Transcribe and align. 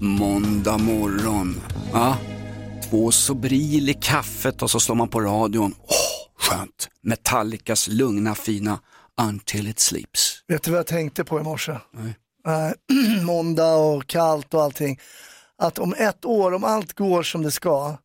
Måndag 0.00 0.78
morgon. 0.78 1.60
Ja. 1.92 2.16
Två 2.90 3.10
Sobril 3.10 3.88
i 3.88 3.94
kaffet 3.94 4.62
och 4.62 4.70
så 4.70 4.80
slår 4.80 4.94
man 4.96 5.08
på 5.08 5.20
radion. 5.20 5.74
Åh, 5.82 5.94
skönt. 6.38 6.88
Metallicas 7.02 7.88
lugna 7.88 8.34
fina 8.34 8.78
Until 9.20 9.68
it 9.68 9.78
sleeps. 9.78 10.42
Vet 10.48 10.62
du 10.62 10.70
vad 10.70 10.78
jag 10.78 10.86
tänkte 10.86 11.24
på 11.24 11.40
i 11.40 11.42
morse? 11.42 11.76
Nej. 12.46 12.74
Måndag 13.24 13.74
och 13.76 14.06
kallt 14.06 14.54
och 14.54 14.62
allting. 14.62 15.00
Att 15.58 15.78
om 15.78 15.94
ett 15.98 16.24
år, 16.24 16.54
om 16.54 16.64
allt 16.64 16.92
går 16.92 17.22
som 17.22 17.42
det 17.42 17.50
ska, 17.50 17.96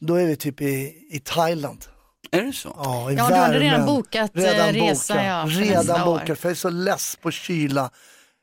då 0.00 0.14
är 0.14 0.26
vi 0.26 0.36
typ 0.36 0.60
i, 0.60 0.94
i 1.10 1.20
Thailand. 1.24 1.84
Är 2.30 2.42
det 2.42 2.52
så? 2.52 2.72
Ja, 2.76 3.10
i 3.10 3.14
Ja, 3.14 3.28
du 3.28 3.34
hade 3.34 3.60
redan 3.60 3.80
värmen. 3.80 3.86
bokat, 3.86 4.36
eh, 4.36 4.40
redan 4.42 4.72
resa, 4.72 5.14
bokat. 5.14 5.26
ja, 5.26 5.44
Redan 5.48 6.04
bokat, 6.06 6.38
för 6.38 6.48
jag 6.48 6.50
är 6.50 6.54
så 6.60 6.70
less 6.70 7.16
på 7.22 7.30
kyla. 7.30 7.90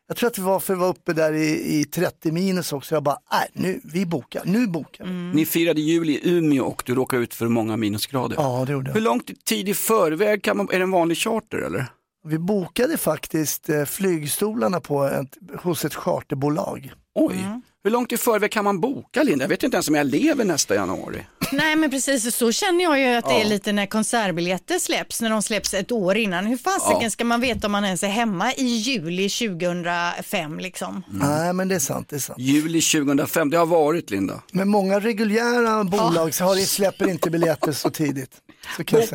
Jag 0.07 0.17
tror 0.17 0.27
att 0.27 0.33
det 0.33 0.41
var 0.41 0.59
för 0.59 0.73
att 0.73 0.77
vi 0.77 0.81
var 0.81 0.89
uppe 0.89 1.13
där 1.13 1.33
i, 1.33 1.79
i 1.79 1.85
30 1.85 2.31
minus 2.31 2.73
också. 2.73 2.95
Jag 2.95 3.03
bara, 3.03 3.17
nej 3.31 3.49
nu, 3.53 3.81
vi 3.83 4.05
bokar, 4.05 4.41
nu 4.45 4.67
bokar 4.67 5.03
vi. 5.03 5.09
Mm. 5.09 5.31
Ni 5.31 5.45
firade 5.45 5.81
jul 5.81 6.09
i 6.09 6.19
Umeå 6.23 6.65
och 6.65 6.83
du 6.85 6.95
råkade 6.95 7.23
ut 7.23 7.33
för 7.33 7.47
många 7.47 7.77
minusgrader. 7.77 8.35
Ja, 8.39 8.63
det 8.65 8.71
gjorde 8.73 8.91
Hur 8.91 8.97
jag. 8.99 9.03
lång 9.03 9.21
tid 9.45 9.69
i 9.69 9.73
förväg 9.73 10.43
kan 10.43 10.57
man, 10.57 10.69
är 10.71 10.77
det 10.77 10.83
en 10.83 10.91
vanlig 10.91 11.17
charter 11.17 11.57
eller? 11.57 11.85
Vi 12.27 12.37
bokade 12.39 12.97
faktiskt 12.97 13.69
eh, 13.69 13.85
flygstolarna 13.85 14.79
på 14.79 15.03
ett, 15.03 15.37
hos 15.61 15.85
ett 15.85 15.95
charterbolag. 15.95 16.91
Oj, 17.15 17.35
Mm. 17.45 17.61
Hur 17.85 17.91
långt 17.91 18.11
i 18.11 18.17
förväg 18.17 18.51
kan 18.51 18.63
man 18.63 18.79
boka 18.79 19.23
Linda? 19.23 19.43
Jag 19.43 19.49
vet 19.49 19.63
inte 19.63 19.75
ens 19.77 19.87
om 19.89 19.95
jag 19.95 20.07
lever 20.07 20.45
nästa 20.45 20.75
januari. 20.75 21.25
Nej 21.51 21.75
men 21.75 21.89
precis, 21.91 22.35
så 22.35 22.51
känner 22.51 22.83
jag 22.83 22.99
ju 22.99 23.05
att 23.05 23.25
det 23.25 23.41
är 23.41 23.45
lite 23.45 23.71
när 23.71 23.85
konsertbiljetter 23.85 24.79
släpps, 24.79 25.21
när 25.21 25.29
de 25.29 25.41
släpps 25.41 25.73
ett 25.73 25.91
år 25.91 26.17
innan. 26.17 26.45
Hur 26.45 26.57
fasiken 26.57 27.01
Ja. 27.01 27.09
ska 27.09 27.23
man 27.25 27.41
veta 27.41 27.67
om 27.67 27.71
man 27.71 27.85
ens 27.85 28.03
är 28.03 28.07
hemma 28.07 28.53
i 28.53 28.63
juli 28.65 29.29
2005 29.29 30.59
liksom? 30.59 31.03
Nej, 31.09 31.53
men 31.53 31.67
det 31.67 31.75
är 31.75 31.79
sant, 31.79 32.09
det 32.09 32.15
är 32.15 32.19
sant. 32.19 32.39
Juli 32.39 32.81
2005, 32.81 33.49
det 33.49 33.57
har 33.57 33.65
varit 33.65 34.09
Linda. 34.09 34.41
Men 34.51 34.69
många 34.69 34.99
reguljära 34.99 35.83
bolag 35.83 36.33
så 36.33 36.43
har, 36.43 36.55
släpper 36.55 37.07
inte 37.09 37.29
biljetter 37.29 37.71
så 37.71 37.89
tidigt. 37.89 38.31
Säga. 38.77 39.07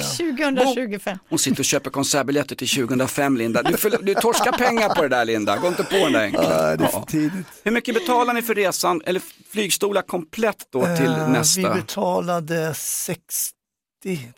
2025. 0.64 1.18
Hon 1.28 1.38
sitter 1.38 1.60
och 1.60 1.64
köper 1.64 1.90
konsertbiljetter 1.90 2.56
till 2.56 2.68
2005 2.68 3.36
Linda. 3.36 3.62
Du, 3.62 3.72
förl- 3.76 4.02
du 4.02 4.14
torskar 4.14 4.52
pengar 4.52 4.88
på 4.94 5.02
det 5.02 5.08
där 5.08 5.24
Linda, 5.24 5.56
gå 5.56 5.68
inte 5.68 5.84
på 5.84 5.94
den 5.96 6.12
där 6.12 6.20
enkla. 6.22 6.40
Nej, 6.66 6.76
det 6.78 6.84
är 6.84 6.88
Ja. 6.92 7.00
för 7.00 7.06
tidigt. 7.06 7.46
Hur 7.64 7.70
mycket 7.72 7.94
betalar 7.94 8.34
ni 8.34 8.42
för 8.42 8.54
resan, 8.54 9.02
eller 9.06 9.22
flygstolar 9.50 10.02
komplett 10.02 10.66
då 10.72 10.96
till 10.96 11.06
Eh, 11.06 11.28
nästa? 11.30 11.60
Vi 11.74 11.80
betalade 11.80 12.74
60, 12.74 13.52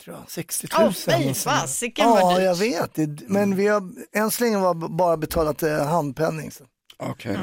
tror 0.03 0.15
jag, 0.17 0.31
60 0.31 0.67
000. 0.71 0.81
Åh 0.81 0.87
och 0.87 0.95
fy 0.95 1.33
fasiken 1.33 2.09
vad 2.09 2.21
Ja, 2.21 2.37
dyrt. 2.37 2.43
jag 2.45 2.55
vet. 2.97 3.29
Men 3.29 3.55
vi 3.55 3.67
har 3.67 3.81
än 4.15 4.31
så 4.31 4.43
länge 4.43 4.57
var 4.57 4.73
bara 4.97 5.17
betalat 5.17 5.63
eh, 5.63 5.85
handpenning. 5.87 6.51
Så, 6.51 6.63
Eh, 7.25 7.35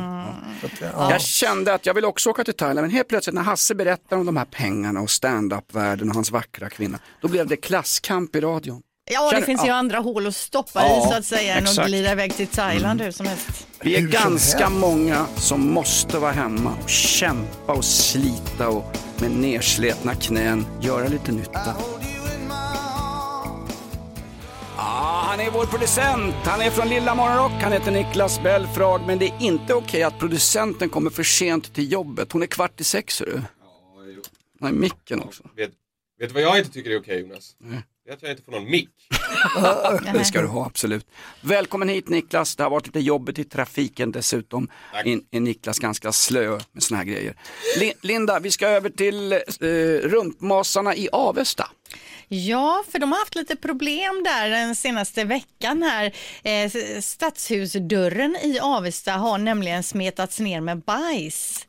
ja. 0.81 1.11
Jag 1.11 1.21
kände 1.21 1.75
att 1.75 1.87
jag 1.87 1.95
ville 1.95 2.07
också 2.07 2.31
åka 2.31 2.45
till 2.45 2.55
Thailand, 2.55 2.81
men 2.87 2.91
helt 2.91 3.09
plötsligt 3.09 3.35
när 3.35 3.43
Hasse 3.43 3.75
berättar 3.75 4.17
om 4.17 4.27
de 4.27 4.37
här 4.37 4.45
pengarna 4.45 5.01
och 5.01 5.11
stand-up-världen 5.11 6.09
och 6.09 6.15
hans 6.15 6.31
vackra 6.31 6.69
kvinna, 6.69 6.99
då 7.21 7.29
blev 7.29 7.47
det 7.47 7.57
klasskamp 7.57 8.37
i 8.37 8.41
radion. 8.41 8.83
Ja, 9.13 9.25
det 9.25 9.31
Känner- 9.31 9.47
finns 9.47 9.65
ju 9.65 9.69
ja. 9.69 9.75
andra 9.75 9.99
hål 9.99 10.27
att 10.27 10.37
stoppa 10.37 10.83
Ja, 10.83 10.99
i 11.07 11.11
så 11.11 11.17
att 11.17 11.25
säga 11.25 11.55
än 11.55 11.67
att 11.67 11.87
glida 11.87 12.13
iväg 12.13 12.35
till 12.37 12.47
Thailand 12.47 13.01
hur 13.01 13.11
som 13.11 13.27
helst. 13.27 13.67
Vi 13.81 13.97
är 13.97 14.01
Hur 14.01 14.09
ganska 14.09 14.69
många 14.71 15.27
som 15.37 15.73
måste 15.73 16.19
vara 16.19 16.33
hemma 16.33 16.73
och 16.83 16.89
kämpa 16.91 17.73
och 17.73 17.85
slita 17.85 18.69
och 18.69 18.97
med 19.21 19.31
nersletna 19.31 20.15
knän 20.15 20.67
göra 20.81 21.09
lite 21.09 21.33
nytta. 21.33 21.75
Han 25.31 25.41
är 25.41 25.51
vår 25.51 25.67
producent. 25.67 26.35
Han 26.45 26.61
är 26.61 26.71
från 26.71 26.89
Lilla 26.89 27.15
Morgonrock. 27.15 27.63
Han 27.63 27.73
heter 27.73 27.91
Niklas 27.91 28.43
Belfrag. 28.43 29.01
Men 29.07 29.19
det 29.19 29.27
är 29.27 29.43
inte 29.43 29.75
okej 29.75 30.03
att 30.03 30.19
producenten 30.19 30.89
kommer 30.89 31.11
för 31.11 31.23
sent 31.23 31.75
till 31.75 31.93
jobbet. 31.93 32.33
Hon 32.33 32.43
är 32.43 32.47
kvart 32.47 32.81
i 32.81 32.85
sex, 32.85 33.21
är 33.21 33.27
du. 33.27 33.43
Nej, 34.61 34.73
micken 34.73 35.21
också. 35.21 35.43
Vet, 35.57 35.71
vet 36.19 36.29
du 36.29 36.35
vad 36.35 36.43
jag 36.43 36.59
inte 36.59 36.71
tycker 36.71 36.91
är 36.91 37.01
okej 37.01 37.21
Jonas? 37.21 37.57
Det 38.05 38.11
är 38.11 38.15
att 38.15 38.23
jag 38.23 38.31
inte 38.31 38.43
får 38.43 38.53
någon 38.53 38.71
mick. 38.71 38.91
Det 40.13 40.25
ska 40.25 40.41
du 40.43 40.49
ha, 40.49 40.67
absolut. 40.67 41.07
Välkommen 41.41 41.89
hit 41.89 42.09
Niklas. 42.09 42.57
Det 42.57 42.63
har 42.63 42.71
varit 42.71 42.87
lite 42.87 43.01
jobbigt 43.01 43.39
i 43.39 43.45
trafiken 43.45 44.13
dessutom. 44.13 44.69
Tack. 44.93 45.07
In, 45.07 45.25
är 45.31 45.41
Niklas 45.41 45.79
ganska 45.79 46.13
slö 46.13 46.61
med 46.73 46.83
såna 46.83 46.99
här 46.99 47.05
grejer. 47.05 47.35
Li, 47.79 47.93
Linda, 48.01 48.39
vi 48.39 48.51
ska 48.51 48.67
över 48.67 48.91
till 48.91 49.33
eh, 49.33 49.39
rumpmasarna 50.09 50.97
i 50.97 51.09
Avesta. 51.13 51.71
Ja, 52.33 52.85
för 52.93 52.99
de 52.99 53.13
har 53.13 53.19
haft 53.19 53.35
lite 53.35 53.57
problem 53.57 54.23
där 54.25 54.51
den 54.51 54.75
senaste 54.77 55.25
veckan 55.25 55.83
här. 55.83 56.13
Eh, 56.43 56.71
stadshusdörren 57.01 58.37
i 58.43 58.59
Avesta 58.61 59.13
har 59.13 59.39
nämligen 59.39 59.83
smetats 59.83 60.39
ner 60.41 60.61
med 60.61 60.79
bajs. 60.79 61.67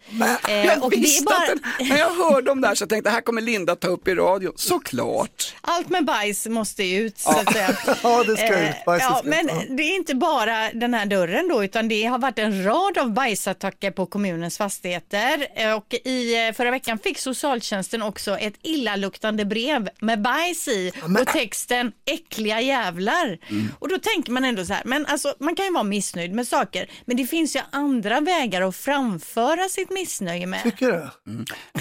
Eh, 0.50 0.66
jag 0.66 0.84
och 0.84 0.90
det 0.92 0.96
är 0.98 1.02
visste 1.02 1.24
bara- 1.24 1.36
att 1.38 1.48
den, 1.80 1.88
när 1.90 1.98
jag 1.98 2.10
hörde 2.16 2.52
om 2.52 2.62
det 2.62 2.68
här 2.68 2.76
så 2.76 2.82
jag 2.82 2.90
tänkte 2.90 3.10
här 3.10 3.22
kommer 3.22 3.42
Linda 3.42 3.76
ta 3.76 3.88
upp 3.88 4.08
i 4.08 4.16
radio. 4.16 4.54
Såklart. 4.56 5.56
Allt 5.62 5.90
med 5.90 6.06
bajs 6.06 6.48
måste 6.48 6.84
ut 6.84 7.18
så 7.18 7.30
att 7.30 7.54
säga. 7.54 7.78
Ja, 8.04 8.24
det 8.24 8.38
ska 8.38 8.46
Eh, 8.54 8.70
ut. 8.70 8.76
Bajset 8.86 9.08
ja, 9.10 9.16
ska 9.18 9.28
ut, 9.28 9.36
men 9.36 9.48
ja. 9.48 9.76
det 9.76 9.84
är 9.84 9.96
inte 9.96 10.16
bara 10.16 10.72
den 10.74 10.94
här 10.94 11.06
dörren 11.06 11.48
då 11.48 11.64
utan 11.64 11.88
det 11.88 12.04
har 12.04 12.20
varit 12.20 12.40
en 12.40 12.64
rad 12.66 12.98
av 12.98 13.12
bajsattacker 13.14 13.92
på 13.92 14.06
kommunens 14.06 14.58
fastigheter 14.58 15.48
Eh, 15.56 15.74
och 15.74 15.94
i 16.04 16.48
eh, 16.48 16.54
förra 16.54 16.72
veckan 16.72 17.00
fick 17.00 17.20
socialtjänsten 17.20 18.02
också 18.02 18.38
ett 18.38 18.54
illaluktande 18.64 19.46
brev 19.46 19.90
med 20.00 20.22
bajs 20.22 20.51
i 20.68 20.92
och 21.22 21.28
texten 21.28 21.92
äckliga 22.06 22.62
jävlar. 22.62 23.38
Mm. 23.50 23.68
Och 23.80 23.90
då 23.90 23.98
tänker 23.98 24.32
man 24.32 24.46
ändå 24.46 24.66
så 24.66 24.74
här, 24.74 24.82
men 24.86 25.06
alltså 25.06 25.34
man 25.40 25.56
kan 25.56 25.66
ju 25.66 25.72
vara 25.72 25.84
missnöjd 25.84 26.34
med 26.34 26.48
saker 26.48 26.90
men 27.06 27.18
det 27.18 27.26
finns 27.26 27.56
ju 27.56 27.60
andra 27.72 28.20
vägar 28.22 28.62
att 28.62 28.76
framföra 28.76 29.70
sitt 29.70 29.90
missnöje 29.90 30.46
med. 30.48 30.64
Tycker 30.64 30.92
du? 30.92 31.10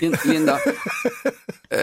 Lin- 0.01 0.17
Linda, 0.25 0.53
eh, 1.71 1.79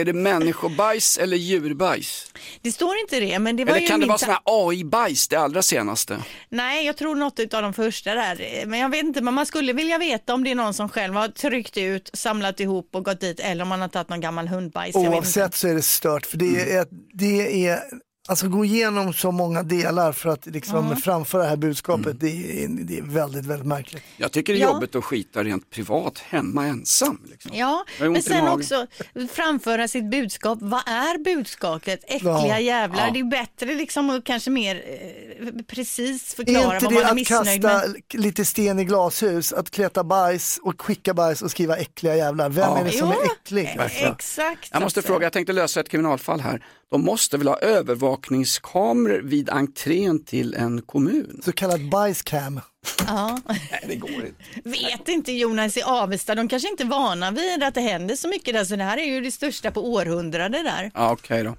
är 0.00 0.04
det 0.04 0.12
människobajs 0.12 1.18
eller 1.18 1.36
djurbajs? 1.36 2.32
Det 2.62 2.72
står 2.72 2.98
inte 2.98 3.20
det 3.20 3.38
men 3.38 3.56
det 3.56 3.64
var 3.64 3.70
Eller 3.72 3.80
ju 3.80 3.86
kan 3.86 4.00
det 4.00 4.06
vara 4.06 4.18
sån 4.18 4.28
här 4.28 4.40
AI-bajs, 4.44 5.28
det 5.28 5.36
allra 5.36 5.62
senaste? 5.62 6.18
Nej, 6.48 6.86
jag 6.86 6.96
tror 6.96 7.14
något 7.14 7.54
av 7.54 7.62
de 7.62 7.72
första 7.74 8.14
där. 8.14 8.66
Men 8.66 8.78
jag 8.80 8.88
vet 8.88 9.04
inte, 9.04 9.20
men 9.20 9.34
man 9.34 9.46
skulle 9.46 9.72
vilja 9.72 9.98
veta 9.98 10.34
om 10.34 10.44
det 10.44 10.50
är 10.50 10.54
någon 10.54 10.74
som 10.74 10.88
själv 10.88 11.14
har 11.14 11.28
tryckt 11.28 11.76
ut, 11.76 12.10
samlat 12.12 12.60
ihop 12.60 12.88
och 12.92 13.04
gått 13.04 13.20
dit 13.20 13.40
eller 13.40 13.62
om 13.62 13.68
man 13.68 13.80
har 13.80 13.88
tagit 13.88 14.08
någon 14.08 14.20
gammal 14.20 14.48
hundbajs. 14.48 14.96
Oavsett 14.96 15.54
så 15.54 15.68
är 15.68 15.74
det 15.74 15.82
stört. 15.82 16.26
För 16.28 16.42
Mm. 16.42 16.54
det 16.54 16.72
är, 16.72 16.86
det 17.14 17.66
är 17.68 17.80
alltså 18.28 18.48
gå 18.48 18.64
igenom 18.64 19.12
så 19.12 19.30
många 19.32 19.62
delar 19.62 20.12
för 20.12 20.28
att 20.30 20.46
liksom 20.46 20.96
framföra 20.96 21.42
det 21.42 21.48
här 21.48 21.56
budskapet. 21.56 22.06
Mm. 22.06 22.18
Det, 22.20 22.64
är, 22.64 22.68
det 22.68 22.98
är 22.98 23.02
väldigt, 23.02 23.44
väldigt 23.46 23.66
märkligt. 23.66 24.02
Jag 24.16 24.32
tycker 24.32 24.52
det 24.52 24.58
är 24.58 24.62
Ja. 24.62 24.72
jobbigt 24.72 24.94
att 24.94 25.04
skita 25.04 25.44
rent 25.44 25.70
privat 25.70 26.18
hemma 26.18 26.66
ensam. 26.66 27.20
Liksom. 27.30 27.50
Ja, 27.54 27.84
men 28.00 28.22
sen 28.22 28.48
också 28.48 28.86
framföra 29.32 29.88
sitt 29.88 30.10
budskap. 30.10 30.58
Vad 30.62 30.88
är 30.88 31.18
budskapet? 31.24 32.00
Äckliga 32.06 32.32
Ja. 32.48 32.58
jävlar. 32.60 33.06
Ja. 33.06 33.12
Det 33.12 33.18
är 33.20 33.24
bättre 33.24 33.74
liksom 33.74 34.10
att 34.10 34.24
kanske 34.24 34.50
mer 34.50 34.76
eh, 34.76 35.48
precis 35.66 36.32
Är 36.32 36.36
förklara 36.36 36.74
inte 36.74 36.84
vad 36.84 36.94
man 36.94 37.02
det 37.02 37.06
är 37.06 37.08
att 37.10 37.14
missnöjd 37.14 37.62
kasta 37.62 37.88
med. 37.88 38.22
lite 38.22 38.44
sten 38.44 38.78
i 38.78 38.84
glashus, 38.84 39.52
att 39.52 39.70
kleta 39.70 40.04
bajs 40.04 40.60
och 40.62 40.80
skicka 40.82 41.14
bajs 41.14 41.42
och 41.42 41.50
skriva 41.50 41.76
äckliga 41.76 42.16
jävlar? 42.16 42.48
Vem 42.50 42.64
Ja. 42.64 42.78
är 42.78 42.84
det 42.84 42.90
som 42.92 43.12
Jo, 43.14 43.20
är 43.22 43.26
äcklig? 43.32 43.78
Exakt. 44.08 44.68
Jag 44.72 44.82
måste 44.82 44.98
alltså. 45.00 45.02
fråga, 45.12 45.24
jag 45.26 45.32
tänkte 45.32 45.52
lösa 45.52 45.80
ett 45.80 45.88
kriminalfall 45.88 46.40
här. 46.40 46.64
De 46.90 47.04
måste 47.04 47.38
väl 47.38 47.48
ha 47.48 47.56
övervakningskameror 47.58 49.20
vid 49.22 49.50
entrén 49.50 50.24
till 50.24 50.54
en 50.54 50.82
kommun? 50.82 51.40
Så 51.44 51.52
kallad 51.52 51.88
bajscam. 51.90 52.60
Ja. 53.06 53.38
Nej, 53.46 53.84
det 53.88 53.96
går 53.96 54.10
inte. 54.10 54.34
Vet 54.64 55.08
inte 55.08 55.32
Jonas 55.32 55.76
i 55.76 55.82
Avesta, 55.82 56.34
de 56.34 56.48
kanske 56.48 56.68
inte 56.68 56.82
är 56.82 56.88
vana 56.88 57.30
vid 57.30 57.62
att 57.62 57.74
det 57.74 57.80
händer 57.80 58.16
så 58.16 58.28
mycket 58.28 58.54
där 58.54 58.64
så 58.64 58.76
det 58.76 58.84
här 58.84 58.98
är 58.98 59.04
ju 59.04 59.20
det 59.20 59.30
största 59.32 59.70
på 59.70 59.92
århundrade 59.92 60.62
där. 60.62 60.90
Ja, 60.94 61.12
Okej 61.12 61.44
då. 61.44 61.56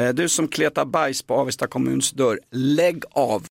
Eh, 0.00 0.08
Du 0.14 0.28
som 0.28 0.48
kletar 0.48 0.84
bajs 0.84 1.22
på 1.22 1.34
Avesta 1.34 1.66
kommuns 1.66 2.10
dörr, 2.10 2.40
lägg 2.50 3.02
av. 3.10 3.46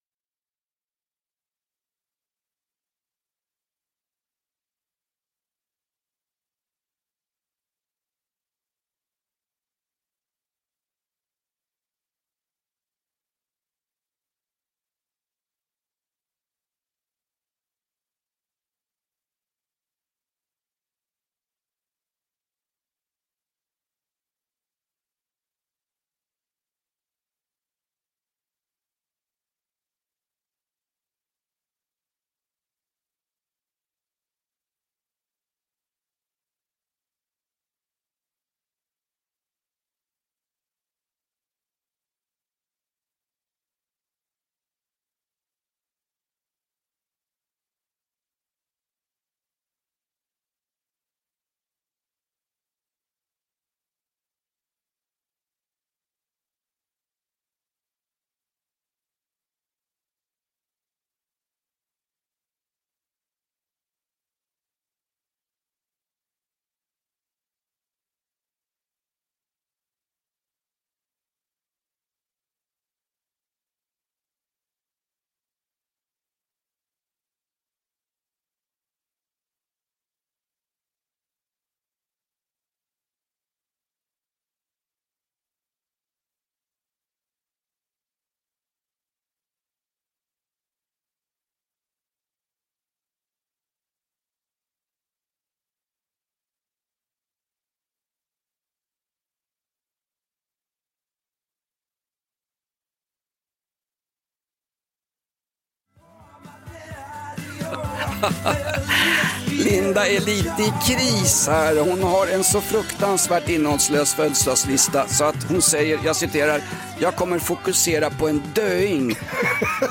Linda 109.50 110.06
är 110.06 110.20
lite 110.20 110.62
i 110.62 110.72
kris 110.88 111.46
här. 111.48 111.76
Hon 111.76 112.02
har 112.02 112.26
en 112.26 112.44
så 112.44 112.60
fruktansvärt 112.60 113.48
innehållslös 113.48 114.14
födelsedagslista 114.14 115.08
så 115.08 115.24
att 115.24 115.44
hon 115.48 115.62
säger, 115.62 116.00
jag 116.04 116.16
citerar, 116.16 116.60
jag 117.00 117.16
kommer 117.16 117.38
fokusera 117.38 118.10
på 118.10 118.28
en 118.28 118.42
döing. 118.54 119.16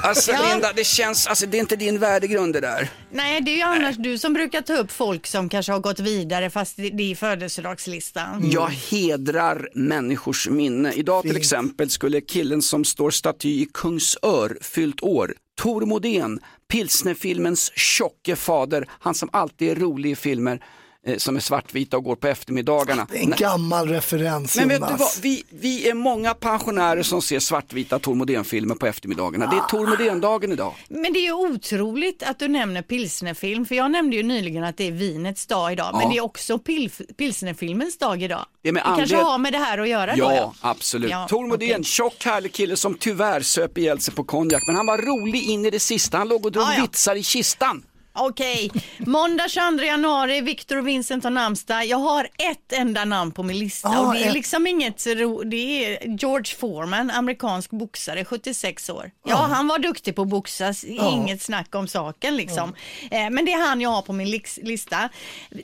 Alltså 0.03 0.31
Ja. 0.31 0.49
Linda, 0.51 0.73
det 0.75 0.83
känns, 0.83 1.27
alltså 1.27 1.45
det 1.45 1.57
är 1.57 1.59
inte 1.59 1.75
din 1.75 1.99
värdegrund 1.99 2.53
det 2.53 2.59
där. 2.59 2.89
Nej, 3.11 3.41
det 3.41 3.51
är 3.51 3.55
ju 3.55 3.61
annars 3.61 3.95
du 3.95 4.17
som 4.17 4.33
brukar 4.33 4.61
ta 4.61 4.73
upp 4.73 4.91
folk 4.91 5.27
som 5.27 5.49
kanske 5.49 5.71
har 5.71 5.79
gått 5.79 5.99
vidare 5.99 6.49
fast 6.49 6.75
det 6.77 7.11
är 7.11 7.15
födelsedagslistan. 7.15 8.51
Jag 8.51 8.69
hedrar 8.69 9.69
människors 9.73 10.49
minne. 10.49 10.91
Idag 10.93 11.21
till 11.21 11.31
Fint. 11.31 11.43
exempel 11.43 11.89
skulle 11.89 12.21
killen 12.21 12.61
som 12.61 12.85
står 12.85 13.11
staty 13.11 13.49
i 13.49 13.67
Kungsör 13.73 14.57
fyllt 14.61 15.01
år. 15.01 15.33
Tor 15.61 15.85
Modén, 15.85 16.39
pilsnerfilmens 16.67 17.71
tjocke 17.75 18.35
fader, 18.35 18.89
han 18.89 19.13
som 19.13 19.29
alltid 19.31 19.71
är 19.71 19.75
rolig 19.75 20.11
i 20.11 20.15
filmer 20.15 20.63
som 21.17 21.35
är 21.35 21.39
svartvita 21.39 21.97
och 21.97 22.03
går 22.03 22.15
på 22.15 22.27
eftermiddagarna. 22.27 23.07
Det 23.11 23.17
är 23.17 23.23
en 23.23 23.29
gammal 23.31 23.89
referens 23.89 24.55
Men 24.57 24.69
vet 24.69 24.87
du 24.87 24.93
vad, 24.95 25.09
vi, 25.21 25.43
vi 25.49 25.89
är 25.89 25.93
många 25.93 26.33
pensionärer 26.33 27.03
som 27.03 27.21
ser 27.21 27.39
svartvita 27.39 27.99
Tor 27.99 28.15
Modén-filmer 28.15 28.75
på 28.75 28.85
eftermiddagarna. 28.87 29.45
Det 29.47 29.55
är 29.57 29.61
Tor 29.61 29.87
Modén-dagen 29.87 30.51
idag. 30.51 30.73
Men 30.89 31.13
det 31.13 31.19
är 31.27 31.31
otroligt 31.31 32.23
att 32.23 32.39
du 32.39 32.47
nämner 32.47 32.81
pilsnerfilm, 32.81 33.65
för 33.65 33.75
jag 33.75 33.91
nämnde 33.91 34.15
ju 34.15 34.23
nyligen 34.23 34.63
att 34.63 34.77
det 34.77 34.87
är 34.87 34.91
vinets 34.91 35.45
dag 35.45 35.71
idag, 35.71 35.89
men 35.93 36.01
Ja. 36.01 36.09
det 36.09 36.17
är 36.17 36.21
också 36.21 36.57
pil- 36.57 37.13
pilsnerfilmens 37.17 37.97
dag 37.97 38.21
idag. 38.23 38.45
Det 38.63 38.71
med 38.71 38.83
kanske 38.83 39.15
har 39.15 39.37
med 39.37 39.53
det 39.53 39.59
här 39.59 39.77
att 39.77 39.89
göra 39.89 40.15
då? 40.15 40.23
Ja, 40.23 40.53
absolut. 40.61 41.11
Ja, 41.11 41.27
Tor 41.29 41.47
Modén, 41.47 41.71
okej. 41.71 41.83
tjock 41.83 42.25
härlig 42.25 42.53
kille 42.53 42.75
som 42.77 42.93
tyvärr 42.99 43.41
söp 43.41 43.77
ihjäl 43.77 43.99
sig 43.99 44.13
på 44.13 44.23
konjak. 44.23 44.61
Men 44.67 44.75
han 44.75 44.85
var 44.85 44.97
rolig 44.97 45.43
in 45.49 45.65
i 45.65 45.69
det 45.69 45.79
sista. 45.79 46.17
Han 46.17 46.27
låg 46.27 46.45
och 46.45 46.51
drog 46.51 46.63
Ja, 46.65 46.73
ja. 46.75 46.81
vitsar 46.81 47.15
i 47.15 47.23
kistan. 47.23 47.83
Okej, 48.15 48.71
måndag 48.99 49.49
22 49.49 49.83
januari, 49.85 50.41
Victor 50.41 50.77
och 50.77 50.87
Vincent 50.87 51.23
har 51.23 51.31
namnsdag. 51.31 51.85
Jag 51.85 51.97
har 51.97 52.23
ett 52.23 52.73
enda 52.73 53.05
namn 53.05 53.31
på 53.31 53.43
min 53.43 53.59
lista 53.59 53.89
Ja, 53.93 53.99
och 54.07 54.13
det 54.13 54.23
är 54.23 54.27
ett. 54.27 54.33
liksom 54.33 54.67
inget 54.67 55.05
ro, 55.07 55.43
det 55.43 55.55
är 55.85 56.07
George 56.17 56.55
Foreman, 56.59 57.11
amerikansk 57.11 57.71
boxare, 57.71 58.25
76 58.25 58.89
år. 58.89 59.11
Ja, 59.25 59.35
han 59.35 59.67
var 59.67 59.79
duktig 59.79 60.15
på 60.15 60.21
att 60.21 60.27
boxas, 60.27 60.83
inget 60.83 61.41
snack 61.41 61.75
om 61.75 61.87
saken 61.87 62.37
liksom. 62.37 62.75
Eh, 63.11 63.29
Men 63.29 63.45
det 63.45 63.53
är 63.53 63.67
han 63.67 63.81
jag 63.81 63.89
har 63.89 64.01
på 64.01 64.13
min 64.13 64.27
lix- 64.27 64.59
lista. 64.63 65.09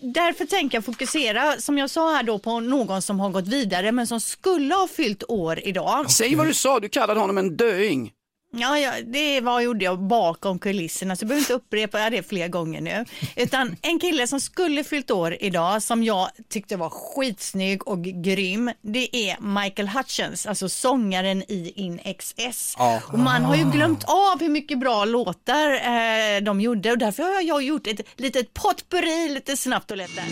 Därför 0.02 0.46
tänker 0.46 0.78
jag 0.78 0.86
fokusera, 0.86 1.58
som 1.62 1.78
jag 1.78 1.90
sa 1.90 2.16
här 2.16 2.24
då, 2.24 2.40
på 2.40 2.60
någon 2.60 3.02
som 3.02 3.20
har 3.20 3.30
gått 3.30 3.48
vidare 3.48 3.92
men 3.92 4.08
som 4.08 4.20
skulle 4.20 4.74
ha 4.76 4.88
fyllt 4.88 5.24
år 5.28 5.60
idag. 5.64 6.12
Säg 6.12 6.36
vad 6.36 6.48
du 6.48 6.54
sa, 6.54 6.80
du 6.80 6.90
kallade 6.90 7.20
honom 7.20 7.38
en 7.38 7.58
döing. 7.58 8.12
Ja, 8.52 8.80
ja, 8.80 8.92
det 9.06 9.42
var 9.42 9.62
gjorde 9.62 9.86
jag 9.86 10.00
bakom 10.00 10.60
kulisserna 10.60 11.16
så 11.16 11.24
jag 11.24 11.28
behöver 11.28 11.42
inte 11.42 11.54
upprepa 11.54 12.10
det 12.10 12.24
fler 12.30 12.48
gånger 12.48 12.82
nu. 12.82 13.06
Utan 13.36 13.76
en 13.82 14.00
kille 14.00 14.28
som 14.28 14.40
skulle 14.40 14.84
fyllt 14.84 15.12
år 15.12 15.38
idag 15.40 15.84
som 15.84 16.04
jag 16.04 16.30
tyckte 16.50 16.78
var 16.78 16.90
skitsnygg 16.90 17.88
och 17.88 18.04
grym. 18.04 18.72
Det 18.82 19.16
är 19.30 19.62
Michael 19.62 19.88
Hutchins, 19.88 20.46
alltså 20.46 20.70
sångaren 20.70 21.44
i 21.52 21.74
In 21.76 22.00
XS. 22.20 22.76
Och 23.14 23.20
man 23.20 23.46
har 23.46 23.56
ju 23.56 23.72
glömt 23.72 24.04
av 24.04 24.40
hur 24.40 24.50
mycket 24.50 24.80
bra 24.80 25.06
låtar 25.06 25.74
eh, 25.74 26.42
de 26.42 26.62
gjorde 26.62 26.92
och 26.92 26.98
därför 26.98 27.24
har 27.24 27.42
jag 27.42 27.64
gjort 27.64 27.88
ett 27.88 28.02
litet 28.16 28.54
potpurri 28.54 29.30
lite 29.30 29.58
snabbt 29.58 29.92
och 29.92 29.98
lätt 29.98 30.16
där. 30.16 30.26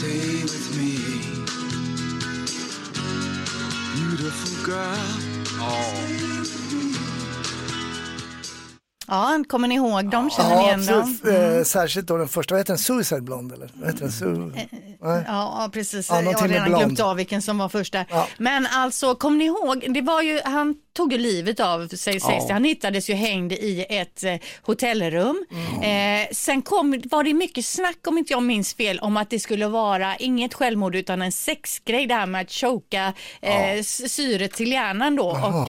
Stay 0.00 0.42
with 0.44 0.76
me. 0.78 0.96
Beautiful 3.94 4.64
girl. 4.64 4.96
Oh. 5.60 6.29
Ja, 9.10 9.44
kommer 9.48 9.68
ni 9.68 9.74
ihåg 9.74 10.10
dem? 10.10 10.30
Känner 10.30 10.50
ni 10.50 10.62
Ja, 10.62 10.66
igen 10.68 10.86
dem? 10.86 11.18
Eh, 11.58 11.64
särskilt 11.64 12.06
då 12.06 12.16
den 12.16 12.28
första, 12.28 12.54
vad 12.54 12.60
heter 12.60 12.72
den? 12.72 12.78
Suicide 12.78 13.20
Blonde 13.20 13.54
eller? 13.54 13.70
Vad 13.74 13.86
heter 13.86 14.00
den? 14.00 14.10
Su- 14.10 14.52
Nej. 14.54 15.24
Ja, 15.26 15.70
precis. 15.72 16.08
Ja, 16.10 16.22
jag 16.22 16.38
har 16.38 16.48
redan 16.48 16.68
glömt 16.68 17.00
av 17.00 17.16
vilken 17.16 17.42
som 17.42 17.58
var 17.58 17.68
första. 17.68 18.04
Ja. 18.10 18.26
Men 18.38 18.66
alltså, 18.66 19.14
kom 19.14 19.38
ni 19.38 19.44
ihåg, 19.44 19.86
det 19.94 20.00
var 20.00 20.22
ju, 20.22 20.40
han 20.44 20.74
tog 20.96 21.12
ju 21.12 21.18
livet 21.18 21.60
av 21.60 21.88
sig, 21.88 22.20
sägs 22.20 22.46
det. 22.46 22.52
Han 22.52 22.64
hittades 22.64 23.10
ju 23.10 23.14
hängd 23.14 23.52
i 23.52 23.86
ett 23.88 24.24
eh, 24.24 24.34
hotellrum. 24.62 25.44
Mm. 25.50 26.22
Eh, 26.22 26.28
sen 26.32 26.62
kom, 26.62 27.02
var 27.10 27.24
det 27.24 27.34
mycket 27.34 27.64
snack, 27.64 27.98
om 28.06 28.18
inte 28.18 28.32
jag 28.32 28.42
minns 28.42 28.74
fel, 28.74 28.98
om 28.98 29.16
att 29.16 29.30
det 29.30 29.38
skulle 29.40 29.68
vara 29.68 30.16
inget 30.16 30.54
självmord 30.54 30.94
utan 30.96 31.22
en 31.22 31.32
sexgrej, 31.32 32.06
det 32.06 32.14
här 32.14 32.26
med 32.26 32.40
att 32.40 32.52
choka 32.52 33.12
eh, 33.40 33.82
syret 33.82 34.52
till 34.52 34.72
hjärnan 34.72 35.16
då. 35.16 35.26
Och, 35.30 35.68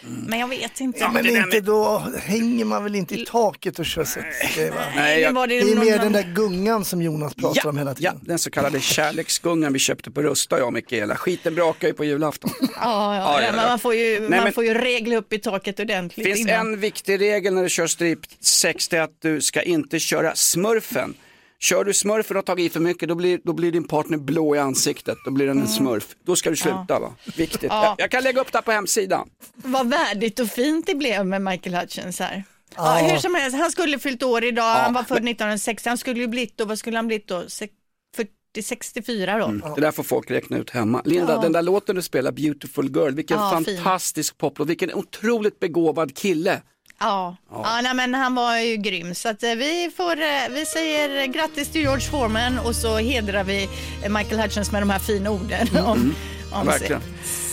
Men 0.00 0.38
jag 0.38 0.48
vet 0.48 0.80
inte. 0.80 0.98
Ja, 1.00 1.10
men 1.12 1.26
inte 1.26 1.60
då 1.60 2.02
hänger 2.22 2.64
man 2.64 2.84
väl 2.84 2.94
inte 2.94 3.14
i 3.20 3.26
taket 3.26 3.78
och 3.78 3.86
kör 3.86 4.04
sexgrej 4.04 4.70
va? 4.70 4.76
Nej, 4.96 5.20
jag, 5.20 5.48
Det 5.48 5.58
är 5.58 5.76
mer 5.84 5.98
den 5.98 6.12
där 6.12 6.32
gungan 6.34 6.84
som 6.84 7.02
Jonas 7.02 7.34
pratar 7.34 7.60
ja, 7.64 7.68
om 7.70 7.78
hela 7.78 7.90
ja, 7.90 7.94
tiden. 7.94 8.20
den 8.22 8.38
så 8.38 8.50
kallade 8.50 8.80
kärleksgungan 8.80 9.72
vi 9.72 9.78
köpte 9.78 10.10
på 10.10 10.22
Rusta 10.22 10.58
jag 10.58 10.66
och 10.66 10.72
Mikaela. 10.72 11.16
Skiten 11.16 11.54
brakar 11.54 11.88
ju 11.88 11.94
på 11.94 12.04
julafton. 12.04 12.50
Ja, 12.60 12.66
ja, 12.74 13.14
Ja, 13.16 13.40
ja, 13.40 13.42
ja, 13.46 13.52
men 13.52 13.60
ja. 13.60 13.68
man 13.68 13.78
får 13.78 13.94
ju, 13.94 14.20
Nej, 14.20 14.30
man 14.30 14.44
men- 14.44 14.52
får 14.52 14.64
ju 14.64 14.74
regla 14.74 15.16
upp 15.16 15.32
i 15.32 15.38
taket 15.38 15.80
ordentligt 15.80 16.26
Det 16.26 16.34
finns 16.34 16.48
innan. 16.48 16.66
en 16.72 16.80
viktig 16.80 17.20
regel 17.20 17.54
när 17.54 17.62
du 17.62 17.68
kör 17.68 17.86
stripsex, 17.86 18.88
det 18.88 18.96
är 18.96 19.00
att 19.02 19.20
du 19.22 19.40
ska 19.40 19.62
inte 19.62 19.98
köra 19.98 20.34
smurfen. 20.34 21.14
Kör 21.60 21.84
du 21.84 21.94
smurfen 21.94 22.36
och 22.36 22.38
har 22.38 22.42
tagit 22.42 22.70
i 22.70 22.72
för 22.72 22.80
mycket 22.80 23.08
då 23.08 23.14
blir, 23.14 23.40
då 23.44 23.52
blir 23.52 23.72
din 23.72 23.84
partner 23.84 24.18
blå 24.18 24.56
i 24.56 24.58
ansiktet, 24.58 25.18
då 25.24 25.30
blir 25.30 25.46
den 25.46 25.60
en 25.60 25.68
smurf. 25.68 26.16
Då 26.26 26.36
ska 26.36 26.50
du 26.50 26.56
sluta 26.56 26.98
va? 27.00 27.12
Viktigt. 27.36 27.62
Ja. 27.62 27.84
Jag, 27.84 27.94
jag 27.98 28.10
kan 28.10 28.22
lägga 28.22 28.40
upp 28.40 28.52
det 28.52 28.58
här 28.58 28.62
på 28.62 28.72
hemsidan. 28.72 29.30
Vad 29.54 29.90
värdigt 29.90 30.40
och 30.40 30.48
fint 30.48 30.86
det 30.86 30.94
blev 30.94 31.26
med 31.26 31.42
Michael 31.42 31.74
Hutchins 31.76 32.18
här. 32.20 32.44
Ja. 32.76 32.94
hur 33.10 33.18
som 33.18 33.34
helst, 33.34 33.56
han 33.58 33.70
skulle 33.70 33.98
fyllt 33.98 34.22
år 34.22 34.44
idag, 34.44 34.74
han 34.74 34.94
var 34.94 35.02
född 35.02 35.16
1960, 35.16 35.88
han 35.88 35.98
skulle 35.98 36.20
ju 36.20 36.26
blivit 36.26 36.56
då, 36.58 36.64
vad 36.64 36.78
skulle 36.78 36.96
han 36.98 37.06
blivit 37.06 37.26
då? 37.28 37.44
Se- 37.48 37.68
40, 38.16 38.62
64 38.62 39.38
då? 39.38 39.74
Det 39.74 39.80
där 39.80 39.90
får 39.92 40.02
folk 40.02 40.30
räkna 40.30 40.56
ut 40.58 40.70
hemma. 40.70 41.02
Linda, 41.04 41.32
Ja. 41.34 41.40
den 41.40 41.52
där 41.52 41.62
låten 41.62 41.96
du 41.96 42.02
spelar, 42.02 42.32
Beautiful 42.32 42.96
Girl, 42.96 43.14
vilken 43.14 43.36
Ja, 43.38 43.62
fin. 43.64 43.76
fantastisk 43.76 44.38
poplåt, 44.38 44.68
vilken 44.68 44.94
otroligt 44.94 45.60
begåvad 45.60 46.16
kille. 46.16 46.62
Ja, 47.00 47.36
ja. 47.50 47.80
nej, 47.82 47.94
men 47.94 48.14
han 48.14 48.34
var 48.34 48.58
ju 48.58 48.76
grym. 48.76 49.14
Så 49.14 49.28
att, 49.28 49.42
eh, 49.42 49.50
vi, 49.54 49.90
får, 49.96 50.12
eh, 50.20 50.48
vi 50.50 50.66
säger 50.66 51.26
grattis 51.26 51.68
till 51.68 51.80
George 51.80 52.08
Foreman 52.10 52.58
och 52.58 52.76
så 52.76 52.96
hedrar 52.96 53.44
vi 53.44 53.68
eh, 54.02 54.10
Michael 54.10 54.40
Hutchins 54.40 54.72
med 54.72 54.82
de 54.82 54.90
här 54.90 54.98
fina 54.98 55.30
orden 55.30 55.68
om, 55.76 55.84
om 55.86 56.14
Mm, 56.52 56.66
verkligen. 56.66 57.02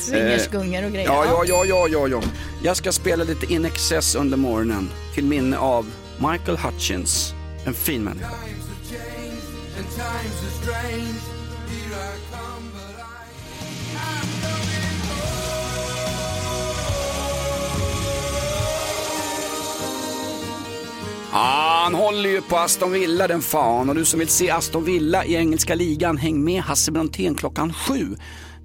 swingersgungor 0.01 0.85
och 0.85 0.91
grejer. 0.91 1.07
Ja, 1.07 1.25
ja, 1.25 1.43
ja, 1.47 1.65
ja, 1.65 1.87
ja, 1.91 2.07
ja. 2.07 2.21
Jag 2.63 2.77
ska 2.77 2.91
spela 2.91 3.23
lite 3.23 3.53
In 3.53 3.65
Excess 3.65 4.15
under 4.15 4.37
morgonen 4.37 4.89
till 5.13 5.23
minne 5.25 5.57
av 5.57 5.91
Michael 6.17 6.57
Hutchins, 6.57 7.33
en 7.65 7.73
fin 7.73 8.03
människa. 8.03 8.29
Ah, 21.37 21.83
han 21.83 21.93
håller 21.95 22.29
ju 22.29 22.41
på 22.41 22.57
Aston 22.57 22.91
Villa 22.91 23.27
den 23.27 23.41
fan 23.41 23.89
och 23.89 23.95
du 23.95 24.05
som 24.05 24.19
vill 24.19 24.27
se 24.27 24.49
Aston 24.49 24.83
Villa 24.83 25.25
i 25.25 25.35
engelska 25.35 25.75
ligan, 25.75 26.17
häng 26.17 26.43
med 26.43 26.61
Hasse 26.61 26.91
Brontén 26.91 27.35
klockan 27.35 27.73
sju. 27.73 28.15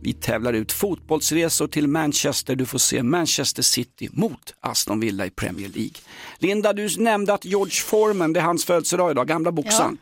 Vi 0.03 0.13
tävlar 0.13 0.53
ut 0.53 0.73
fotbollsresor 0.73 1.67
till 1.67 1.89
Manchester. 1.89 2.57
Du 2.57 2.67
får 2.67 2.79
se 2.79 3.03
Manchester 3.03 3.63
City 3.63 4.09
mot 4.13 4.55
Aston 4.61 5.01
Villa 5.01 5.27
i 5.27 5.31
Premier 5.31 5.69
League. 5.69 5.95
Linda, 6.39 6.73
du 6.73 6.89
nämnde 6.99 7.35
att 7.35 7.45
George 7.45 7.75
Foreman, 7.75 8.33
det 8.33 8.41
är 8.41 8.45
hans 8.45 8.65
födelsedag 8.65 9.11
idag, 9.11 9.29
gamla 9.29 9.53
boxaren. 9.53 9.99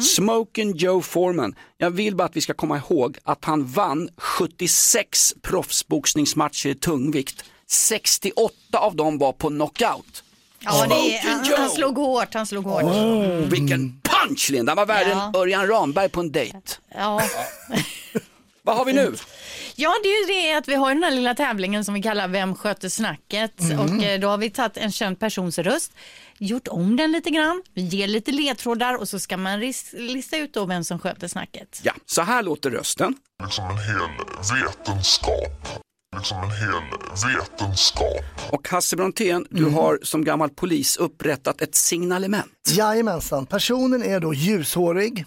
Smoking 0.00 0.76
Joe 0.76 1.02
Foreman. 1.02 1.54
Jag 1.78 1.90
vill 1.90 2.16
bara 2.16 2.24
att 2.24 2.36
vi 2.36 2.40
ska 2.40 2.54
komma 2.54 2.76
ihåg 2.76 3.18
att 3.22 3.44
han 3.44 3.66
vann 3.66 4.08
76 4.16 5.34
proffsboxningsmatcher 5.42 6.68
i 6.68 6.74
tungvikt. 6.74 7.44
68 7.66 8.54
av 8.78 8.96
dem 8.96 9.18
var 9.18 9.32
på 9.32 9.48
knockout. 9.48 10.24
Ja, 10.64 10.86
det 10.86 11.16
är, 11.16 11.22
han, 11.34 11.44
han 11.58 11.70
slog 11.70 11.96
hårt, 11.96 12.34
han 12.34 12.46
slog 12.46 12.64
hårt. 12.64 12.84
Vilken 13.52 14.00
punch 14.02 14.50
Linda, 14.50 14.70
han 14.70 14.76
var 14.76 14.86
värre 14.86 15.08
Ja. 15.10 15.26
än 15.28 15.36
Örjan 15.36 15.66
Ramberg 15.66 16.08
på 16.08 16.20
en 16.20 16.32
dejt. 16.32 16.58
Ja. 16.94 17.22
Vad 18.62 18.76
har 18.76 18.84
vi 18.84 18.92
nu? 18.92 19.14
ja, 19.76 19.94
det 20.02 20.08
är 20.08 20.20
ju 20.28 20.42
det 20.42 20.58
att 20.58 20.68
vi 20.68 20.74
har 20.74 20.94
den 20.94 21.02
här 21.02 21.10
lilla 21.10 21.34
tävlingen 21.34 21.84
som 21.84 21.94
vi 21.94 22.02
kallar 22.02 22.28
Vem 22.28 22.54
sköter 22.54 22.88
snacket? 22.88 23.52
Och 23.60 24.04
eh, 24.04 24.20
då 24.20 24.28
har 24.28 24.38
vi 24.38 24.50
tagit 24.50 24.76
en 24.76 24.92
känd 24.92 25.20
persons 25.20 25.58
röst, 25.58 25.92
gjort 26.38 26.68
om 26.68 26.96
den 26.96 27.12
lite 27.12 27.30
grann, 27.30 27.62
vi 27.74 27.82
ger 27.82 28.08
lite 28.08 28.32
ledtrådar 28.32 28.94
och 28.94 29.08
så 29.08 29.18
ska 29.18 29.36
man 29.36 29.60
lista 29.92 30.36
ut 30.36 30.54
då 30.54 30.64
vem 30.64 30.84
som 30.84 30.98
sköter 30.98 31.28
snacket. 31.28 31.80
Ja, 31.82 31.92
så 32.06 32.22
här 32.22 32.42
låter 32.42 32.70
rösten. 32.70 33.14
liksom 33.42 33.64
en 33.64 33.76
hel 33.78 33.96
vetenskap. 34.66 35.68
Liksom 36.16 36.38
en 36.38 36.50
hel 36.50 36.70
vetenskap. 37.40 38.24
Och 38.50 38.68
Hasse 38.68 38.96
Brontén, 38.96 39.46
du 39.50 39.62
Mm. 39.62 39.74
har 39.74 39.98
som 40.02 40.24
gammal 40.24 40.50
polis 40.50 40.96
upprättat 40.96 41.60
ett 41.62 41.74
signalement. 41.74 42.52
Jajamensan, 42.68 43.46
personen 43.46 44.02
är 44.02 44.20
då 44.20 44.34
ljushårig, 44.34 45.24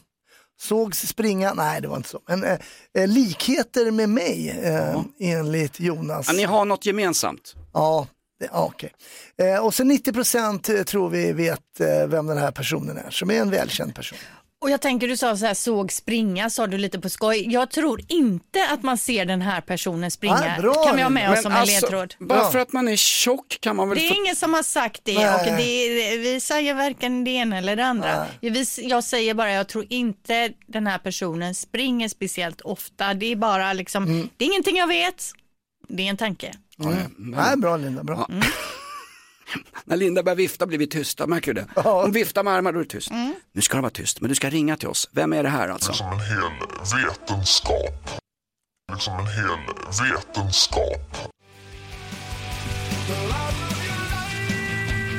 sågs 0.62 1.08
springa, 1.08 1.54
nej 1.54 1.82
det 1.82 1.88
var 1.88 1.98
inte 1.98 2.10
så, 2.10 2.20
men 2.28 2.44
eh, 2.44 2.58
eh, 2.98 3.08
likheter 3.08 3.92
med 3.92 4.10
mig 4.10 4.50
eh, 4.64 5.02
enligt 5.20 5.80
Jonas. 5.80 6.28
Ja, 6.28 6.34
ni 6.34 6.44
har 6.44 6.66
något 6.66 6.86
gemensamt. 6.86 7.56
Ja, 7.74 8.08
det, 8.40 8.50
ja, 8.54 8.66
okej. 8.74 8.92
Eh, 9.38 9.66
och 9.66 9.74
så 9.74 9.84
90% 9.84 10.84
tror 10.84 11.10
vi 11.10 11.32
vet 11.34 11.80
eh, 11.80 12.08
vem 12.08 12.28
den 12.28 12.38
här 12.38 12.52
personen 12.52 12.98
är, 12.98 13.10
som 13.10 13.32
är 13.32 13.42
en 13.42 13.50
välkänd 13.52 13.96
person. 13.96 14.18
Och 14.62 14.70
jag 14.70 14.82
tänker 14.82 15.08
du 15.08 15.18
sa 15.18 15.38
så 15.38 15.46
här 15.46 15.54
såg 15.54 15.92
springa, 15.92 16.50
sa 16.50 16.68
du 16.68 16.78
lite 16.78 17.00
på 17.00 17.10
skoj. 17.10 17.54
Jag 17.54 17.72
tror 17.72 18.02
inte 18.08 18.68
att 18.72 18.84
man 18.84 18.98
ser 18.98 19.26
den 19.26 19.42
här 19.42 19.62
personen 19.62 20.12
springa. 20.12 20.54
Ah, 20.58 20.62
bra, 20.62 20.74
kan 20.86 20.96
vi 20.96 21.02
ha 21.02 21.10
med 21.10 21.30
oss 21.30 21.34
Men 21.36 21.44
som 21.44 21.52
en 21.52 21.58
alltså, 21.58 21.82
ledtråd. 21.82 22.16
bara 22.20 22.40
Ja. 22.40 22.50
för 22.52 22.60
att 22.60 22.74
man 22.74 22.88
är 22.88 22.96
tjock 22.96 23.58
kan 23.60 23.76
man 23.76 23.90
väl 23.90 23.98
Det 23.98 24.06
är 24.06 24.10
få... 24.10 24.16
ingen 24.16 24.36
som 24.36 24.54
har 24.54 24.64
sagt 24.64 25.02
det 25.04 25.14
Nej. 25.14 25.34
och 25.36 25.58
det, 25.58 26.18
vi 26.18 26.40
säger 26.40 26.74
varken 26.74 27.24
det 27.24 27.32
ena 27.32 27.58
eller 27.58 27.76
det 27.76 27.86
andra. 27.86 28.26
Vi, 28.42 28.66
jag 28.78 29.04
säger 29.04 29.34
bara, 29.34 29.52
jag 29.52 29.68
tror 29.68 29.86
inte 29.90 30.52
den 30.68 30.88
här 30.88 30.98
personen 30.98 31.56
springer 31.56 32.08
speciellt 32.10 32.62
ofta. 32.62 33.14
Det 33.14 33.26
är 33.32 33.36
bara 33.36 33.74
liksom, 33.74 34.04
Mm. 34.04 34.30
det 34.38 34.46
är 34.46 34.48
ingenting 34.50 34.78
jag 34.78 34.88
vet. 34.88 35.32
Det 35.88 36.04
är 36.04 36.10
en 36.10 36.18
tanke. 36.18 36.52
Nej, 37.18 37.58
bra 37.58 37.78
Linda, 37.78 38.04
bra. 38.04 38.28
När 39.86 39.98
Linda 39.98 40.24
börjar 40.24 40.36
vifta 40.36 40.66
blir 40.66 40.78
vi 40.78 40.88
tysta, 40.88 41.28
märker 41.28 41.54
du 41.54 41.62
det? 41.62 41.82
Hon 41.82 42.12
viftar 42.12 42.44
med 42.44 42.54
armarna, 42.54 42.72
då 42.72 42.80
är 42.80 42.84
det 42.84 42.90
tyst. 42.90 43.10
Nu 43.54 43.62
ska 43.62 43.76
det 43.76 43.82
vara 43.82 43.90
tyst, 43.92 44.22
men 44.22 44.30
du 44.30 44.36
ska 44.36 44.50
ringa 44.50 44.78
till 44.78 44.88
oss. 44.88 45.10
Vem 45.12 45.34
är 45.34 45.44
det 45.44 45.50
här 45.50 45.70
alltså? 45.70 45.92
Liksom 45.92 46.08
en 46.12 46.20
hel 46.20 46.52
vetenskap. 47.04 48.10
Liksom 48.92 49.14
en 49.20 49.28
hel 49.28 49.58
vetenskap. 50.12 51.18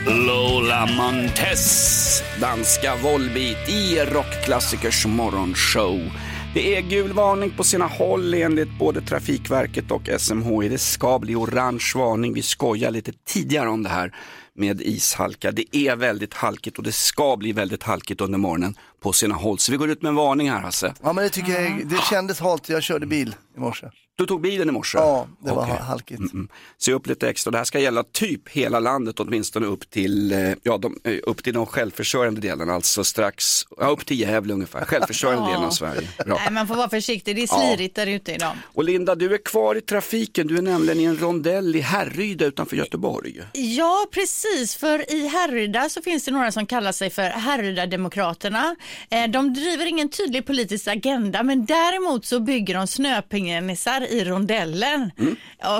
Lola 0.09 0.87
Montez, 0.87 2.23
danska 2.41 2.97
Volbeat 2.97 3.69
i 3.69 4.01
rockklassikers 4.01 5.07
morgonshow. 5.07 6.11
Det 6.57 6.77
är 6.77 6.81
gul 6.81 7.13
varning 7.13 7.51
på 7.51 7.65
sina 7.65 7.87
håll 7.87 8.35
enligt 8.35 8.79
både 8.79 9.01
Trafikverket 9.01 9.91
och 9.91 10.09
SMHI. 10.19 10.69
Det 10.69 10.79
ska 10.79 11.19
bli 11.19 11.35
orange 11.35 11.93
varning. 11.95 12.35
Vi 12.35 12.43
skojar 12.43 12.91
lite 12.91 13.13
tidigare 13.27 13.69
om 13.69 13.83
det 13.83 13.89
här 13.89 14.15
med 14.57 14.81
ishalka. 14.81 15.53
Det 15.53 15.77
är 15.77 15.97
väldigt 15.97 16.35
halkigt 16.35 16.77
och 16.79 16.85
det 16.85 16.93
ska 16.93 17.37
bli 17.37 17.53
väldigt 17.53 17.83
halkigt 17.83 18.21
under 18.21 18.39
morgonen 18.39 18.75
på 19.01 19.13
sina 19.13 19.35
håll. 19.35 19.59
Så 19.59 19.73
vi 19.73 19.79
går 19.79 19.91
ut 19.91 20.03
med 20.03 20.09
en 20.09 20.15
varning 20.15 20.51
här 20.51 20.61
Hasse. 20.61 20.95
Ja 21.03 21.13
men 21.13 21.25
det 21.25 21.31
tycker 21.31 21.53
jag, 21.63 21.87
det 21.89 21.99
kändes 22.11 22.41
halt, 22.41 22.69
jag 22.69 22.83
körde 22.83 23.07
bil 23.07 23.35
i 23.57 23.61
morse. 23.61 23.87
Du 24.19 24.27
tog 24.27 24.41
bilen 24.41 24.69
i 24.69 24.73
morse? 24.73 24.99
Ja, 24.99 25.27
det 25.45 25.51
var 25.53 25.63
Okej. 25.63 25.77
halkigt. 25.81 26.21
Mm. 26.33 26.49
Se 26.79 26.93
upp 26.93 27.07
lite 27.07 27.29
extra. 27.29 27.51
Det 27.51 27.59
här 27.59 27.65
ska 27.65 27.79
gälla 27.79 28.03
typ 28.13 28.49
hela 28.49 28.81
landet, 28.81 29.21
åtminstone 29.21 29.67
upp 29.67 29.91
till, 29.91 30.33
eh, 30.33 30.53
ja, 30.63 30.79
de, 30.79 30.99
eh, 31.05 31.17
upp 31.23 31.45
till 31.45 31.55
de 31.55 31.67
självförsörjande 31.67 32.41
delarna, 32.41 32.75
alltså 32.75 33.05
strax, 33.05 33.63
ja, 33.79 33.87
upp 33.87 34.07
till 34.07 34.21
Gävle 34.21 34.55
ungefär, 34.55 34.85
självförsörjande 34.85 35.49
delen 35.51 35.65
av 35.65 35.71
Sverige. 35.71 36.09
Bra. 36.25 36.35
Nej, 36.45 36.53
man 36.53 36.67
får 36.67 36.75
vara 36.75 36.89
försiktig, 36.89 37.37
det 37.37 37.43
är 37.43 37.49
Ja. 37.51 37.59
slirigt 37.77 37.95
där 37.97 38.07
ute 38.07 38.33
idag. 38.33 38.53
Och 38.75 38.85
Linda, 38.85 39.15
du 39.15 39.35
är 39.35 39.39
kvar 39.45 39.75
i 39.75 39.81
trafiken, 39.81 40.47
du 40.47 40.59
är 40.59 40.63
nämligen 40.63 41.01
i 41.01 41.05
en 41.05 41.19
rondell 41.19 41.77
i 41.77 41.81
Härryda 41.81 42.45
utanför 42.47 42.77
Göteborg. 42.77 43.41
Ja, 43.53 44.07
precis. 44.11 44.46
För 44.79 45.11
i 45.15 45.27
Härryda 45.29 45.89
så 45.89 46.03
finns 46.03 46.25
det 46.25 46.31
några 46.31 46.53
som 46.53 46.67
kallar 46.67 46.93
sig 46.93 47.11
för 47.11 47.23
Härryda-demokraterna. 47.23 48.77
Eh, 49.11 49.31
De 49.31 49.55
driver 49.55 49.87
ingen 49.87 50.09
tydlig 50.09 50.47
politisk 50.47 50.87
agenda, 50.89 51.43
men 51.43 51.67
däremot 51.67 52.27
så 52.27 52.41
bygger 52.41 52.75
de 52.75 52.87
snöpenisar 52.87 54.01
i 54.13 54.25
rondellen. 54.25 55.11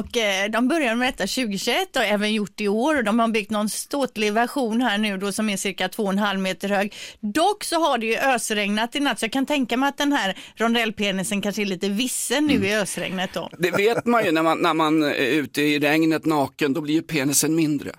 Och 0.01 0.17
eh, 0.17 0.51
de 0.51 0.69
började 0.69 0.97
med 0.97 1.09
detta 1.09 1.27
2021 1.27 1.97
och 1.97 2.03
även 2.03 2.35
gjort 2.35 2.61
i 2.61 2.69
år. 2.69 2.97
Och 2.97 3.05
de 3.05 3.19
har 3.19 3.29
byggt 3.29 3.51
någon 3.51 3.69
ståtlig 3.69 4.33
version 4.33 4.81
här 4.81 4.99
nu 4.99 5.17
då 5.19 5.33
som 5.33 5.51
är 5.51 5.57
cirka 5.57 5.89
2,5 5.89 6.37
meter 6.37 6.69
hög. 6.69 6.95
Dock 7.21 7.65
så 7.65 7.77
har 7.81 7.99
det 7.99 8.07
ju 8.07 8.17
ösregnat 8.17 8.97
i 8.97 9.01
natt, 9.01 9.19
så 9.19 9.25
jag 9.25 9.33
kan 9.33 9.47
tänka 9.47 9.77
mig 9.77 9.89
att 9.89 9.99
den 9.99 10.13
här 10.13 10.37
rondellpenisen 10.57 11.43
kanske 11.43 11.63
är 11.63 11.67
lite 11.67 11.89
vissen 11.89 12.47
nu 12.47 12.67
i 12.67 12.75
ösregnet 12.77 13.31
då. 13.35 13.51
Det 13.59 13.71
vet 13.71 14.07
man 14.07 14.25
ju 14.25 14.33
när 14.33 14.43
man, 14.43 14.59
när 14.59 14.75
man 14.75 15.03
är 15.03 15.15
ute 15.15 15.63
i 15.63 15.79
regnet 15.79 16.25
naken, 16.25 16.73
då 16.73 16.81
blir 16.81 16.95
ju 16.95 17.03
penisen 17.03 17.55
mindre. 17.55 17.91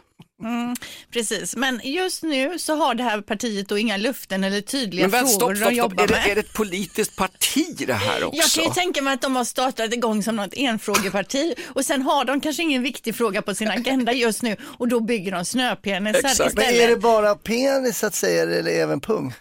Precis, 1.13 1.55
men 1.55 1.81
just 1.83 2.23
nu 2.23 2.59
så 2.59 2.75
har 2.75 2.95
det 2.95 3.03
här 3.03 3.21
partiet 3.21 3.69
då 3.69 3.77
inga 3.77 3.97
luften 3.97 4.43
eller 4.43 4.61
tydliga 4.61 5.03
Men 5.07 5.11
vänt, 5.11 5.29
frågor 5.39 5.55
stopp, 5.55 5.57
stopp, 5.57 5.69
de 5.69 5.75
stopp. 5.75 5.91
jobbar 5.91 6.03
Är 6.03 6.07
det, 6.07 6.13
med. 6.13 6.27
är 6.27 6.35
det 6.35 6.41
ett 6.41 6.53
politiskt 6.53 7.15
parti 7.15 7.83
det 7.87 7.93
här 7.93 8.23
också? 8.23 8.37
Jag 8.41 8.49
kan 8.51 8.63
ju 8.63 8.69
tänka 8.69 9.01
mig 9.01 9.13
att 9.13 9.21
de 9.21 9.35
har 9.35 9.43
startat 9.43 9.93
igång 9.93 10.23
som 10.23 10.35
något 10.35 10.53
enfrågeparti 10.53 11.53
och 11.67 11.85
sen 11.85 12.01
har 12.01 12.25
de 12.25 12.41
kanske 12.41 12.63
ingen 12.63 12.83
viktig 12.83 13.15
fråga 13.15 13.41
på 13.41 13.55
sin 13.55 13.67
agenda 13.67 14.13
just 14.13 14.41
nu 14.43 14.55
och 14.61 14.87
då 14.87 14.99
bygger 14.99 15.31
de 15.31 15.45
snöpenisar 15.45 16.19
Exakt. 16.19 16.39
Men 16.39 16.47
istället. 16.63 16.81
är 16.81 16.87
det 16.87 16.97
bara 16.97 17.35
penis 17.35 18.03
att 18.03 18.15
säga 18.15 18.43
eller 18.43 18.71
även 18.71 19.01
pung? 19.01 19.33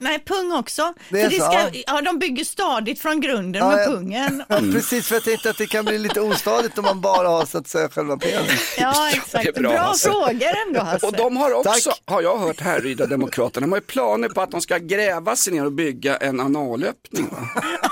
Nej, 0.00 0.18
pung 0.18 0.52
också. 0.52 0.94
Det 1.08 1.20
är 1.20 1.24
för 1.24 1.36
det 1.36 1.42
så, 1.42 1.50
ska, 1.50 1.60
ja. 1.78 1.82
ja. 1.86 2.00
de 2.02 2.18
bygger 2.18 2.44
stadigt 2.44 3.00
från 3.00 3.20
grunden 3.20 3.62
Ja, 3.62 3.68
med 3.70 3.80
ja. 3.80 3.86
pungen. 3.90 4.42
Ja, 4.48 4.58
precis, 4.72 5.06
för 5.06 5.14
jag 5.14 5.24
tänkte 5.24 5.50
att 5.50 5.58
det 5.58 5.66
kan 5.66 5.84
bli 5.84 5.98
lite 5.98 6.20
ostadigt 6.20 6.78
om 6.78 6.84
man 6.84 7.00
bara 7.00 7.28
har 7.28 7.46
så 7.46 7.58
att 7.58 7.68
säga 7.68 7.88
själva 7.88 8.16
penis. 8.16 8.76
Ja, 8.78 9.08
Det 9.12 9.16
exakt. 9.16 9.46
är 9.46 9.52
bra, 9.52 9.70
Bra, 9.70 9.80
Hasse. 9.80 10.08
frågor 10.10 10.48
ändå 10.66 10.80
Hasse. 10.80 11.06
Och 11.06 11.12
de 11.12 11.36
har 11.36 11.52
också, 11.52 11.90
Tack. 11.90 12.02
har 12.06 12.22
jag 12.22 12.38
hört 12.38 12.60
Härryda 12.60 13.06
Demokraterna, 13.06 13.66
de 13.66 13.72
har 13.72 13.78
ju 13.78 13.84
planer 13.84 14.28
på 14.28 14.40
att 14.40 14.50
de 14.50 14.60
ska 14.60 14.78
gräva 14.78 15.36
sig 15.36 15.52
ner 15.52 15.64
och 15.64 15.72
bygga 15.72 16.16
en 16.16 16.40
analöppning. 16.40 17.28
Va? 17.30 17.62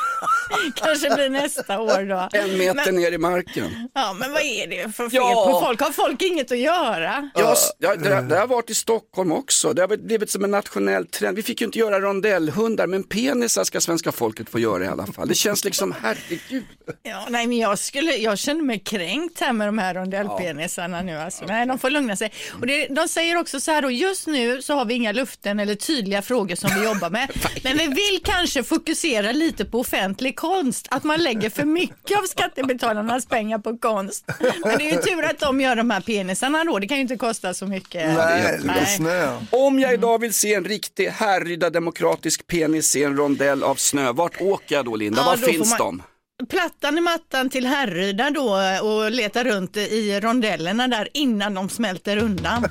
Kanske 0.74 1.14
blir 1.14 1.28
nästa 1.30 1.80
år 1.80 2.08
då. 2.08 2.28
En 2.38 2.58
meter 2.58 2.74
Men, 2.92 2.96
ner 2.96 3.12
i 3.12 3.18
marken. 3.18 3.88
ja, 3.94 4.12
men 4.20 4.32
vad 4.32 4.42
är 4.42 4.66
det 4.66 4.96
för 4.96 5.08
fel 5.08 5.20
Ja. 5.22 5.48
på 5.52 5.60
folk? 5.66 5.80
Har 5.80 5.90
folk 5.92 6.22
inget 6.22 6.52
att 6.52 6.58
göra? 6.58 7.30
Ja, 7.34 7.56
ja, 7.78 7.94
det, 7.96 8.20
det 8.20 8.36
har 8.38 8.46
varit 8.46 8.70
i 8.70 8.74
Stockholm 8.74 9.32
också. 9.32 9.72
Det 9.72 9.82
har 9.82 9.96
blivit 9.96 10.30
som 10.30 10.44
en 10.44 10.50
nationell 10.50 11.06
trend. 11.06 11.36
Vi 11.36 11.42
fick 11.42 11.60
ju 11.60 11.64
inte 11.66 11.78
göra 11.78 12.00
rondellhundar, 12.00 12.86
men 12.86 13.02
penisar 13.04 13.64
ska 13.64 13.80
svenska 13.80 14.12
folket 14.12 14.50
få 14.50 14.58
göra 14.58 14.84
i 14.84 14.88
alla 14.88 15.06
fall. 15.06 15.28
Det 15.28 15.34
känns 15.34 15.64
liksom, 15.64 15.94
herregud. 16.02 16.64
Ja, 17.02 17.26
nej, 17.30 17.46
men 17.46 17.58
jag, 17.58 17.78
skulle, 17.78 18.16
jag 18.16 18.38
känner 18.38 18.62
mig 18.62 18.78
kränkt 18.78 19.40
här 19.40 19.52
med 19.52 19.68
de 19.68 19.78
här 19.78 19.94
rondellpenisarna 19.94 21.02
nu. 21.02 21.16
Alltså. 21.18 21.44
Nej, 21.44 21.66
de 21.66 21.78
får 21.78 21.90
lugna 21.90 22.16
sig. 22.16 22.32
Och 22.60 22.66
det, 22.66 22.86
de 22.86 23.08
säger 23.08 23.36
också 23.36 23.60
så 23.60 23.70
här 23.70 23.82
då, 23.82 23.90
just 23.90 24.26
nu 24.26 24.62
så 24.62 24.74
har 24.74 24.84
vi 24.84 24.94
inga 24.94 25.12
luften 25.12 25.60
eller 25.60 25.74
tydliga 25.74 26.22
frågor 26.22 26.54
som 26.56 26.70
vi 26.78 26.84
jobbar 26.84 27.10
med. 27.10 27.30
Men 27.64 27.78
vi 27.78 27.86
vill 27.86 28.20
kanske 28.24 28.62
fokusera 28.62 29.32
lite 29.32 29.64
på 29.64 29.80
offentlig 29.80 30.35
konst, 30.36 30.86
att 30.90 31.04
man 31.04 31.22
lägger 31.22 31.50
för 31.50 31.64
mycket 31.64 32.18
av 32.18 32.22
skattebetalarnas 32.22 33.26
pengar 33.26 33.58
på 33.58 33.76
konst. 33.78 34.24
Men 34.64 34.78
det 34.78 34.88
är 34.90 34.92
ju 34.92 34.98
tur 35.02 35.24
att 35.24 35.38
de 35.38 35.60
gör 35.60 35.76
de 35.76 35.90
här 35.90 36.00
penisarna 36.00 36.64
då, 36.64 36.78
det 36.78 36.86
kan 36.88 36.96
ju 36.96 37.02
inte 37.02 37.16
kosta 37.16 37.54
så 37.54 37.66
mycket. 37.66 38.14
Nej, 38.14 38.60
Nej. 38.98 39.28
Om 39.50 39.78
jag 39.78 39.94
idag 39.94 40.20
vill 40.20 40.34
se 40.34 40.54
en 40.54 40.64
riktig 40.64 41.06
Härryda 41.08 41.70
demokratisk 41.70 42.46
penis 42.46 42.96
i 42.96 43.04
en 43.04 43.16
rondell 43.16 43.62
av 43.62 43.74
snö, 43.74 44.12
vart 44.12 44.40
åker 44.40 44.74
jag 44.74 44.84
då 44.84 44.96
Linda? 44.96 45.20
Ja, 45.20 45.26
Var 45.26 45.36
då 45.36 45.40
får 45.42 45.48
finns 45.52 45.70
man- 45.70 45.78
de? 45.78 46.02
Plattan 46.48 46.98
i 46.98 47.00
mattan 47.00 47.50
till 47.50 47.66
Härryda 47.66 48.30
då 48.30 48.54
och 48.82 49.10
leta 49.10 49.44
runt 49.44 49.76
i 49.76 50.20
rondellerna 50.20 50.88
där 50.88 51.08
innan 51.14 51.54
de 51.54 51.68
smälter 51.68 52.16
undan. 52.16 52.64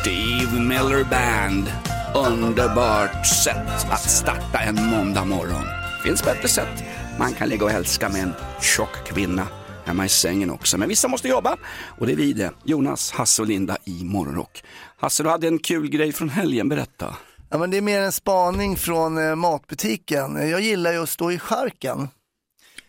Steve 0.00 0.60
Miller 0.60 1.04
Band. 1.04 1.72
Underbart 2.14 3.26
sätt 3.26 3.90
att 3.90 4.10
starta 4.10 4.58
en 4.58 4.74
måndag 4.74 5.24
morgon. 5.24 5.64
Finns 6.04 6.24
bättre 6.24 6.48
sätt. 6.48 6.84
Man 7.18 7.32
kan 7.32 7.48
ligga 7.48 7.64
och 7.64 7.70
älska 7.70 8.08
med 8.08 8.22
en 8.22 8.34
tjock 8.60 9.06
kvinna 9.06 9.48
hemma 9.84 10.04
i 10.04 10.08
sängen 10.08 10.50
också. 10.50 10.78
Men 10.78 10.88
vissa 10.88 11.08
måste 11.08 11.28
jobba 11.28 11.56
och 11.98 12.06
det 12.06 12.12
är 12.12 12.16
vi 12.16 12.32
det. 12.32 12.50
Jonas, 12.64 13.10
Hasse 13.10 13.42
och 13.42 13.48
Linda 13.48 13.76
i 13.84 14.04
Morgonrock. 14.04 14.64
Hasse, 14.96 15.22
du 15.22 15.28
hade 15.28 15.48
en 15.48 15.58
kul 15.58 15.88
grej 15.88 16.12
från 16.12 16.28
helgen, 16.28 16.68
berätta. 16.68 17.16
Ja, 17.50 17.58
men 17.58 17.70
det 17.70 17.76
är 17.76 17.82
mer 17.82 18.00
en 18.00 18.12
spaning 18.12 18.76
från 18.76 19.28
eh, 19.28 19.34
matbutiken. 19.34 20.50
Jag 20.50 20.60
gillar 20.60 20.92
ju 20.92 21.02
att 21.02 21.08
stå 21.08 21.32
i 21.32 21.38
charken. 21.38 22.08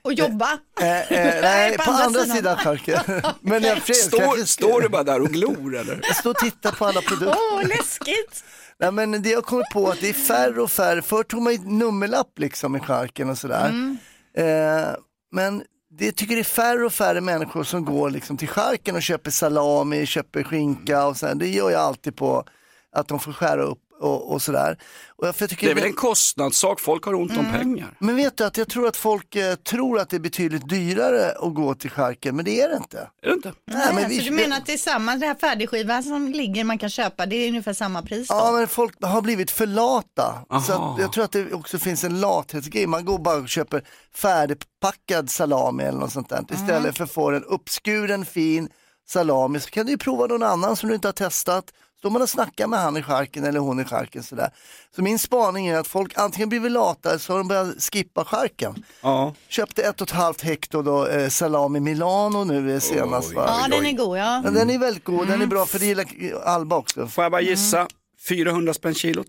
Och 0.07 0.13
jobba. 0.13 0.49
Eh, 0.81 1.11
eh, 1.11 1.41
nej, 1.41 1.77
på 1.77 1.91
andra 1.91 2.25
sidan 2.25 2.57
charken. 2.57 2.99
men 3.41 3.63
jag, 3.63 3.95
Står, 3.95 4.45
står 4.45 4.81
du 4.81 4.89
bara 4.89 5.03
där 5.03 5.21
och 5.21 5.29
glor 5.29 5.75
eller? 5.75 5.99
Jag 6.03 6.15
står 6.15 6.29
och 6.29 6.37
tittar 6.37 6.71
på 6.71 6.85
alla 6.85 7.01
produkter. 7.01 7.37
Åh, 7.53 7.67
läskigt. 7.67 8.43
Nej, 8.79 8.91
men 8.91 9.21
det 9.21 9.29
jag 9.29 9.45
kommer 9.45 9.63
på 9.73 9.89
att 9.89 10.01
det 10.01 10.09
är 10.09 10.13
färre 10.13 10.61
och 10.61 10.71
färre, 10.71 11.01
förr 11.01 11.23
tog 11.23 11.41
man 11.41 11.53
ju 11.53 11.59
nummerlapp 11.59 12.39
liksom 12.39 12.75
i 12.75 12.79
charken 12.79 13.29
och 13.29 13.37
sådär. 13.37 13.69
Mm. 13.69 13.97
Eh, 14.37 14.95
men 15.31 15.63
det 15.99 16.11
tycker 16.11 16.35
det 16.35 16.41
är 16.41 16.43
färre 16.43 16.85
och 16.85 16.93
färre 16.93 17.21
människor 17.21 17.63
som 17.63 17.85
går 17.85 18.09
liksom 18.09 18.37
till 18.37 18.47
charken 18.47 18.95
och 18.95 19.01
köper 19.01 19.31
salami, 19.31 20.05
köper 20.05 20.43
skinka 20.43 21.05
och 21.05 21.17
sådär. 21.17 21.35
Det 21.35 21.47
gör 21.47 21.71
jag 21.71 21.81
alltid 21.81 22.15
på 22.15 22.43
att 22.91 23.07
de 23.07 23.19
får 23.19 23.33
skära 23.33 23.63
upp 23.63 23.86
och, 23.99 24.31
och 24.31 24.41
sådär. 24.41 24.77
Och 25.15 25.27
jag, 25.27 25.35
för 25.35 25.43
jag 25.43 25.49
tycker 25.49 25.67
Det 25.67 25.71
är 25.71 25.75
väl 25.75 25.83
en 25.83 25.93
kostnadssak, 25.93 26.79
folk 26.79 27.05
har 27.05 27.13
ont 27.13 27.37
om 27.37 27.51
pengar. 27.51 27.97
Men 27.99 28.15
vet 28.15 28.37
du 28.37 28.43
att 28.43 28.57
jag 28.57 28.69
tror 28.69 28.87
att 28.87 28.97
folk 28.97 29.35
eh, 29.35 29.55
tror 29.55 29.99
att 29.99 30.09
det 30.09 30.15
är 30.17 30.19
betydligt 30.19 30.69
dyrare 30.69 31.31
att 31.31 31.53
gå 31.53 31.75
till 31.75 31.89
charken, 31.89 32.35
men 32.35 32.45
det 32.45 32.61
är 32.61 32.69
det 32.69 32.75
inte. 32.77 32.97
Är 33.21 33.27
det 33.27 33.33
inte? 33.33 33.53
Nej, 33.71 33.85
men 33.87 33.95
Nej, 33.95 34.05
vi- 34.09 34.17
så 34.19 34.23
du 34.23 34.31
menar 34.31 34.57
att 34.57 34.65
det 34.65 34.73
är 34.73 34.77
samma, 34.77 35.15
det 35.15 35.25
här 35.27 35.35
färdigskiva 35.35 36.03
som 36.03 36.27
ligger 36.31 36.63
man 36.63 36.77
kan 36.77 36.89
köpa, 36.89 37.25
det 37.25 37.35
är 37.35 37.47
ungefär 37.47 37.73
samma 37.73 38.01
pris 38.01 38.27
då? 38.27 38.35
Ja, 38.35 38.51
men 38.51 38.67
folk 38.67 39.03
har 39.03 39.21
blivit 39.21 39.51
för 39.51 39.65
lata. 39.67 40.33
Så 40.67 40.73
att 40.73 40.99
jag 40.99 41.13
tror 41.13 41.23
att 41.23 41.31
det 41.31 41.53
också 41.53 41.79
finns 41.79 42.03
en 42.03 42.19
lathetsgrej. 42.19 42.87
Man 42.87 43.05
går 43.05 43.19
bara 43.19 43.35
och 43.37 43.49
köper 43.49 43.83
färdigpackad 44.13 45.29
salami 45.29 45.83
eller 45.83 45.99
något 45.99 46.11
sånt 46.13 46.29
där. 46.29 46.45
Istället 46.53 46.97
för 46.97 47.03
att 47.03 47.11
få 47.11 47.31
en 47.31 47.43
uppskuren 47.43 48.25
fin 48.25 48.69
salami 49.07 49.59
så 49.59 49.69
kan 49.69 49.85
du 49.85 49.91
ju 49.91 49.97
prova 49.97 50.25
någon 50.27 50.43
annan 50.43 50.75
som 50.75 50.89
du 50.89 50.95
inte 50.95 51.07
har 51.07 51.13
testat. 51.13 51.65
Står 51.99 52.09
man 52.09 52.21
och 52.21 52.29
snackar 52.29 52.67
med 52.67 52.79
han 52.79 52.97
i 52.97 53.01
charken 53.03 53.43
eller 53.43 53.59
hon 53.59 53.79
i 53.79 53.83
charken 53.83 54.23
sådär. 54.23 54.49
Så 54.95 55.01
min 55.01 55.19
spaning 55.19 55.67
är 55.67 55.77
att 55.79 55.87
folk 55.87 56.17
antingen 56.17 56.49
blir 56.49 56.59
lata 56.69 57.09
eller 57.09 57.19
så 57.19 57.33
har 57.33 57.37
de 57.37 57.47
börjat 57.47 57.83
skippa 57.83 58.25
charken. 58.25 58.83
Ja. 59.01 59.33
Köpte 59.47 59.81
ett 59.83 60.01
och 60.01 60.07
ett 60.07 60.13
halvt 60.13 60.41
hekto 60.41 60.81
då, 60.81 61.07
eh, 61.07 61.29
salami 61.29 61.79
Milano 61.79 62.43
nu 62.43 62.73
eh, 62.73 62.79
senast. 62.79 63.33
Va? 63.33 63.57
Ja, 63.61 63.77
den 63.77 63.85
är 63.85 63.91
god 63.91 64.17
ja. 64.17 64.41
Men 64.41 64.53
den 64.53 64.69
är 64.69 64.77
väldigt 64.79 65.03
god, 65.03 65.27
den 65.27 65.41
är 65.41 65.45
bra 65.45 65.65
för 65.65 65.79
det 65.79 65.85
gillar 65.85 66.05
Alba 66.45 66.75
också. 66.75 67.07
Får 67.07 67.23
jag 67.23 67.31
bara 67.31 67.41
gissa, 67.41 67.87
400 68.29 68.73
spänn 68.73 68.93
kilot? 68.93 69.27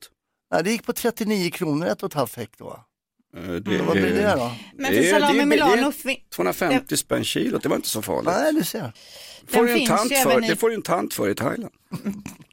Nej, 0.53 0.65
det 0.65 0.71
gick 0.71 0.87
på 0.87 0.93
39 0.93 1.51
kronor 1.51 1.87
ett 1.87 2.03
och 2.03 2.07
ett 2.11 2.15
halvt 2.15 2.37
hekto. 2.37 2.65
Va? 2.65 2.85
Eh, 3.37 3.43
Det, 3.43 3.83
Vad 3.83 3.97
blir 3.97 4.11
det 4.15 4.35
då? 4.37 4.51
Men 4.77 4.93
Det 4.93 5.03
för 5.03 5.21
salami 5.21 5.45
Milano, 5.45 5.77
det 5.77 5.83
är 5.83 5.91
fin- 5.93 6.17
250 6.35 6.97
spänn 6.97 7.25
kilot, 7.25 7.63
det 7.63 7.69
var 7.69 7.77
inte 7.77 7.89
så 7.89 8.03
farligt. 8.03 8.33
Nej, 8.39 8.53
du 8.53 8.65
ser. 8.65 8.93
Får 9.49 9.65
du 9.65 9.71
en 9.73 9.79
finns 9.79 9.91
tant 9.91 10.13
ju 10.13 10.17
för, 10.17 10.31
även 10.31 10.45
i- 10.45 10.49
Det 10.49 10.57
får 10.57 10.69
du 10.69 10.75
en 10.75 10.83
tant 10.83 11.15
för 11.15 11.29
i 11.29 11.35
Thailand. 11.35 11.73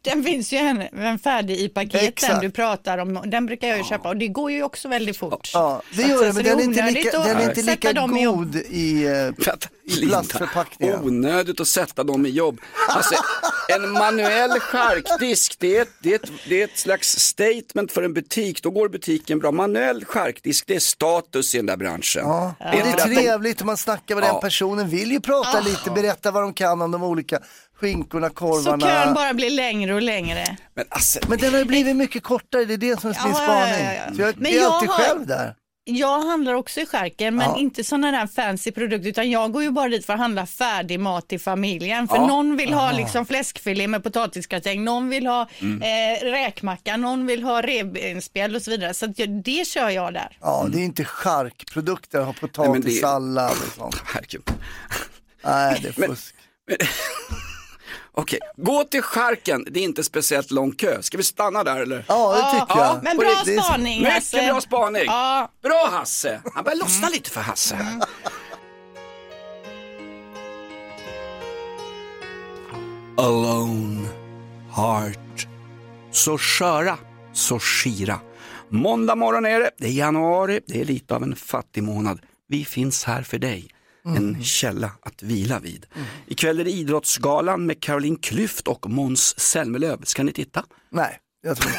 Den 0.01 0.23
finns 0.23 0.53
ju 0.53 0.57
en, 0.57 0.81
en 0.81 1.19
färdig 1.19 1.59
i 1.59 1.69
paket, 1.69 2.03
Exakt. 2.03 2.41
du 2.41 2.49
pratar 2.51 2.97
om, 2.97 3.21
den 3.25 3.45
brukar 3.45 3.67
jag 3.67 3.77
ju 3.77 3.83
köpa 3.83 4.09
och 4.09 4.17
det 4.17 4.27
går 4.27 4.51
ju 4.51 4.63
också 4.63 4.87
väldigt 4.87 5.17
fort. 5.17 5.51
Ja, 5.53 5.81
det 5.93 6.01
gör 6.01 6.25
det, 6.25 6.33
men 6.33 6.43
det 6.43 6.49
är 6.49 6.55
den 6.55 6.59
är 6.59 6.67
inte 6.69 6.81
onödigt 6.81 7.05
lika, 7.05 7.23
den 7.23 7.37
är 7.37 7.49
inte 7.49 7.61
lika 7.61 7.93
god 7.93 8.55
i, 8.55 9.05
eh, 9.05 9.27
i 9.83 10.07
plastförpackningar. 10.07 10.99
Onödigt 11.03 11.59
att 11.59 11.67
sätta 11.67 12.03
dem 12.03 12.25
i 12.25 12.29
jobb. 12.29 12.61
Alltså, 12.89 13.15
en 13.69 13.91
manuell 13.91 14.59
charkdisk, 14.59 15.55
det 15.59 15.77
är, 15.77 15.81
ett, 15.81 15.89
det, 15.99 16.11
är 16.11 16.15
ett, 16.15 16.31
det 16.49 16.61
är 16.61 16.63
ett 16.63 16.77
slags 16.77 17.19
statement 17.19 17.91
för 17.91 18.03
en 18.03 18.13
butik. 18.13 18.63
Då 18.63 18.71
går 18.71 18.89
butiken 18.89 19.39
bra. 19.39 19.51
Manuell 19.51 20.05
charkdisk, 20.05 20.67
det 20.67 20.75
är 20.75 20.79
status 20.79 21.55
i 21.55 21.57
den 21.57 21.65
där 21.65 21.77
branschen. 21.77 22.23
Ja. 22.25 22.53
Det 22.59 22.65
det 22.71 22.77
är 22.77 22.81
är 22.85 22.87
inte 22.89 23.03
att 23.03 23.09
de- 23.09 23.15
trevligt 23.15 23.59
och 23.59 23.65
man 23.67 23.77
snackar 23.77 24.15
med 24.15 24.23
Ja. 24.23 24.31
den 24.31 24.41
personen, 24.41 24.89
vill 24.89 25.11
ju 25.11 25.19
prata 25.19 25.59
lite, 25.59 25.91
berätta 25.91 26.31
vad 26.31 26.43
de 26.43 26.53
kan 26.53 26.81
om 26.81 26.91
de 26.91 27.03
olika 27.03 27.39
skinkorna, 27.79 28.27
Så 28.29 28.33
korvarna. 28.33 28.85
kön 28.87 29.13
bara 29.13 29.33
blir 29.33 29.49
längre 29.49 29.93
och 29.93 30.01
längre. 30.01 30.57
Men 30.73 30.85
alltså, 30.89 31.19
Men 31.27 31.37
den 31.37 31.51
har 31.51 31.59
ju 31.59 31.65
blivit 31.65 31.95
mycket 31.95 32.23
kortare, 32.23 32.65
det 32.65 32.73
är 32.73 32.77
det 32.77 33.01
som 33.01 33.09
är 33.09 33.23
min 33.23 33.33
Ja, 33.33 33.37
spaning. 33.43 33.85
ja, 33.85 33.93
ja. 33.93 34.15
Så 34.15 34.21
jag 34.21 34.37
Men 34.37 34.51
är 34.51 34.55
jag 34.55 34.71
alltid 34.73 34.89
har- 34.89 34.97
själv 34.99 35.27
där. 35.27 35.55
Jag 35.87 36.19
handlar 36.21 36.53
också 36.53 36.79
i 36.81 36.85
skärken 36.85 37.35
men 37.35 37.49
Ja. 37.49 37.57
inte 37.57 37.83
sådana 37.83 38.11
där 38.11 38.27
fancy 38.27 38.71
produkter 38.71 39.09
utan 39.09 39.29
jag 39.31 39.51
går 39.51 39.63
ju 39.63 39.71
bara 39.71 39.89
dit 39.89 40.05
för 40.05 40.13
att 40.13 40.19
handla 40.19 40.45
färdig 40.45 40.99
mat 40.99 41.27
till 41.27 41.39
familjen. 41.39 42.07
För 42.07 42.15
Ja. 42.15 42.27
någon 42.27 42.57
vill 42.57 42.73
ha 42.73 42.91
liksom 42.91 43.25
fläskfilé 43.25 43.87
med 43.87 44.03
potatisgratäng, 44.03 44.83
någon 44.83 45.09
vill 45.09 45.27
ha 45.27 45.47
Mm. 45.61 45.81
eh, 45.81 46.23
räkmacka, 46.25 46.97
någon 46.97 47.25
vill 47.27 47.43
ha 47.43 47.61
revbensspjäll 47.61 48.55
och 48.55 48.61
så 48.61 48.71
vidare. 48.71 48.93
Så 48.93 49.05
att 49.05 49.19
jag, 49.19 49.29
det 49.29 49.67
kör 49.67 49.89
jag 49.89 50.13
där. 50.13 50.37
Ja, 50.41 50.65
det 50.69 50.77
är 50.79 50.83
inte 50.83 51.05
charkprodukter, 51.05 52.19
ha 52.19 52.25
men 52.25 52.33
det- 52.33 52.39
potatissallad 52.47 53.51
och 53.51 53.73
sånt. 53.75 53.95
Nej, 55.43 55.79
det 55.81 55.87
är 55.87 55.93
Men- 55.97 56.09
fusk. 56.09 56.35
Okej, 58.17 58.39
gå 58.57 58.83
till 58.83 59.01
charken, 59.01 59.65
det 59.71 59.79
är 59.79 59.83
inte 59.83 60.03
speciellt 60.03 60.51
lång 60.51 60.71
kö. 60.71 61.01
Ska 61.01 61.17
vi 61.17 61.23
stanna 61.23 61.63
där 61.63 61.81
eller? 61.81 62.05
Ja, 62.07 62.31
det 62.35 62.59
tycker 62.59 62.81
Ja, 62.81 62.85
jag. 62.93 63.03
Men 63.03 63.17
bra 63.17 63.29
riktigt. 63.29 63.63
spaning 63.63 63.99
Mycket 63.99 64.13
Hasse. 64.13 64.47
bra 64.51 64.61
spaning. 64.61 65.03
Ja, 65.05 65.51
Bra 65.63 65.87
Hasse! 65.91 66.41
Han 66.55 66.63
börjar 66.63 66.77
lossna 66.77 67.09
lite 67.09 67.29
för 67.29 67.41
Hasse 67.41 67.75
här. 67.75 68.01
Alone 73.17 74.07
Heart. 74.75 75.47
Så 76.11 76.37
sköra, 76.37 76.97
så 77.33 77.59
skira. 77.59 78.19
Måndag 78.69 79.15
morgon 79.15 79.45
är 79.45 79.59
det, 79.59 79.71
det 79.77 79.87
är 79.87 79.91
januari, 79.91 80.59
det 80.67 80.81
är 80.81 80.85
lite 80.85 81.15
av 81.15 81.23
en 81.23 81.35
fattig 81.35 81.83
månad. 81.83 82.19
Vi 82.47 82.65
finns 82.65 83.03
här 83.03 83.21
för 83.23 83.37
dig. 83.39 83.67
En 84.05 84.43
källa 84.43 84.91
att 85.01 85.23
vila 85.23 85.59
vid. 85.59 85.85
Ikväll 86.27 86.59
är 86.59 86.63
det 86.63 86.71
Idrottsgalan 86.71 87.65
med 87.65 87.81
Caroline 87.81 88.17
Klyft 88.17 88.67
och 88.67 88.89
Måns 88.89 89.39
Zelmerlöw. 89.39 89.97
Ska 90.03 90.23
ni 90.23 90.31
titta? 90.31 90.65
Nej, 90.89 91.19
jag 91.45 91.57
tror 91.57 91.71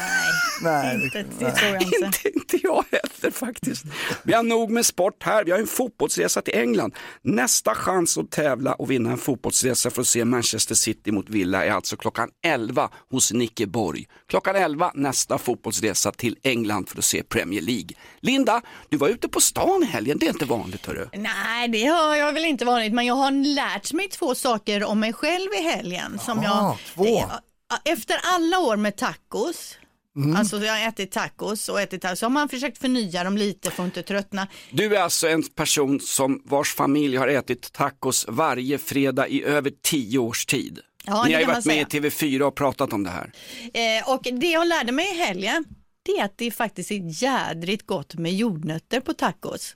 Nej, 0.61 0.95
inte, 1.03 1.25
det, 1.39 1.51
tror 1.51 1.73
jag 1.73 1.81
inte. 1.81 1.95
Inte, 2.05 2.29
inte 2.29 2.57
jag 2.63 2.85
heller 2.91 3.31
faktiskt. 3.31 3.85
Vi 4.23 4.33
har 4.33 4.43
nog 4.43 4.71
med 4.71 4.85
sport 4.85 5.23
här. 5.23 5.43
Vi 5.43 5.51
har 5.51 5.59
en 5.59 5.67
fotbollsresa 5.67 6.41
till 6.41 6.55
England. 6.55 6.95
Nästa 7.21 7.75
chans 7.75 8.17
att 8.17 8.31
tävla 8.31 8.73
och 8.73 8.91
vinna 8.91 9.11
en 9.11 9.17
fotbollsresa 9.17 9.89
för 9.89 10.01
att 10.01 10.07
se 10.07 10.25
Manchester 10.25 10.75
City 10.75 11.11
mot 11.11 11.29
Villa 11.29 11.65
är 11.65 11.71
alltså 11.71 11.97
klockan 11.97 12.29
11 12.45 12.89
hos 13.11 13.33
Nicke 13.33 13.67
Borg. 13.67 14.07
Klockan 14.29 14.55
11 14.55 14.91
nästa 14.95 15.37
fotbollsresa 15.37 16.11
till 16.11 16.37
England 16.43 16.89
för 16.89 16.97
att 16.97 17.05
se 17.05 17.23
Premier 17.23 17.61
League. 17.61 17.89
Linda, 18.19 18.61
du 18.89 18.97
var 18.97 19.07
ute 19.07 19.27
på 19.27 19.41
stan 19.41 19.83
i 19.83 19.85
helgen. 19.85 20.17
Det 20.19 20.25
är 20.25 20.29
inte 20.29 20.45
vanligt 20.45 20.85
hörru. 20.85 21.09
Nej, 21.13 21.67
det 21.67 21.85
har 21.85 22.15
jag 22.15 22.33
väl 22.33 22.45
inte 22.45 22.65
vanligt, 22.65 22.93
men 22.93 23.05
jag 23.05 23.15
har 23.15 23.31
lärt 23.31 23.93
mig 23.93 24.09
två 24.09 24.35
saker 24.35 24.83
om 24.83 24.99
mig 24.99 25.13
själv 25.13 25.53
i 25.53 25.61
helgen. 25.61 26.19
Som 26.19 26.43
Jaha, 26.43 26.77
jag, 26.95 27.05
två. 27.05 27.31
Efter 27.85 28.19
alla 28.23 28.59
år 28.59 28.75
med 28.77 28.95
tacos, 28.97 29.77
Mm. 30.17 30.35
alltså 30.35 30.57
jag 30.63 30.73
har 30.73 30.87
ätit 30.87 31.11
tacos 31.11 31.69
och 31.69 31.81
ätit 31.81 32.01
tacos, 32.01 32.19
så 32.19 32.25
har 32.25 32.29
man 32.31 32.49
försökt 32.49 32.77
förnya 32.77 33.23
dem 33.23 33.37
lite 33.37 33.71
för 33.71 33.83
att 33.83 33.87
inte 33.87 34.03
tröttna. 34.03 34.47
Du 34.71 34.95
är 34.95 35.01
alltså 35.01 35.27
en 35.29 35.43
person 35.43 35.99
som 35.99 36.41
vars 36.45 36.75
familj 36.75 37.17
har 37.17 37.27
ätit 37.27 37.73
tacos 37.73 38.25
varje 38.29 38.77
fredag 38.77 39.27
i 39.27 39.43
över 39.43 39.71
tio 39.83 40.19
års 40.19 40.45
tid. 40.45 40.79
Ja, 41.05 41.23
Ni 41.27 41.33
har 41.33 41.39
ju 41.41 41.47
varit 41.47 41.65
med 41.65 41.81
i 41.81 41.83
TV4 41.99 42.41
och 42.41 42.55
pratat 42.55 42.93
om 42.93 43.03
det 43.03 43.09
här. 43.09 43.31
Eh, 43.73 44.09
och 44.13 44.27
det 44.31 44.47
jag 44.51 44.67
lärde 44.67 44.91
mig 44.91 45.11
i 45.11 45.17
helgen, 45.17 45.65
det 46.03 46.11
är 46.11 46.25
att 46.25 46.37
det 46.37 46.51
faktiskt 46.51 46.91
är 46.91 47.23
jädrigt 47.23 47.85
gott 47.87 48.15
med 48.15 48.33
jordnötter 48.33 48.99
på 48.99 49.13
tacos. 49.13 49.75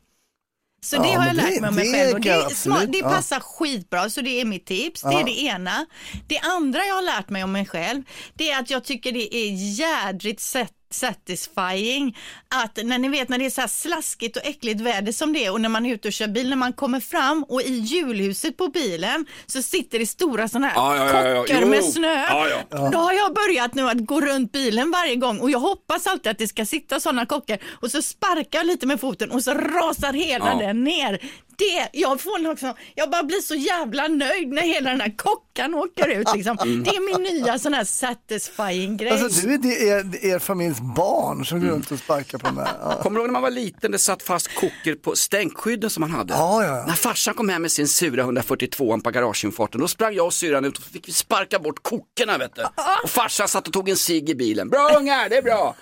Så 0.86 0.98
det 0.98 1.08
Ja, 1.08 1.20
har 1.20 1.28
jag 1.28 1.36
lärt 1.36 1.60
mig 1.62 1.70
om 1.70 1.76
mig 1.76 1.92
själv 1.92 2.14
och 2.14 2.22
det, 2.22 2.30
är 2.30 2.46
absolut, 2.46 2.92
det 2.92 2.98
ja. 2.98 3.10
passar 3.10 3.40
skitbra 3.40 4.10
så 4.10 4.22
det 4.22 4.42
är 4.42 4.46
mitt 4.46 4.66
tips. 4.66 5.02
Det 5.02 5.08
är 5.08 5.12
Ja. 5.20 5.24
det 5.26 5.40
ena. 5.42 5.86
Det 6.28 6.40
andra 6.40 6.80
jag 6.86 6.96
har 6.96 7.02
lärt 7.02 7.30
mig 7.30 7.44
om 7.44 7.52
mig 7.52 7.66
själv 7.66 8.04
det 8.34 8.52
är 8.52 8.60
att 8.60 8.70
jag 8.70 8.84
tycker 8.84 9.12
det 9.12 9.36
är 9.36 9.52
jädrigt 9.80 10.40
sett 10.42 10.72
satisfying 10.94 12.18
att 12.50 12.80
när 12.84 12.98
ni 12.98 13.10
vet 13.10 13.30
när 13.30 13.38
det 13.38 13.46
är 13.46 13.50
så 13.50 13.62
här 13.62 13.68
slaskigt 13.68 14.38
och 14.38 14.46
äckligt 14.46 14.82
väder 14.82 15.12
som 15.12 15.34
det 15.34 15.46
är 15.46 15.52
och 15.52 15.62
när 15.62 15.70
man 15.70 15.86
är 15.86 15.94
ute 15.94 16.08
och 16.08 16.14
kör 16.14 16.28
bil, 16.28 16.50
när 16.50 16.56
man 16.56 16.74
kommer 16.74 17.00
fram 17.00 17.44
och 17.44 17.62
i 17.62 17.74
hjulhuset 17.80 18.58
på 18.58 18.68
bilen 18.68 19.26
så 19.46 19.62
sitter 19.62 20.00
det 20.00 20.06
stora 20.06 20.48
sådana 20.48 20.68
här 20.68 20.76
Ja, 20.76 20.96
ja, 20.96 21.06
ja, 21.24 21.30
ja. 21.30 21.42
kockar 21.42 21.62
Jo. 21.62 21.68
med 21.68 21.84
snö. 21.84 22.26
Ja. 22.70 22.90
Då 22.92 22.98
har 22.98 23.14
jag 23.14 23.34
börjat 23.34 23.74
nu 23.74 23.90
att 23.90 24.06
gå 24.06 24.22
runt 24.22 24.52
bilen 24.52 24.92
varje 24.92 25.16
gång 25.16 25.40
och 25.40 25.52
jag 25.52 25.60
hoppas 25.60 26.08
alltid 26.08 26.32
att 26.32 26.38
det 26.38 26.48
ska 26.48 26.66
sitta 26.66 27.00
sådana 27.00 27.26
kockar 27.26 27.60
och 27.70 27.92
så 27.92 28.02
sparkar 28.02 28.60
jag 28.60 28.66
lite 28.68 28.88
med 28.88 29.00
foten 29.00 29.32
och 29.32 29.44
så 29.44 29.54
rasar 29.54 30.14
hela 30.14 30.56
den 30.56 30.84
ner. 30.84 31.20
Det, 31.62 31.90
jag, 32.00 32.22
får 32.22 32.50
liksom, 32.50 32.74
jag 32.96 33.10
bara 33.10 33.24
blir 33.24 33.42
så 33.42 33.56
jävla 33.56 34.08
nöjd 34.08 34.48
när 34.48 34.62
hela 34.62 34.90
den 34.90 35.02
här 35.02 35.18
kockan 35.18 35.74
åker 35.74 36.08
ut. 36.08 36.28
Liksom. 36.36 36.58
Mm. 36.62 36.84
Det 36.84 36.90
är 36.90 37.20
min 37.20 37.34
nya 37.34 37.60
sån 37.60 37.74
här 37.74 37.84
satisfying 37.84 38.98
grej. 38.98 39.12
Alltså 39.12 39.48
du 39.48 39.54
är 39.54 39.58
det 39.58 39.82
er, 39.82 40.26
er 40.34 40.40
familjs 40.40 40.80
barn 40.80 41.46
som 41.46 41.60
går 41.62 41.68
runt 41.68 41.92
och 41.92 42.00
sparkar 42.00 42.38
på 42.38 42.52
mig. 42.54 42.68
Ja. 42.82 43.00
Kommer 43.04 43.16
du 43.16 43.22
ihåg 43.22 43.28
när 43.30 43.34
man 43.34 43.42
var 43.42 43.52
liten, 43.52 43.92
det 43.92 44.00
satt 44.00 44.24
fast 44.24 44.56
koker 44.56 44.96
på 44.96 45.16
stänkskydden 45.16 45.90
som 45.90 46.02
man 46.02 46.12
hade? 46.12 46.34
Ja, 46.34 46.64
ja, 46.64 46.78
ja. 46.78 46.84
När 46.88 46.94
farsan 46.94 47.34
kom 47.34 47.50
hem 47.50 47.62
med 47.62 47.72
sin 47.72 47.88
sura 47.88 48.22
142 48.22 49.00
på 49.00 49.10
garageinfarten, 49.10 49.82
då 49.82 49.88
sprang 49.88 50.14
jag 50.14 50.26
och 50.26 50.34
syrran 50.34 50.66
ut 50.66 50.78
och 50.78 50.84
fick 50.84 51.08
vi 51.08 51.12
sparka 51.12 51.60
bort 51.60 51.84
kokerna 51.84 52.38
vet 52.38 52.56
du. 52.56 52.62
Och 53.04 53.10
farsan 53.10 53.48
satt 53.48 53.68
och 53.68 53.74
tog 53.74 53.90
en 53.90 53.98
cigg 53.98 54.30
i 54.30 54.36
bilen. 54.36 54.70
Bra 54.70 54.90
ungar, 54.98 55.30
det 55.30 55.38
är 55.38 55.42
bra. 55.42 55.76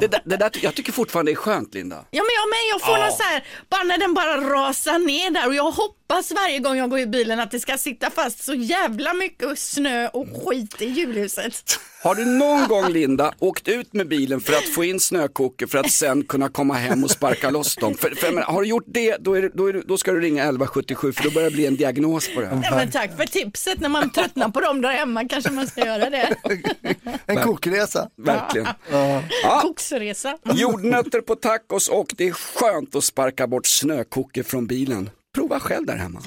Det, 0.00 0.06
där, 0.06 0.20
det 0.24 0.36
där, 0.36 0.50
jag 0.62 0.74
tycker 0.74 0.92
fortfarande 0.92 1.30
det 1.32 1.34
är 1.34 1.36
skönt 1.36 1.74
Linda. 1.74 1.96
Ja 1.96 2.22
men 2.22 2.34
jag 2.40 2.48
med, 2.48 2.58
jag 2.72 2.80
får 2.80 2.94
Ja. 2.98 3.04
någon 3.06 3.16
så 3.16 3.22
här, 3.22 3.44
bara 3.70 3.82
när 3.82 3.98
den 3.98 4.14
bara 4.14 4.36
rasar 4.36 4.98
ner 4.98 5.23
där 5.32 5.48
och 5.48 5.54
jag 5.54 5.70
hoppas 5.70 6.03
hoppas 6.08 6.32
varje 6.32 6.58
gång 6.58 6.76
jag 6.76 6.90
går 6.90 6.98
i 6.98 7.06
bilen 7.06 7.40
att 7.40 7.50
det 7.50 7.60
ska 7.60 7.78
sitta 7.78 8.10
fast 8.10 8.44
så 8.44 8.54
jävla 8.54 9.14
mycket 9.14 9.58
snö 9.58 10.08
och 10.08 10.26
skit 10.46 10.82
i 10.82 10.84
julhuset. 10.84 11.78
Har 12.02 12.14
du 12.14 12.24
någon 12.24 12.68
gång 12.68 12.88
Linda 12.92 13.32
åkt 13.38 13.68
ut 13.68 13.92
med 13.92 14.08
bilen 14.08 14.40
för 14.40 14.52
att 14.52 14.68
få 14.68 14.84
in 14.84 15.00
snökokor 15.00 15.66
för 15.66 15.78
att 15.78 15.90
sen 15.90 16.24
kunna 16.24 16.48
komma 16.48 16.74
hem 16.74 17.04
och 17.04 17.10
sparka 17.10 17.50
loss 17.50 17.76
dem? 17.76 17.94
För, 17.94 18.10
för, 18.10 18.32
menar, 18.32 18.46
har 18.46 18.62
du 18.62 18.68
gjort 18.68 18.84
det 18.86 19.16
då, 19.20 19.34
är 19.34 19.42
det, 19.42 19.50
då, 19.54 19.66
är 19.66 19.82
då 19.86 19.96
ska 19.96 20.12
du 20.12 20.20
ringa 20.20 20.42
1177 20.42 21.12
för 21.12 21.24
då 21.24 21.30
börjar 21.30 21.50
det 21.50 21.54
bli 21.54 21.66
en 21.66 21.76
diagnos 21.76 22.34
på 22.34 22.40
det 22.40 22.46
här. 22.46 22.60
Ja, 22.64 22.76
men 22.76 22.90
tack 22.90 23.16
för 23.16 23.26
tipset, 23.26 23.80
när 23.80 23.88
man 23.88 24.10
tröttnar 24.10 24.48
på 24.48 24.60
dem 24.60 24.80
där 24.80 24.92
hemma 24.92 25.28
kanske 25.28 25.50
man 25.50 25.66
ska 25.66 25.86
göra 25.86 26.10
det. 26.10 26.36
En 27.26 27.36
kokresa. 27.36 28.08
Verkligen. 28.16 28.68
Koksresa. 29.62 30.38
Jordnötter 30.54 31.20
på 31.20 31.34
tacos 31.34 31.88
och 31.88 32.06
det 32.16 32.28
är 32.28 32.32
skönt 32.32 32.94
att 32.94 33.04
sparka 33.04 33.46
bort 33.46 33.66
snökokor 33.66 34.42
från 34.42 34.66
bilen. 34.66 35.10
Prova 35.34 35.60
själv 35.60 35.86
där 35.86 35.96
hemma. 35.96 36.20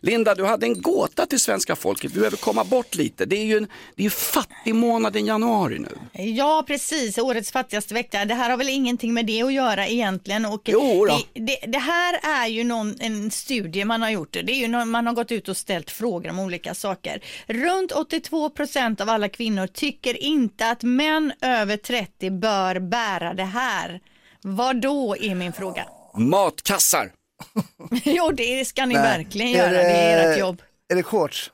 Linda, 0.00 0.34
du 0.34 0.44
hade 0.44 0.66
en 0.66 0.80
gåta 0.82 1.26
till 1.26 1.40
svenska 1.40 1.76
folket. 1.76 2.10
Vi 2.12 2.18
behöver 2.18 2.36
komma 2.36 2.64
bort 2.64 2.94
lite. 2.94 3.24
Det 3.24 3.36
är 3.36 3.44
ju 3.44 3.56
en, 3.56 3.66
det 3.94 4.02
är 4.02 4.04
ju 4.04 4.10
fattig 4.10 4.74
månaden 4.74 5.26
januari 5.26 5.78
nu. 5.78 6.22
Ja, 6.24 6.64
precis. 6.66 7.18
Årets 7.18 7.52
fattigaste 7.52 7.94
vecka. 7.94 8.24
Det 8.24 8.34
här 8.34 8.50
har 8.50 8.56
väl 8.56 8.68
ingenting 8.68 9.14
med 9.14 9.26
det 9.26 9.42
att 9.42 9.52
göra 9.52 9.86
egentligen. 9.86 10.44
Och 10.46 10.62
Jo 10.64 11.06
då. 11.06 11.18
det, 11.34 11.40
det, 11.40 11.58
det 11.66 11.78
här 11.78 12.20
är 12.22 12.46
ju 12.46 12.64
någon, 12.64 12.94
en 13.00 13.30
studie 13.30 13.84
man 13.84 14.02
har 14.02 14.10
gjort. 14.10 14.32
Det 14.32 14.52
är 14.52 14.60
ju 14.60 14.68
någon, 14.68 14.90
man 14.90 15.06
har 15.06 15.14
gått 15.14 15.32
ut 15.32 15.48
och 15.48 15.56
ställt 15.56 15.90
frågor 15.90 16.30
om 16.30 16.38
olika 16.38 16.74
saker. 16.74 17.22
Runt 17.46 17.92
82 17.92 18.50
procent 18.50 19.00
av 19.00 19.08
alla 19.08 19.28
kvinnor 19.28 19.66
tycker 19.66 20.22
inte 20.22 20.70
att 20.70 20.82
män 20.82 21.32
över 21.40 21.76
30 21.76 22.30
bör 22.30 22.78
bära 22.78 23.34
det 23.34 23.44
här. 23.44 24.00
Vad 24.46 24.80
då 24.80 25.16
är 25.20 25.34
min 25.34 25.52
fråga. 25.52 25.86
Matkassar. 26.14 27.12
jo, 28.04 28.30
det 28.30 28.64
ska 28.64 28.86
ni 28.86 28.94
Nej. 28.94 29.02
verkligen 29.02 29.50
göra. 29.50 29.70
Det 29.70 29.78
är 29.78 30.32
ert 30.32 30.38
jobb. 30.38 30.62
Är 30.88 30.96
det 30.96 31.02
shorts? 31.02 31.50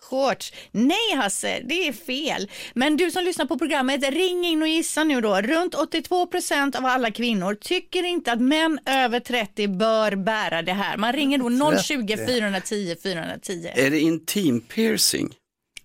Shorts. 0.00 0.52
Nej 0.70 1.14
Hasse, 1.16 1.60
det 1.64 1.88
är 1.88 1.92
fel. 1.92 2.50
Men 2.74 2.96
du 2.96 3.10
som 3.10 3.24
lyssnar 3.24 3.46
på 3.46 3.58
programmet, 3.58 4.10
ring 4.10 4.44
in 4.44 4.62
och 4.62 4.68
gissa 4.68 5.04
nu 5.04 5.20
då. 5.20 5.40
Runt 5.40 5.74
82 5.74 6.26
procent 6.26 6.76
av 6.76 6.86
alla 6.86 7.10
kvinnor 7.10 7.54
tycker 7.54 8.02
inte 8.02 8.32
att 8.32 8.40
män 8.40 8.78
över 8.86 9.20
30 9.20 9.68
bör 9.68 10.16
bära 10.16 10.62
det 10.62 10.72
här. 10.72 10.96
Man 10.96 11.12
ringer 11.12 11.38
då 11.38 11.82
020 11.82 12.16
410 12.26 12.96
410. 13.02 13.70
Är 13.74 13.90
det 13.90 14.00
intim 14.00 14.60
piercing? 14.60 15.34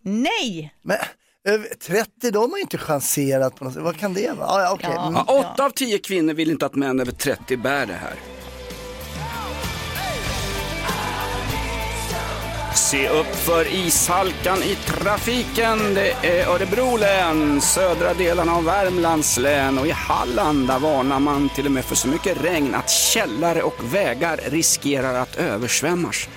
Nej! 0.01 0.73
Men 0.81 0.97
30, 1.87 2.31
de 2.31 2.51
har 2.51 2.59
inte 2.59 2.77
chanserat 2.77 3.55
på 3.55 3.63
något 3.63 3.73
sätt. 3.73 3.83
Vad 3.83 3.97
kan 3.97 4.13
det 4.13 4.31
vara? 4.31 4.49
Ah, 4.49 4.61
ja, 4.61 4.71
okej. 4.73 4.89
Ja. 4.93 5.07
Mm. 5.07 5.23
Ja, 5.27 5.33
åtta 5.53 5.65
av 5.65 5.69
tio 5.69 5.97
kvinnor 5.97 6.33
vill 6.33 6.51
inte 6.51 6.65
att 6.65 6.75
män 6.75 6.99
över 6.99 7.11
30 7.11 7.57
bär 7.57 7.85
det 7.85 7.93
här. 7.93 8.15
Se 12.75 13.09
upp 13.09 13.35
för 13.35 13.73
ishalkan 13.73 14.63
i 14.63 14.75
trafiken. 14.75 15.93
Det 15.93 16.11
är 16.11 16.47
Örebro 16.47 16.97
län, 16.97 17.61
södra 17.61 18.13
delarna 18.13 18.55
av 18.55 18.63
Värmlands 18.63 19.37
län 19.37 19.77
och 19.77 19.87
i 19.87 19.91
Halland 19.91 20.67
där 20.67 20.79
varnar 20.79 21.19
man 21.19 21.49
till 21.49 21.65
och 21.65 21.71
med 21.71 21.85
för 21.85 21.95
så 21.95 22.07
mycket 22.07 22.43
regn 22.43 22.75
att 22.75 22.89
källare 22.89 23.61
och 23.63 23.93
vägar 23.93 24.39
riskerar 24.45 25.13
att 25.13 25.35
översvämmas. 25.35 26.27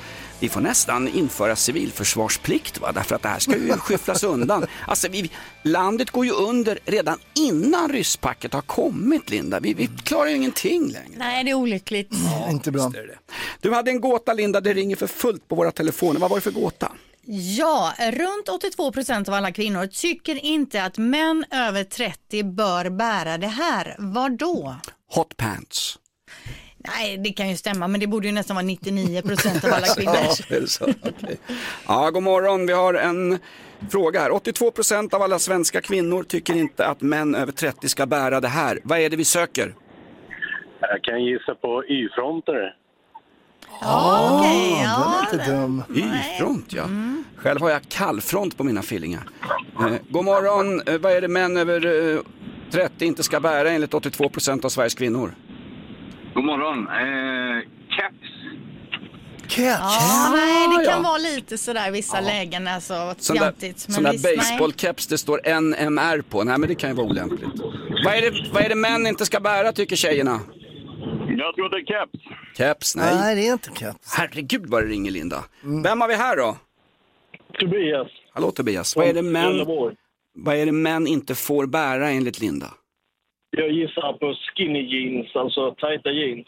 Vi 0.40 0.48
får 0.48 0.60
nästan 0.60 1.08
införa 1.08 1.56
civilförsvarsplikt 1.56 2.80
va? 2.80 2.92
därför 2.92 3.14
att 3.14 3.22
det 3.22 3.28
här 3.28 3.38
ska 3.38 3.56
ju 3.56 3.72
skyfflas 3.72 4.24
undan. 4.24 4.66
Alltså, 4.86 5.08
vi, 5.08 5.30
landet 5.62 6.10
går 6.10 6.26
ju 6.26 6.32
under 6.32 6.78
redan 6.84 7.18
innan 7.34 7.92
rysspacket 7.92 8.52
har 8.52 8.60
kommit 8.60 9.30
Linda. 9.30 9.60
Vi, 9.60 9.74
vi 9.74 9.86
klarar 10.04 10.28
ju 10.28 10.36
ingenting 10.36 10.88
längre. 10.92 11.18
Nej, 11.18 11.44
det 11.44 11.50
är 11.50 11.54
olyckligt. 11.54 12.12
Inte 12.50 12.70
bra. 12.70 12.88
Det 12.88 12.98
är 12.98 13.06
det. 13.06 13.18
Du 13.60 13.74
hade 13.74 13.90
en 13.90 14.00
gåta 14.00 14.32
Linda, 14.32 14.60
det 14.60 14.74
ringer 14.74 14.96
för 14.96 15.06
fullt 15.06 15.48
på 15.48 15.54
våra 15.54 15.70
telefoner. 15.70 16.20
Vad 16.20 16.30
var 16.30 16.36
det 16.36 16.40
för 16.40 16.50
gåta? 16.50 16.92
Ja, 17.30 17.92
runt 17.98 18.48
82 18.48 18.92
procent 18.92 19.28
av 19.28 19.34
alla 19.34 19.52
kvinnor 19.52 19.86
tycker 19.86 20.44
inte 20.44 20.84
att 20.84 20.98
män 20.98 21.44
över 21.50 21.84
30 21.84 22.42
bör 22.42 22.90
bära 22.90 23.38
det 23.38 23.46
här. 23.46 23.96
Vad 23.98 24.38
då? 24.38 24.76
Hot 25.14 25.36
pants. 25.36 25.98
Nej, 26.78 27.16
det 27.18 27.30
kan 27.32 27.48
ju 27.48 27.56
stämma, 27.56 27.88
men 27.88 28.00
det 28.00 28.06
borde 28.06 28.26
ju 28.26 28.32
nästan 28.32 28.56
vara 28.56 28.66
99 28.66 29.22
procent 29.22 29.64
av 29.64 29.72
alla 29.72 29.86
kvinnor. 29.86 30.14
Ja, 30.14 30.56
är 30.56 30.60
det 30.60 30.66
så? 30.68 30.84
Okej. 30.84 31.38
ja, 31.86 32.10
god 32.10 32.22
morgon. 32.22 32.66
Vi 32.66 32.72
har 32.72 32.94
en 32.94 33.38
fråga 33.90 34.20
här. 34.20 34.30
82 34.32 34.70
procent 34.70 35.14
av 35.14 35.22
alla 35.22 35.38
svenska 35.38 35.80
kvinnor 35.80 36.22
tycker 36.22 36.54
inte 36.54 36.86
att 36.86 37.00
män 37.00 37.34
över 37.34 37.52
30 37.52 37.88
ska 37.88 38.06
bära 38.06 38.40
det 38.40 38.48
här. 38.48 38.80
Vad 38.84 38.98
är 38.98 39.10
det 39.10 39.16
vi 39.16 39.24
söker? 39.24 39.74
Jag 40.80 41.02
kan 41.02 41.24
gissa 41.24 41.54
på 41.54 41.84
Y-fronter. 41.84 42.74
Ja, 43.80 44.38
okej, 44.38 44.74
Den 44.74 44.84
ja. 44.84 45.14
är 45.20 45.34
inte 45.34 45.50
dum. 45.50 45.82
Y-front, 45.94 46.72
ja. 46.72 46.84
Själv 47.36 47.60
har 47.60 47.70
jag 47.70 47.82
kallfront 47.88 48.56
på 48.56 48.64
mina 48.64 48.82
fillingar. 48.82 49.28
Eh, 49.80 49.92
god 50.10 50.24
morgon. 50.24 50.80
Eh, 50.86 50.98
vad 50.98 51.12
är 51.12 51.20
det 51.20 51.28
män 51.28 51.56
över 51.56 52.14
eh, 52.16 52.20
30 52.70 53.06
inte 53.06 53.22
ska 53.22 53.40
bära 53.40 53.70
enligt 53.70 53.94
82 53.94 54.28
procent 54.28 54.64
av 54.64 54.68
Sveriges 54.68 54.94
kvinnor? 54.94 55.34
God 56.38 56.44
morgon. 56.44 56.78
Eh, 56.78 57.62
caps. 57.96 58.28
Keps. 59.48 59.78
Ja, 59.80 60.32
nej, 60.36 60.78
det 60.78 60.84
kan 60.84 61.02
ja. 61.02 61.08
vara 61.10 61.18
lite 61.18 61.58
sådär 61.58 61.90
vissa 61.90 62.20
lägen, 62.20 62.68
alltså 62.68 63.14
Sån 63.18 63.36
där, 63.36 63.42
fjantigt. 63.42 63.78
sån 63.78 64.04
där 64.04 64.12
visst, 64.12 64.24
nej. 64.24 64.36
baseballkeps 64.36 65.06
det 65.06 65.18
står 65.18 65.60
NMR 65.60 66.22
på. 66.22 66.44
Nej 66.44 66.58
men 66.58 66.68
det 66.68 66.74
kan 66.74 66.90
ju 66.90 66.96
vara 66.96 67.06
olämpligt. 67.06 67.60
Vad 68.04 68.14
är, 68.14 68.22
det, 68.22 68.50
vad 68.52 68.62
är 68.62 68.68
det 68.68 68.74
män 68.74 69.06
inte 69.06 69.26
ska 69.26 69.40
bära 69.40 69.72
tycker 69.72 69.96
tjejerna? 69.96 70.40
Jag 71.28 71.54
tror 71.54 71.68
det 71.70 71.76
är 71.76 71.84
caps. 71.86 72.24
Keps, 72.56 72.96
nej. 72.96 73.14
Nej, 73.14 73.34
det 73.36 73.48
är 73.48 73.52
inte 73.52 73.70
keps. 73.74 74.14
Herregud 74.16 74.66
vad 74.66 74.82
det 74.82 74.88
ringer 74.88 75.10
Linda. 75.10 75.44
Vem 75.84 76.00
har 76.00 76.08
vi 76.08 76.14
här 76.14 76.36
då? 76.36 76.56
Tobias. 77.60 78.08
Hallå 78.34 78.50
Tobias. 78.50 78.96
Vad 78.96 79.08
är, 79.08 79.14
det 79.14 79.22
män, 79.22 79.66
vad 80.34 80.56
är 80.56 80.66
det 80.66 80.72
män 80.72 81.06
inte 81.06 81.34
får 81.34 81.66
bära 81.66 82.10
enligt 82.10 82.40
Linda? 82.40 82.66
Jag 83.50 83.70
gissar 83.70 84.12
på 84.12 84.34
skinny 84.56 84.82
jeans, 84.92 85.36
alltså 85.36 85.74
tajta 85.74 86.10
jeans. 86.10 86.46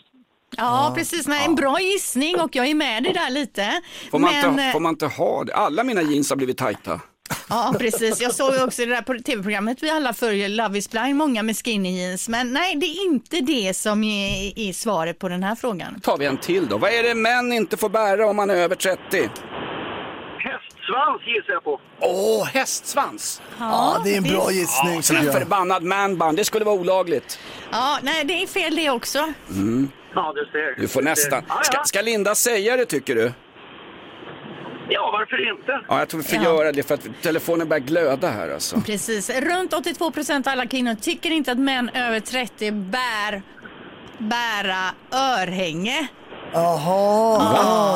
Ja, 0.56 0.92
precis. 0.96 1.26
Nej, 1.28 1.44
en 1.46 1.54
bra 1.54 1.80
gissning 1.80 2.40
och 2.40 2.56
jag 2.56 2.66
är 2.66 2.74
med 2.74 3.02
dig 3.02 3.12
där 3.12 3.30
lite. 3.30 3.80
Får 4.10 4.18
man, 4.18 4.32
Men, 4.32 4.50
inte, 4.50 4.70
får 4.72 4.80
man 4.80 4.90
inte 4.92 5.06
ha 5.06 5.44
det? 5.44 5.54
Alla 5.54 5.84
mina 5.84 6.02
jeans 6.02 6.30
har 6.30 6.36
blivit 6.36 6.58
tajta. 6.58 7.00
Ja, 7.48 7.74
precis. 7.78 8.20
Jag 8.20 8.34
såg 8.34 8.54
också 8.66 8.82
det 8.82 8.94
där 8.94 9.02
på 9.02 9.14
tv-programmet 9.14 9.82
vi 9.82 9.90
alla 9.90 10.12
följer, 10.12 10.48
Love 10.48 10.78
is 10.78 10.90
blind, 10.90 11.16
många 11.16 11.42
med 11.42 11.56
skinny 11.56 11.98
jeans. 12.00 12.28
Men 12.28 12.52
nej, 12.52 12.76
det 12.76 12.86
är 12.86 13.04
inte 13.04 13.40
det 13.40 13.76
som 13.76 14.04
är, 14.04 14.58
är 14.58 14.72
svaret 14.72 15.18
på 15.18 15.28
den 15.28 15.42
här 15.42 15.54
frågan. 15.54 16.00
tar 16.00 16.18
vi 16.18 16.26
en 16.26 16.36
till 16.36 16.66
då. 16.68 16.78
Vad 16.78 16.90
är 16.90 17.02
det 17.02 17.14
män 17.14 17.52
inte 17.52 17.76
får 17.76 17.88
bära 17.88 18.26
om 18.26 18.36
man 18.36 18.50
är 18.50 18.54
över 18.56 18.74
30? 18.76 19.00
Hästsvans 20.90 21.22
gissar 21.26 21.52
jag 21.52 21.64
på. 21.64 21.80
Åh, 22.00 22.44
hästsvans! 22.46 23.42
Ja, 23.58 24.00
det 24.04 24.12
är 24.12 24.16
en 24.16 24.22
bra 24.22 24.50
gissning 24.50 25.02
Sån 25.02 25.16
tycker 25.16 25.28
här 25.28 25.32
jag. 25.32 25.42
förbannad 25.42 25.82
manband, 25.82 26.36
det 26.36 26.44
skulle 26.44 26.64
vara 26.64 26.74
olagligt. 26.74 27.38
Ja, 27.72 27.98
nej, 28.02 28.24
det 28.24 28.42
är 28.42 28.46
fel 28.46 28.76
det 28.76 28.90
också. 28.90 29.18
Ja, 30.14 30.32
du 30.34 30.44
ser. 30.52 30.80
Du 30.80 30.88
får 30.88 31.02
nästan. 31.02 31.42
Ja, 31.48 31.60
Ska, 31.62 31.76
ja. 31.76 31.84
ska 31.84 32.00
Linda 32.00 32.34
säga 32.34 32.76
det 32.76 32.86
tycker 32.86 33.14
du? 33.14 33.32
ja 34.92 35.10
varför 35.12 35.50
inte? 35.58 35.80
Ja, 35.88 35.98
jag 35.98 36.08
tror 36.08 36.20
vi 36.22 36.28
får 36.28 36.36
Ja. 36.36 36.42
göra 36.44 36.72
det 36.72 36.82
för 36.82 36.94
att 36.94 37.06
telefonen 37.22 37.68
börjar 37.68 37.80
glöda 37.80 38.28
här 38.28 38.48
alltså. 38.54 38.80
Precis. 38.80 39.30
Runt 39.40 39.72
82 39.72 40.10
procent 40.10 40.46
av 40.46 40.52
alla 40.52 40.66
kvinnor 40.66 40.94
tycker 40.94 41.30
inte 41.30 41.52
att 41.52 41.58
män 41.58 41.88
över 41.94 42.20
30 42.20 42.70
bär 42.72 43.42
bära 44.18 44.94
örhänge. 45.12 46.08
Jaha, 46.52 47.40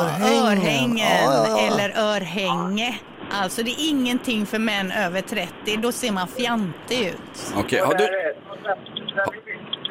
örhängen. 0.01 0.45
Örhängen 0.45 0.97
Ja, 0.97 1.47
ja, 1.47 1.47
ja. 1.49 1.67
eller 1.73 1.89
örhänge. 2.15 2.95
Alltså 3.31 3.63
det 3.63 3.71
är 3.71 3.89
ingenting 3.89 4.45
för 4.45 4.59
män 4.59 4.91
över 4.91 5.21
30, 5.21 5.77
då 5.77 5.91
ser 5.91 6.11
man 6.11 6.27
fjantig 6.27 7.07
ut. 7.07 7.53
Okej, 7.57 7.79
har 7.79 7.93
du, 7.93 8.07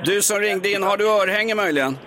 du 0.05 0.23
som 0.23 0.39
ringde 0.39 0.71
in, 0.71 0.83
har 0.83 0.97
du 0.97 1.09
örhänge 1.09 1.55
möjligen? 1.55 1.99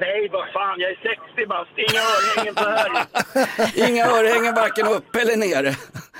Nej, 0.00 0.28
vad 0.32 0.48
fan, 0.52 0.80
jag 0.80 0.90
är 0.90 0.96
60 0.96 1.46
bast. 1.48 1.70
Inga 1.76 2.00
örhängen 2.00 2.54
på 2.54 2.62
här. 2.68 3.88
Inga 3.90 4.06
örhängen 4.06 4.54
varken 4.54 4.86
uppe 4.86 5.20
eller 5.20 5.36
nere. 5.36 5.74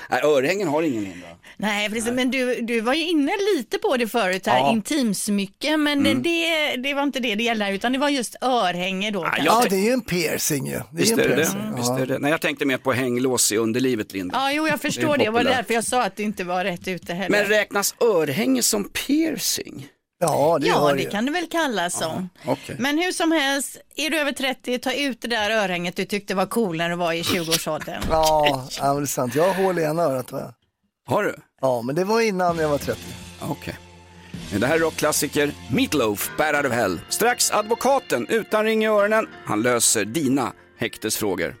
Nej, 0.09 0.21
örhängen 0.23 0.67
har 0.67 0.81
ingen 0.83 1.03
Linda. 1.03 1.27
Nej, 1.61 1.89
precis. 1.89 2.11
Men 2.11 2.31
du, 2.31 2.61
du 2.61 2.81
var 2.81 2.93
ju 2.93 3.07
inne 3.09 3.31
lite 3.55 3.77
på 3.77 3.97
det 3.97 4.07
förut 4.07 4.47
här, 4.47 4.57
Ja. 4.57 4.63
Mm. 4.65 4.75
intimsmycke, 4.75 5.77
men 5.77 6.03
det, 6.23 6.75
det 6.75 6.93
var 6.93 7.03
inte 7.03 7.19
det 7.19 7.35
det 7.35 7.43
gällde, 7.43 7.69
utan 7.71 7.91
det 7.93 7.99
var 7.99 8.09
just 8.09 8.35
örhänge 8.41 9.11
då. 9.11 9.21
kanske. 9.21 9.43
Ja, 9.45 9.63
det 9.69 9.75
är 9.75 9.79
ju 9.85 9.91
en 9.91 10.01
piercing 10.01 10.65
ju. 10.67 10.71
Det 10.71 10.77
är 10.77 10.85
Visst 10.91 11.11
är 11.17 11.23
en 11.23 11.29
det 11.29 11.35
det? 11.35 11.35
piercing. 11.35 11.75
Visst 11.75 11.89
är 11.91 12.05
det. 12.05 12.19
Nej, 12.19 12.31
jag 12.31 12.41
tänkte 12.41 12.65
mer 12.65 12.77
på 12.77 12.91
hänglås 12.91 13.51
i 13.51 13.57
underlivet 13.57 14.13
Linda. 14.13 14.35
Ja, 14.37 14.51
jo, 14.51 14.67
jag 14.67 14.73
Det 14.73 14.81
förstår 14.81 15.17
det. 15.17 15.23
Det 15.23 15.29
var 15.29 15.43
därför 15.43 15.73
jag 15.73 15.83
sa 15.83 16.03
att 16.03 16.15
du 16.15 16.23
inte 16.23 16.43
var 16.43 16.63
rätt 16.63 16.87
ute 16.87 17.13
heller. 17.13 17.29
Men 17.29 17.45
räknas 17.45 17.95
örhänge 18.01 18.63
som 18.63 18.89
piercing? 18.89 19.87
Ja, 20.21 20.57
det 20.61 20.67
ja, 20.67 20.93
det 20.97 21.05
kan 21.05 21.25
du 21.25 21.31
väl 21.31 21.47
kalla 21.47 21.89
som. 21.89 22.29
Okej. 22.45 22.75
Men 22.79 22.97
hur 22.97 23.11
som 23.11 23.31
helst, 23.31 23.77
är 23.95 24.09
du 24.09 24.19
över 24.19 24.31
30, 24.31 24.79
ta 24.79 24.93
ut 24.93 25.21
det 25.21 25.27
där 25.27 25.49
örhänget 25.51 25.95
du 25.95 26.05
tyckte 26.05 26.35
var 26.35 26.45
cool 26.45 26.77
när 26.77 26.89
du 26.89 26.95
var 26.95 27.13
i 27.13 27.21
20-årsåldern. 27.21 28.03
Ja, 28.09 28.67
ja, 28.79 28.93
det 28.93 29.01
är 29.01 29.05
sant. 29.05 29.35
Jag 29.35 29.53
har 29.53 29.63
hål 29.63 29.79
i 29.79 29.83
ena 29.83 30.01
örat. 30.03 30.31
Va? 30.31 30.53
Har 31.09 31.23
du? 31.23 31.35
Ja, 31.61 31.81
men 31.81 31.95
det 31.95 32.03
var 32.03 32.21
innan 32.21 32.57
jag 32.57 32.69
var 32.69 32.77
30. 32.77 33.01
Okej. 33.41 33.77
Det 34.59 34.67
här 34.67 34.75
är 34.75 34.79
rockklassiker 34.79 35.51
Meatloaf, 35.71 36.31
Bad 36.37 36.55
Out 36.55 36.65
of 36.65 36.71
Hell. 36.71 36.99
Strax 37.09 37.51
advokaten 37.51 38.27
utan 38.27 38.65
ring 38.65 38.83
i 38.83 38.87
öronen. 38.87 39.27
Han 39.45 39.61
löser 39.61 40.05
dina 40.05 40.53
häktesfrågor. 40.77 41.55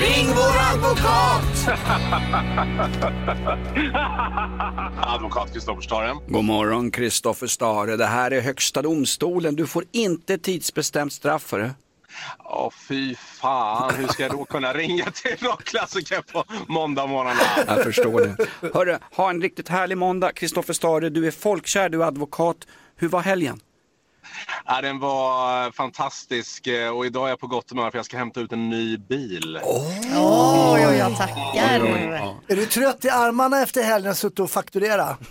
Ring 0.00 0.26
vår 0.28 0.74
advokat! 0.74 1.42
Advokat 5.00 5.52
Kristoffer 5.52 5.80
Staren. 5.82 6.16
God 6.28 6.44
morgon 6.44 6.90
Kristoffer 6.90 7.46
Stare. 7.46 7.96
Det 7.96 8.06
här 8.06 8.30
är 8.30 8.40
högsta 8.40 8.82
domstolen. 8.82 9.56
Du 9.56 9.66
får 9.66 9.84
inte 9.92 10.38
tidsbestämt 10.38 11.12
straff 11.12 11.42
för 11.42 11.58
det. 11.58 11.70
Åh 12.44 12.70
fy 12.88 13.14
fan, 13.14 13.94
hur 13.94 14.06
ska 14.06 14.22
jag 14.22 14.32
då 14.32 14.44
kunna 14.44 14.72
ringa 14.72 15.10
till 15.10 15.36
rockklassiker 15.40 16.22
på 16.32 16.44
måndag 16.68 17.06
morgon? 17.06 17.34
Jag 17.66 17.84
förstår 17.84 18.20
det. 18.20 18.70
Hörru, 18.74 18.98
ha 19.12 19.30
en 19.30 19.42
riktigt 19.42 19.68
härlig 19.68 19.98
måndag. 19.98 20.32
Kristoffer 20.32 20.72
Stare, 20.72 21.08
du 21.08 21.26
är 21.26 21.30
folkkär, 21.30 21.88
du 21.88 22.02
är 22.02 22.06
advokat. 22.06 22.56
Hur 22.96 23.08
var 23.08 23.20
helgen? 23.20 23.60
Ja, 24.66 24.80
den 24.80 24.98
var 24.98 25.70
fantastisk 25.72 26.66
eh, 26.66 26.88
och 26.88 27.06
idag 27.06 27.24
är 27.24 27.28
jag 27.28 27.40
på 27.40 27.46
gott 27.46 27.70
humör 27.70 27.90
för 27.90 27.98
jag 27.98 28.06
ska 28.06 28.16
hämta 28.18 28.40
ut 28.40 28.52
en 28.52 28.70
ny 28.70 28.96
bil. 28.98 29.60
Oj, 29.64 30.86
oj, 30.88 30.96
jag 30.98 31.16
tackar. 31.16 31.36
Är 32.48 32.56
du 32.56 32.66
trött 32.66 33.04
i 33.04 33.08
armarna 33.10 33.62
efter 33.62 33.82
helgen 33.82 34.14
suttit 34.14 34.40
och 34.40 34.50
fakturera? 34.50 35.16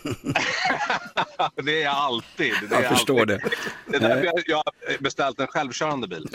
Det 1.63 1.81
är 1.81 1.83
jag 1.83 1.95
alltid. 1.95 2.53
Det 2.69 2.75
är 2.75 2.81
Jag 2.83 2.91
förstår 2.91 3.19
alltid. 3.21 3.27
det. 3.27 3.49
Det 3.87 3.95
är 4.05 4.09
därför 4.09 4.25
jag, 4.25 4.33
jag 4.47 4.57
har 4.57 5.01
beställt 5.03 5.39
en 5.39 5.47
självkörande 5.47 6.07
bil. 6.07 6.27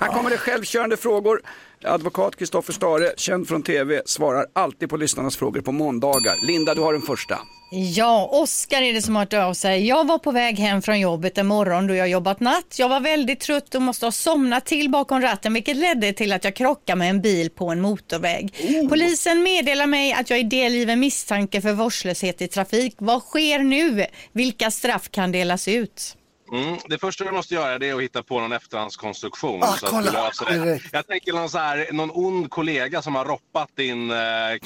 Här 0.00 0.08
kommer 0.08 0.30
det 0.30 0.38
självkörande 0.38 0.96
frågor. 0.96 1.40
Advokat 1.84 2.36
Kristoffer 2.36 2.72
Stare, 2.72 3.12
känd 3.16 3.48
från 3.48 3.62
TV, 3.62 4.02
svarar 4.06 4.46
alltid 4.52 4.90
på 4.90 4.96
lyssnarnas 4.96 5.36
frågor 5.36 5.60
på 5.60 5.72
måndagar. 5.72 6.46
Linda, 6.46 6.74
du 6.74 6.80
har 6.80 6.92
den 6.92 7.02
första. 7.02 7.38
Ja, 7.70 8.28
Oskar 8.32 8.82
är 8.82 8.92
det 8.92 9.02
som 9.02 9.16
har 9.16 9.22
hört 9.22 9.32
av 9.32 9.54
sig. 9.54 9.86
Jag 9.86 10.06
var 10.06 10.18
på 10.18 10.30
väg 10.30 10.58
hem 10.58 10.82
från 10.82 11.00
jobbet 11.00 11.38
en 11.38 11.46
morgon 11.46 11.86
då 11.86 11.94
jag 11.94 12.08
jobbat 12.08 12.40
natt. 12.40 12.76
Jag 12.78 12.88
var 12.88 13.00
väldigt 13.00 13.40
trött 13.40 13.74
och 13.74 13.82
måste 13.82 14.06
ha 14.06 14.12
somnat 14.12 14.66
till 14.66 14.90
bakom 14.90 15.20
ratten 15.20 15.54
vilket 15.54 15.76
ledde 15.76 16.12
till 16.12 16.32
att 16.32 16.44
jag 16.44 16.56
krockade 16.56 16.98
med 16.98 17.10
en 17.10 17.20
bil 17.20 17.50
på 17.50 17.68
en 17.68 17.80
motorväg. 17.80 18.54
Polisen 18.88 19.42
meddelar 19.42 19.86
mig 19.86 20.12
att 20.12 20.30
jag 20.30 20.38
är 20.38 20.44
delgiven 20.44 21.00
misstanke 21.00 21.60
för 21.60 21.72
vårdslöshet 21.72 22.42
i 22.42 22.48
trafik. 22.48 22.94
Vad 22.98 23.22
sker 23.22 23.58
nu? 23.58 24.06
Vilka 24.32 24.70
straff 24.70 25.10
kan 25.10 25.32
delas 25.32 25.68
ut? 25.68 26.16
Mm. 26.54 26.78
Det 26.88 26.98
första 26.98 27.24
du 27.24 27.30
måste 27.30 27.54
göra 27.54 27.78
det 27.78 27.88
är 27.88 27.94
att 27.94 28.02
hitta 28.02 28.22
på 28.22 28.40
någon 28.40 28.52
efterhandskonstruktion. 28.52 29.62
Ah, 29.62 29.66
så 29.66 29.86
att 29.86 29.92
kolla. 29.92 30.10
du 30.10 30.12
löser 30.12 30.64
det. 30.64 30.80
Jag 30.92 31.06
tänker 31.06 31.32
någon, 31.32 31.50
så 31.50 31.58
här, 31.58 31.88
någon 31.92 32.10
ond 32.14 32.50
kollega 32.50 33.02
som 33.02 33.14
har 33.14 33.24
roppat 33.24 33.68
din 33.74 34.10
eh, 34.10 34.16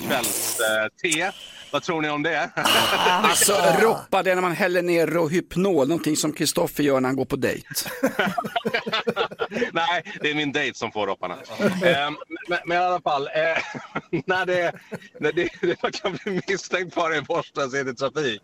kvällste. 0.07 1.33
Vad 1.71 1.83
tror 1.83 2.03
ni 2.03 2.09
om 2.09 2.23
det? 2.23 2.51
Alltså, 2.55 3.53
roppa 3.81 4.23
det 4.23 4.31
är 4.31 4.35
när 4.35 4.43
man 4.43 4.53
häller 4.53 4.83
ner 4.83 5.07
Rohypnol, 5.07 5.89
någonting 5.89 6.17
som 6.17 6.33
Kristoffer 6.33 6.83
gör 6.83 7.01
när 7.01 7.09
han 7.09 7.17
går 7.17 7.25
på 7.25 7.37
dejt. 7.37 7.67
Nej, 9.73 10.03
det 10.21 10.31
är 10.31 10.35
min 10.35 10.53
dejt 10.53 10.79
som 10.79 10.93
får 10.93 11.07
ropparna. 11.07 11.35
Ehm, 11.85 12.17
men, 12.49 12.59
men 12.65 12.77
i 12.77 12.81
alla 12.81 13.01
fall, 13.01 13.27
eh, 13.27 13.59
när 14.27 14.47
det, 14.47 14.73
när 15.21 15.33
det, 15.33 15.49
det 15.61 15.77
man 15.83 15.93
kan 15.93 16.19
bli 16.25 16.41
misstänkt 16.49 16.95
för 16.95 17.11
är 17.11 17.21
vårdslöshet 17.21 17.87
i 17.87 17.95
trafik. 17.95 18.43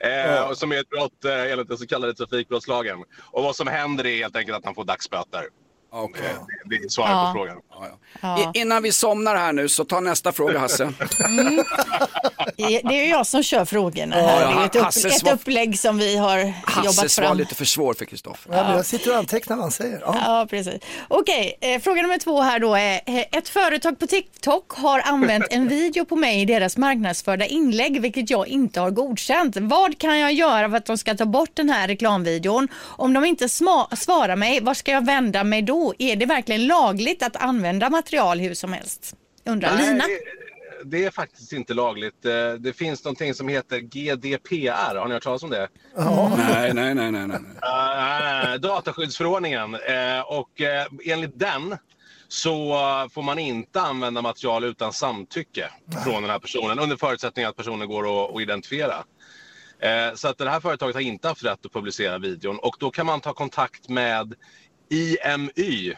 Eh, 0.00 0.42
och 0.42 0.58
som 0.58 0.72
är 0.72 0.80
ett 0.80 0.88
brott 0.88 1.24
eh, 1.24 1.52
enligt 1.52 1.68
den 1.68 1.78
så 1.78 1.86
kallade 1.86 2.14
trafikbrottslagen. 2.14 2.69
Och 3.20 3.42
vad 3.42 3.56
som 3.56 3.66
händer 3.66 4.06
är 4.06 4.16
helt 4.16 4.36
enkelt 4.36 4.58
att 4.58 4.64
han 4.64 4.74
får 4.74 4.84
dagsböter. 4.84 5.48
Okay. 5.92 6.22
Det, 6.22 6.76
det 6.76 6.84
är 6.84 6.88
svaret 6.88 7.10
Ja. 7.10 7.32
på 7.34 7.38
frågan. 7.38 7.56
Ja. 8.20 8.52
I, 8.54 8.60
innan 8.60 8.82
vi 8.82 8.92
somnar 8.92 9.36
här 9.36 9.52
nu 9.52 9.68
så 9.68 9.84
ta 9.84 10.00
nästa 10.00 10.32
fråga 10.32 10.58
Hasse. 10.58 10.84
Det 12.56 12.74
är 12.84 12.92
ju 12.92 13.04
jag 13.10 13.26
som 13.26 13.42
kör 13.42 13.64
frågorna 13.64 14.16
Ja, 14.18 14.26
här. 14.26 14.40
ja, 14.42 14.48
Det 14.50 14.60
är 14.62 14.66
ett, 14.66 14.76
upp, 14.76 14.82
Hasse 14.82 15.08
ett 15.08 15.32
upplägg 15.32 15.78
som 15.78 15.98
vi 15.98 16.16
har 16.16 16.38
Hasses 16.64 16.84
jobbat 16.84 17.18
var 17.18 17.26
fram. 17.26 17.36
lite 17.36 17.54
för 17.54 17.64
svår 17.64 17.94
för 17.94 18.04
Kristoffer. 18.04 18.52
Ja, 18.54 18.76
jag 18.76 18.86
sitter 18.86 19.10
och 19.10 19.16
antecknar 19.16 19.56
vad 19.56 19.64
han 19.64 19.70
säger. 19.72 20.00
Ja. 20.06 20.16
Ja, 20.26 20.46
precis. 20.50 20.74
Okej, 21.08 21.58
eh, 21.60 21.80
fråga 21.80 22.02
nummer 22.02 22.18
två 22.18 22.40
här 22.40 22.58
då 22.58 22.74
är. 22.74 23.00
eh, 23.06 23.18
Ett 23.32 23.48
företag 23.48 23.98
på 23.98 24.06
TikTok 24.06 24.72
har 24.72 25.00
använt 25.00 25.44
en 25.50 25.68
video 25.68 26.04
på 26.04 26.16
mig 26.16 26.40
i 26.40 26.44
deras 26.44 26.76
marknadsförda 26.76 27.46
inlägg, 27.46 28.00
vilket 28.00 28.30
jag 28.30 28.48
inte 28.48 28.80
har 28.80 28.90
godkänt. 28.90 29.56
Vad 29.56 29.98
kan 29.98 30.18
jag 30.18 30.32
göra 30.32 30.70
för 30.70 30.76
att 30.76 30.86
de 30.86 30.98
ska 30.98 31.14
ta 31.14 31.24
bort 31.24 31.50
den 31.54 31.70
här 31.70 31.88
reklamvideon? 31.88 32.68
Om 32.82 33.12
de 33.12 33.24
inte 33.24 33.48
svarar 33.48 34.36
mig, 34.36 34.60
var 34.60 34.74
ska 34.74 34.90
jag 34.92 35.06
vända 35.06 35.44
mig 35.44 35.62
då? 35.62 35.79
Är 35.98 36.16
det 36.16 36.26
verkligen 36.26 36.66
lagligt 36.66 37.22
att 37.22 37.36
använda 37.36 37.90
material 37.90 38.40
hur 38.40 38.54
som 38.54 38.72
helst? 38.72 39.14
Undrar 39.44 39.76
Lina. 39.78 39.92
Nej, 39.92 40.20
det, 40.84 40.96
det 40.98 41.04
är 41.04 41.10
faktiskt 41.10 41.52
inte 41.52 41.74
lagligt. 41.74 42.24
Eh, 42.24 42.52
Det 42.52 42.72
finns 42.72 43.04
någonting 43.04 43.34
som 43.34 43.48
heter 43.48 43.78
GDPR. 43.78 44.96
Har 44.96 45.06
ni 45.08 45.14
hört 45.14 45.22
talas 45.22 45.42
om 45.42 45.50
det? 45.50 45.68
Nej, 46.36 46.74
nej, 46.74 46.94
nej, 46.94 47.12
nej, 47.12 47.26
nej. 47.26 47.40
Uh, 48.54 48.60
dataskyddsförordningen. 48.60 49.74
Eh, 49.74 50.20
och 50.20 50.60
eh, 50.60 50.86
enligt 51.06 51.38
den 51.38 51.76
så 52.28 52.74
får 53.12 53.22
man 53.22 53.38
inte 53.38 53.80
använda 53.80 54.22
material 54.22 54.64
utan 54.64 54.92
samtycke 54.92 55.70
från 56.04 56.22
den 56.22 56.30
här 56.30 56.38
personen 56.38 56.78
under 56.78 56.96
förutsättning 56.96 57.44
att 57.44 57.56
personen 57.56 57.88
går 57.88 58.24
att, 58.24 58.34
att 58.36 58.42
identifiera. 58.42 58.94
Eh, 59.80 60.14
så 60.14 60.28
att 60.28 60.38
det 60.38 60.50
här 60.50 60.60
företaget 60.60 60.94
har 60.94 61.02
inte 61.02 61.28
haft 61.28 61.44
rätt 61.44 61.66
att 61.66 61.72
publicera 61.72 62.18
videon 62.18 62.58
och 62.58 62.76
då 62.80 62.90
kan 62.90 63.06
man 63.06 63.20
ta 63.20 63.32
kontakt 63.32 63.88
med 63.88 64.34
IMY, 64.90 65.94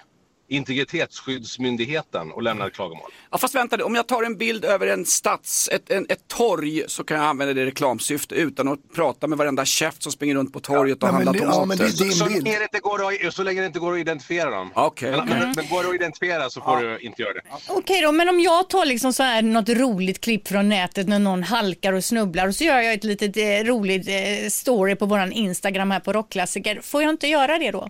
Integritetsskyddsmyndigheten 0.48 2.32
och 2.32 2.42
lämna 2.42 2.66
ett 2.66 2.72
klagomål. 2.74 3.10
Ja, 3.30 3.38
fast 3.38 3.54
vänta, 3.54 3.84
om 3.84 3.94
jag 3.94 4.06
tar 4.08 4.22
en 4.22 4.36
bild 4.36 4.64
över 4.64 4.86
en 4.86 5.06
stads, 5.06 5.68
ett, 5.72 5.90
en, 5.90 6.06
ett 6.08 6.28
torg 6.28 6.82
så 6.86 7.04
kan 7.04 7.16
jag 7.16 7.26
använda 7.26 7.54
det 7.54 7.62
i 7.62 7.66
reklamsyfte 7.66 8.34
utan 8.34 8.68
att 8.68 8.78
prata 8.94 9.26
med 9.26 9.38
varenda 9.38 9.64
käft 9.64 10.02
som 10.02 10.12
springer 10.12 10.34
runt 10.34 10.52
på 10.52 10.60
torget 10.60 11.02
och 11.02 11.08
Ja, 11.08 11.12
handlar 11.12 11.32
tomater. 11.34 11.58
ja, 11.58 11.64
men 11.64 11.76
det 11.78 11.84
är 11.84 12.04
din 12.04 12.12
Så 12.12 12.24
bild. 12.24 12.44
länge, 12.44 12.58
det 12.58 12.62
inte 12.64 12.78
går 12.78 13.26
att, 13.26 13.34
så 13.34 13.42
länge 13.42 13.60
det 13.60 13.66
inte 13.66 13.78
går 13.78 13.92
att 13.92 13.98
identifiera 13.98 14.50
dem. 14.50 14.70
Okej, 14.74 15.10
men, 15.10 15.20
okej. 15.20 15.34
men, 15.38 15.52
men 15.56 15.68
går 15.68 15.82
det 15.82 15.88
att 15.88 15.94
identifiera 15.94 16.50
så 16.50 16.60
får 16.60 16.76
du 16.82 16.98
inte 16.98 17.22
göra 17.22 17.32
det. 17.32 17.42
Okej 17.68 18.00
då, 18.02 18.12
men 18.12 18.28
om 18.28 18.40
jag 18.40 18.68
tar 18.70 18.84
liksom 18.86 19.12
så 19.12 19.22
här 19.22 19.42
något 19.42 19.68
roligt 19.68 20.20
klipp 20.20 20.48
från 20.48 20.68
nätet 20.68 21.08
när 21.08 21.18
någon 21.18 21.42
halkar 21.42 21.92
och 21.92 22.04
snubblar 22.04 22.48
och 22.48 22.54
så 22.54 22.64
gör 22.64 22.80
jag 22.80 22.94
ett 22.94 23.04
litet 23.04 23.36
eh, 23.36 23.42
roligt 23.66 24.08
eh, 24.08 24.48
story 24.48 24.94
på 24.96 25.06
våran 25.06 25.32
Instagram 25.32 25.90
här 25.90 26.00
på 26.00 26.12
Rockklassiker. 26.12 26.80
Får 26.82 27.02
jag 27.02 27.10
inte 27.10 27.26
göra 27.26 27.58
det 27.58 27.70
då? 27.70 27.88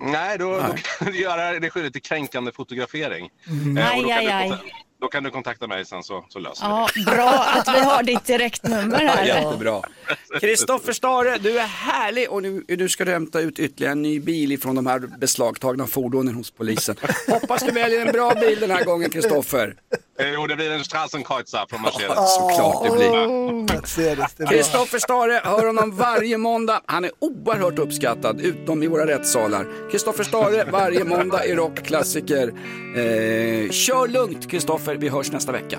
Nej, 0.00 0.38
då, 0.38 0.50
då 0.50 0.74
kan 0.98 1.12
du 1.12 1.20
göra 1.20 1.60
det 1.60 1.70
skyldigt 1.70 1.92
till 1.92 2.02
kränkande 2.02 2.52
fotografering. 2.52 3.30
Mm. 3.48 3.78
Eh, 3.78 3.90
Aj, 3.90 4.02
då, 4.02 4.08
kan 4.08 4.18
aj, 4.18 4.24
du 4.26 4.32
aj. 4.32 4.48
kontakta, 4.48 4.66
då 5.00 5.08
kan 5.08 5.22
du 5.22 5.30
kontakta 5.30 5.66
mig 5.66 5.84
sen 5.84 6.02
så, 6.02 6.24
så 6.28 6.38
löser 6.38 6.66
vi 6.94 7.02
Ja, 7.02 7.14
bra 7.14 7.28
att 7.54 7.68
vi 7.76 7.80
har 7.80 8.02
ditt 8.02 8.24
direktnummer 8.24 8.98
här. 8.98 9.24
Jättebra. 9.26 9.82
Kristoffer 10.40 10.92
Stare, 10.92 11.38
du 11.38 11.58
är 11.58 11.66
härlig 11.66 12.30
och 12.30 12.42
nu, 12.42 12.64
nu 12.68 12.88
ska 12.88 13.04
du 13.04 13.10
hämta 13.12 13.40
ut 13.40 13.58
ytterligare 13.58 13.92
en 13.92 14.02
ny 14.02 14.20
bil 14.20 14.52
ifrån 14.52 14.74
de 14.76 14.86
här 14.86 14.98
beslagtagna 14.98 15.86
fordonen 15.86 16.34
hos 16.34 16.50
polisen. 16.50 16.96
Hoppas 17.28 17.62
du 17.62 17.70
väljer 17.72 18.06
en 18.06 18.12
bra 18.12 18.34
bil 18.34 18.60
den 18.60 18.70
här 18.70 18.84
gången 18.84 19.10
Kristoffer. 19.10 19.74
Jo, 20.34 20.46
det 20.46 20.56
blir 20.56 20.70
en 20.70 20.84
Strassenkreuzer 20.84 21.66
från 21.70 21.82
Mercedes. 21.82 22.34
Såklart 22.34 22.84
det 22.84 22.90
blir. 22.90 24.46
Kristoffer 24.46 24.98
Stare, 24.98 25.40
hör 25.44 25.66
honom 25.66 25.96
varje 25.96 26.38
måndag. 26.38 26.80
Han 26.86 27.04
är 27.04 27.10
oerhört 27.18 27.78
uppskattad, 27.78 28.40
utom 28.40 28.82
i 28.82 28.86
våra 28.86 29.06
rättssalar. 29.06 29.90
Kristoffer 29.90 30.24
Stare, 30.24 30.64
varje 30.70 31.04
måndag 31.04 31.46
i 31.46 31.54
rockklassiker. 31.54 32.48
Eh, 32.96 33.70
kör 33.70 34.08
lugnt 34.08 34.50
Kristoffer, 34.50 34.94
vi 34.94 35.08
hörs 35.08 35.32
nästa 35.32 35.52
vecka. 35.52 35.78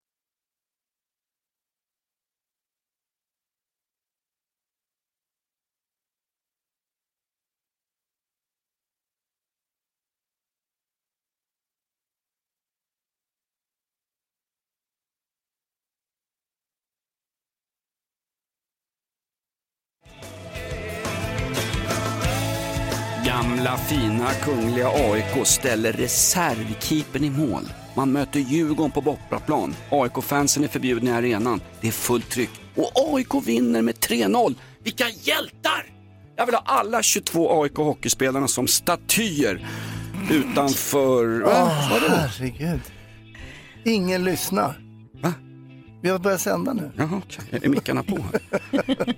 Gamla 23.61 23.77
fina 23.77 24.33
kungliga 24.33 24.89
AIK 24.89 25.47
ställer 25.47 25.93
reservkeepern 25.93 27.23
i 27.23 27.29
mål. 27.29 27.63
Man 27.95 28.11
möter 28.11 28.39
Djurgården 28.39 28.91
på 28.91 29.01
bortaplan. 29.01 29.75
AIK-fansen 29.89 30.63
är 30.63 30.67
förbjudna 30.67 31.11
i 31.11 31.13
arenan. 31.13 31.61
Det 31.81 31.87
är 31.87 31.91
fullt 31.91 32.29
tryck. 32.29 32.49
Och 32.75 32.91
AIK 32.95 33.47
vinner 33.47 33.81
med 33.81 33.95
3-0. 33.95 34.55
Vilka 34.83 35.09
hjältar! 35.09 35.85
Jag 36.35 36.45
vill 36.45 36.55
ha 36.55 36.61
alla 36.65 37.03
22 37.03 37.63
AIK 37.63 37.75
hockeyspelarna 37.75 38.47
som 38.47 38.67
statyer 38.67 39.67
utanför... 40.31 41.41
Vadå? 41.89 42.15
herregud. 42.15 42.81
Ingen 43.85 44.23
lyssnar. 44.23 44.80
Vi 46.01 46.09
har 46.09 46.19
börjat 46.19 46.41
sända 46.41 46.73
nu. 46.73 46.91
Jaha, 46.97 47.21
okej. 47.25 47.59
Är 47.63 47.69
mickarna 47.69 48.03
på 48.03 48.17
här? 48.17 48.41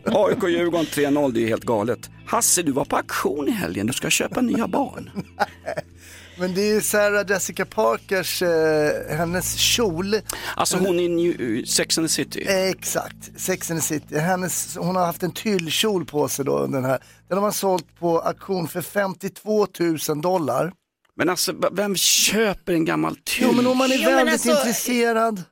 AIK 0.06 0.44
Djurgården 0.50 0.86
3-0, 0.86 1.32
det 1.32 1.44
är 1.44 1.48
helt 1.48 1.64
galet. 1.64 2.10
Hasse, 2.28 2.62
du 2.64 2.72
var 2.72 2.86
på 2.86 2.96
auktion 2.98 3.48
i 3.48 3.52
helgen. 3.52 3.88
Du 3.88 3.94
ska 3.94 4.10
köpa 4.10 4.42
nya 4.42 4.68
barn. 4.68 5.10
Men 6.40 6.54
det 6.56 6.62
är 6.62 6.74
ju 6.74 6.82
Sarah 6.82 7.26
Jessica 7.30 7.66
Parkers, 7.66 8.42
eh, 8.42 9.18
hennes 9.18 9.56
kjol. 9.58 10.16
Alltså 10.56 10.78
hon 10.78 11.00
är 11.00 11.04
i 11.04 11.10
New, 11.10 11.66
Sex 11.66 11.98
and 11.98 12.08
the 12.08 12.14
City. 12.14 12.46
Eh, 12.48 12.70
Exakt, 12.70 13.32
Sex 13.42 13.72
and 13.72 13.80
the 13.80 13.86
City. 13.88 14.18
Hennes, 14.20 14.78
hon 14.78 14.96
har 14.96 15.06
haft 15.06 15.24
en 15.24 15.32
tyllkjol 15.32 16.06
på 16.06 16.28
sig 16.28 16.46
då. 16.46 16.68
Den, 16.68 16.86
här. 16.86 17.00
den 17.28 17.38
har 17.38 17.42
man 17.42 17.54
sålt 17.54 18.00
på 18.00 18.20
auktion 18.20 18.68
för 18.68 18.82
52 18.82 19.68
000 20.10 20.22
dollar. 20.22 20.74
Men 21.16 21.30
alltså, 21.30 21.54
vem 21.72 21.96
köper 21.96 22.74
en 22.74 22.86
gammal 22.86 23.16
tyll? 23.24 23.46
Jo 23.48 23.54
men 23.56 23.68
om 23.68 23.78
man 23.78 23.92
är 23.92 23.96
Jo, 23.96 24.02
men 24.04 24.16
väldigt 24.16 24.34
alltså- 24.34 24.50
intresserad. 24.50 25.44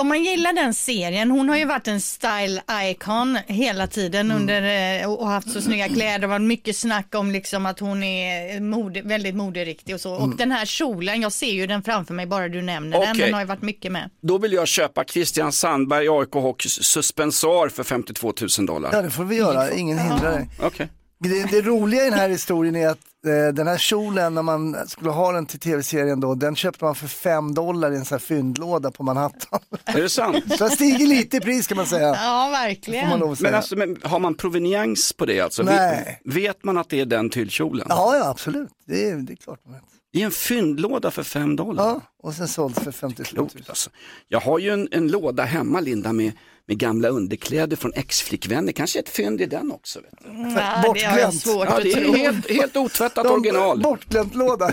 Om 0.00 0.08
man 0.08 0.24
gillar 0.24 0.52
den 0.52 0.74
serien, 0.74 1.30
hon 1.30 1.48
har 1.48 1.56
ju 1.56 1.64
varit 1.64 1.88
en 1.88 2.00
style 2.00 2.62
icon 2.90 3.38
hela 3.46 3.86
tiden 3.86 4.30
under 4.30 4.62
eh, 5.02 5.12
och 5.12 5.26
haft 5.28 5.50
så 5.50 5.62
snygga 5.62 5.88
kläder. 5.88 6.18
Det 6.18 6.26
var 6.26 6.38
mycket 6.38 6.76
snack 6.76 7.14
om 7.14 7.30
liksom 7.30 7.66
att 7.66 7.80
hon 7.80 8.02
är 8.02 8.60
mode, 8.60 9.02
väldigt 9.02 9.34
moderiktig 9.34 9.94
och 9.94 10.00
så. 10.00 10.14
Och 10.14 10.36
den 10.36 10.52
här 10.52 10.66
kjolen, 10.66 11.22
jag 11.22 11.32
ser 11.32 11.52
ju 11.52 11.66
den 11.66 11.82
framför 11.82 12.14
mig 12.14 12.26
bara 12.26 12.48
du 12.48 12.62
nämner 12.62 13.00
den. 13.00 13.10
Okej. 13.10 13.24
Den 13.24 13.34
har 13.34 13.40
ju 13.40 13.46
varit 13.46 13.62
mycket 13.62 13.92
med. 13.92 14.10
Då 14.22 14.38
vill 14.38 14.52
jag 14.52 14.68
köpa 14.68 15.04
Christian 15.04 15.52
Sandberg, 15.52 16.08
AIK 16.08 16.32
Hockeys 16.32 16.84
suspensar 16.84 17.68
för 17.68 17.84
52 17.84 18.32
000 18.58 18.66
dollar. 18.66 18.90
Ja 18.92 19.02
det 19.02 19.10
får 19.10 19.24
vi 19.24 19.36
göra, 19.36 19.72
ingen 19.72 19.98
hindrar 19.98 20.32
dig. 20.32 20.48
Okej. 20.62 20.88
Det, 21.20 21.50
det 21.50 21.62
roliga 21.62 22.06
i 22.06 22.10
den 22.10 22.18
här 22.18 22.28
historien 22.28 22.76
är 22.76 22.88
att 22.88 22.98
den 23.28 23.66
här 23.66 23.78
kjolen 23.78 24.34
när 24.34 24.42
man 24.42 24.88
skulle 24.88 25.10
ha 25.10 25.32
den 25.32 25.46
till 25.46 25.60
tv-serien 25.60 26.20
då, 26.20 26.34
den 26.34 26.56
köpte 26.56 26.84
man 26.84 26.94
för 26.94 27.06
5 27.06 27.54
dollar 27.54 27.92
i 27.92 27.96
en 27.96 28.04
sån 28.04 28.14
här 28.14 28.20
fyndlåda 28.20 28.90
på 28.90 29.02
Manhattan. 29.02 29.60
Är 29.84 30.02
det 30.02 30.08
sant? 30.08 30.58
Så 30.58 30.64
det 30.64 30.70
stiger 30.70 31.06
lite 31.06 31.36
i 31.36 31.40
pris 31.40 31.66
kan 31.66 31.76
man 31.76 31.86
säga. 31.86 32.08
Ja, 32.08 32.48
verkligen. 32.52 33.36
Men 33.40 33.54
alltså, 33.54 33.76
men, 33.76 33.96
har 34.02 34.18
man 34.18 34.34
proveniens 34.34 35.12
på 35.12 35.26
det 35.26 35.40
alltså? 35.40 35.62
Nej. 35.62 36.20
Vet, 36.24 36.34
vet 36.34 36.64
man 36.64 36.78
att 36.78 36.88
det 36.88 37.00
är 37.00 37.06
den 37.06 37.30
tyllkjolen? 37.30 37.86
Ja, 37.88 38.16
ja 38.16 38.28
absolut. 38.28 38.70
Det 38.86 39.08
är, 39.10 39.16
det 39.16 39.32
är 39.32 39.36
klart 39.36 39.60
man 39.64 39.74
vet. 39.74 39.82
I 40.12 40.22
en 40.22 40.30
fyndlåda 40.30 41.10
för 41.10 41.22
5 41.22 41.56
dollar? 41.56 41.84
Ja, 41.84 42.00
och 42.22 42.34
sen 42.34 42.48
sålts 42.48 42.80
för 42.80 42.92
52 42.92 43.40
000. 43.40 43.50
Klokt 43.50 43.68
alltså. 43.68 43.90
Jag 44.28 44.40
har 44.40 44.58
ju 44.58 44.70
en, 44.70 44.88
en 44.90 45.08
låda 45.08 45.42
hemma 45.42 45.80
Linda 45.80 46.12
med, 46.12 46.32
med 46.68 46.78
gamla 46.78 47.08
underkläder 47.08 47.76
från 47.76 47.92
ex-flickvänner. 47.94 48.72
Kanske 48.72 48.98
ett 48.98 49.08
fynd 49.08 49.40
i 49.40 49.46
den 49.46 49.72
också. 49.72 50.00
Vet 50.00 50.10
du. 50.20 50.28
Ja, 50.28 50.92
det 50.94 51.04
har 51.04 51.18
jag 51.18 51.28
Bortglömt. 51.28 51.34
svårt 51.42 51.68
Ja, 51.70 51.80
det 51.82 51.92
är 51.92 52.16
helt, 52.16 52.50
helt 52.50 52.76
otvättat 52.76 53.24
De- 53.24 53.32
original. 53.32 53.80
Bortglömt 53.82 54.34
låda 54.34 54.72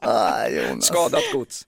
ah, 0.00 0.48
Jonas. 0.48 0.84
Skadat 0.84 1.22
gods. 1.32 1.66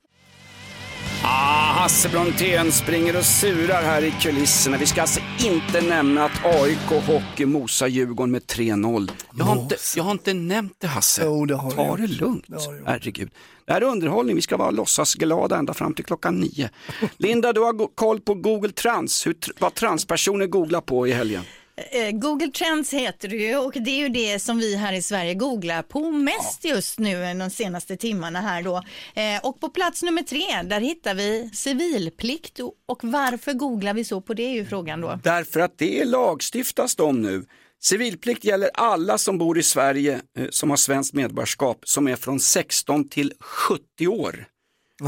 Ah, 1.23 1.73
Hasse 1.73 2.09
Brontén 2.09 2.73
springer 2.73 3.17
och 3.17 3.25
surar 3.25 3.83
här 3.83 4.03
i 4.05 4.11
kulisserna. 4.21 4.77
Vi 4.77 4.87
ska 4.87 5.01
alltså 5.01 5.21
inte 5.45 5.81
nämna 5.81 6.25
att 6.25 6.45
AIK 6.45 7.07
Hockey 7.07 7.47
mosar 7.47 7.87
Djurgården 7.87 8.31
med 8.31 8.43
3-0. 8.43 9.11
Jag, 9.39 9.45
har 9.45 9.63
inte- 9.63 9.77
jag 9.97 10.05
har 10.05 10.11
inte 10.13 10.35
nämnt 10.35 10.73
det 10.79 10.87
Hasse. 10.87 11.23
Jo, 11.25 11.47
det 11.47 11.55
har 11.55 11.71
Ta 11.71 11.97
det 11.97 12.07
lugnt. 12.07 12.45
Det 12.47 12.57
har. 12.57 12.83
Herregud. 12.87 13.31
Det 13.67 13.73
här 13.73 13.81
är 13.81 13.85
underhållning, 13.87 14.37
vi 14.37 14.43
ska 14.43 14.57
vara 14.57 14.71
låtsasglada 14.71 15.57
ända 15.57 15.75
fram 15.75 15.95
till 15.95 16.05
klockan 16.05 16.35
nio. 16.41 16.71
Linda, 17.17 17.53
du 17.53 17.61
har 17.61 17.95
koll 17.95 18.21
på 18.21 18.35
Google 18.35 18.73
Trans, 18.73 19.27
hur, 19.27 19.37
vad 19.59 19.75
transpersoner 19.75 20.47
googlar 20.47 20.81
på 20.81 21.07
i 21.09 21.13
helgen. 21.13 21.43
Eh, 21.77 22.11
Google 22.11 22.49
Trends 22.49 22.93
heter 22.93 23.29
det 23.29 23.37
ju 23.37 23.57
och 23.57 23.73
det 23.73 23.91
är 23.91 23.99
ju 23.99 24.09
det 24.09 24.39
som 24.39 24.59
vi 24.59 24.77
här 24.77 24.93
i 24.93 25.03
Sverige 25.03 25.35
googlar 25.35 25.83
på 25.83 26.11
mest 26.11 26.65
just 26.65 26.99
nu 26.99 27.35
de 27.35 27.51
senaste 27.51 27.97
timmarna 27.97 28.41
här 28.41 28.63
då. 28.63 28.77
Eh, 29.15 29.47
och 29.49 29.61
på 29.61 29.69
plats 29.69 30.03
nummer 30.03 30.23
tre, 30.23 30.63
där 30.65 30.81
hittar 30.81 31.15
vi 31.15 31.51
civilplikt 31.55 32.61
och- 32.87 33.01
varför 33.03 33.53
googlar 33.53 33.95
vi 33.95 34.05
så 34.05 34.21
på 34.21 34.35
det 34.35 34.43
är 34.43 34.53
ju 34.53 34.65
frågan 34.67 35.01
då. 35.01 35.19
Därför 35.23 35.61
att 35.61 35.79
det 35.79 36.05
lagstiftas 36.05 36.99
om 36.99 37.23
nu. 37.23 37.45
Civilplikt 37.85 38.45
gäller 38.45 38.71
alla 38.75 39.19
som 39.19 39.39
bor 39.39 39.59
i 39.59 39.63
Sverige 39.63 40.21
eh, 40.39 40.47
som 40.51 40.71
har 40.71 40.77
svenskt 40.77 41.15
medborgarskap 41.15 41.79
som 41.85 42.09
är 42.09 42.17
från 42.17 42.41
16 42.41 43.09
till 43.09 43.33
70 43.41 44.07
år. 44.07 44.47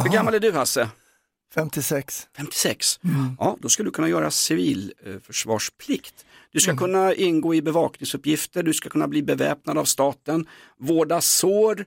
Hur 0.03 0.13
gammal 0.13 0.35
är 0.35 0.41
du 0.41 0.53
Hasse? 0.53 0.89
56. 1.55 2.29
56. 2.37 3.01
Ja, 3.39 3.57
då 3.61 3.69
skulle 3.69 3.87
du 3.87 3.93
kunna 3.93 4.09
göra 4.09 4.31
civilförsvarsplikt. 4.31 6.25
Du 6.53 6.61
ska 6.61 6.77
kunna 6.77 7.15
ingå 7.15 7.55
i 7.55 7.63
bevakningsuppgifter, 7.63 8.63
du 8.63 8.75
ska 8.75 8.89
kunna 8.89 9.09
bli 9.09 9.23
beväpnad 9.23 9.79
av 9.79 9.85
staten, 9.85 10.49
vårda 10.79 11.21
sår, 11.21 11.85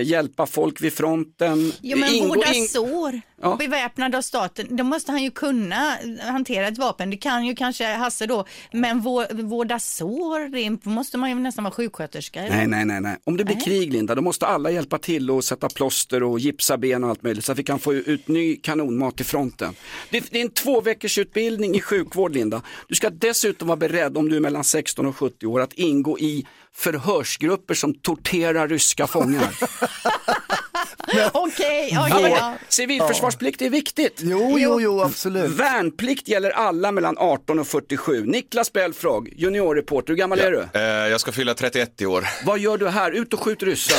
hjälpa 0.00 0.46
folk 0.46 0.80
vid 0.82 0.92
fronten. 0.92 1.72
Jo 1.80 1.98
men 1.98 2.08
ingå- 2.08 2.28
vårda 2.28 2.52
in- 2.54 2.68
sår, 2.68 3.20
Ja. 3.42 3.56
beväpnad 3.56 4.14
av 4.14 4.22
staten, 4.22 4.76
då 4.76 4.84
måste 4.84 5.12
han 5.12 5.22
ju 5.22 5.30
kunna 5.30 5.96
hantera 6.20 6.68
ett 6.68 6.78
vapen. 6.78 7.10
Det 7.10 7.16
kan 7.16 7.46
ju 7.46 7.54
kanske 7.54 7.84
Hasse 7.84 8.26
då, 8.26 8.44
men 8.72 9.00
vå- 9.00 9.42
vårda 9.42 9.78
sår, 9.78 10.48
det 10.48 10.90
måste 10.90 11.18
man 11.18 11.30
ju 11.30 11.34
nästan 11.36 11.64
vara 11.64 11.74
sjuksköterska. 11.74 12.40
eller? 12.40 12.56
Nej, 12.56 12.66
nej, 12.66 12.84
nej, 12.84 13.00
nej. 13.00 13.16
Om 13.24 13.36
det 13.36 13.44
blir 13.44 13.60
krig 13.60 13.92
Linda, 13.92 14.14
då 14.14 14.22
måste 14.22 14.46
alla 14.46 14.70
hjälpa 14.70 14.98
till 14.98 15.30
och 15.30 15.44
sätta 15.44 15.68
plåster 15.68 16.22
och 16.22 16.38
gipsa 16.40 16.76
ben 16.78 17.04
och 17.04 17.10
allt 17.10 17.22
möjligt 17.22 17.44
så 17.44 17.52
att 17.52 17.58
vi 17.58 17.62
kan 17.64 17.78
få 17.78 17.94
ut 17.94 18.28
ny 18.28 18.56
kanonmat 18.56 19.16
till 19.16 19.26
fronten. 19.26 19.74
Det, 20.10 20.24
det 20.30 20.38
är 20.38 20.42
en 20.42 20.50
två 20.50 20.80
i 21.74 21.80
sjukvård 21.80 22.34
Linda. 22.34 22.62
Du 22.88 22.94
ska 22.94 23.10
dessutom 23.10 23.68
vara 23.68 23.76
beredd 23.76 24.16
om 24.16 24.28
du 24.28 24.36
är 24.36 24.40
mellan 24.40 24.64
16 24.64 25.06
och 25.06 25.16
70 25.16 25.46
år 25.46 25.60
att 25.60 25.72
ingå 25.72 26.18
i 26.18 26.46
förhörsgrupper 26.76 27.74
som 27.74 27.94
torterar 27.94 28.68
ryska 28.68 29.06
fångar. 29.06 29.48
Okej, 31.32 31.88
Ja, 31.92 32.06
okej. 32.10 32.22
men 32.22 32.30
ja. 32.32 32.54
Civilförsvarsplikt 32.68 33.62
är 33.62 33.70
viktigt. 33.70 34.20
Jo, 34.22 34.58
jo, 34.58 34.80
jo, 34.80 35.00
absolut. 35.02 35.50
Värnplikt 35.50 36.28
gäller 36.28 36.50
alla 36.50 36.92
mellan 36.92 37.18
18 37.18 37.58
och 37.58 37.66
47. 37.66 38.26
Niklas 38.26 38.72
Belfrage, 38.72 39.28
juniorreporter, 39.36 40.08
hur 40.08 40.16
gammal 40.18 40.38
är 40.40 40.50
du? 40.50 40.68
Eh, 40.74 40.82
jag 40.82 41.20
ska 41.20 41.32
fylla 41.32 41.54
31 41.54 42.00
i 42.00 42.06
år. 42.06 42.24
Vad 42.44 42.58
gör 42.58 42.78
du 42.78 42.88
här? 42.88 43.10
Ut 43.12 43.32
och 43.34 43.40
skjut 43.40 43.62
ryssar. 43.62 43.96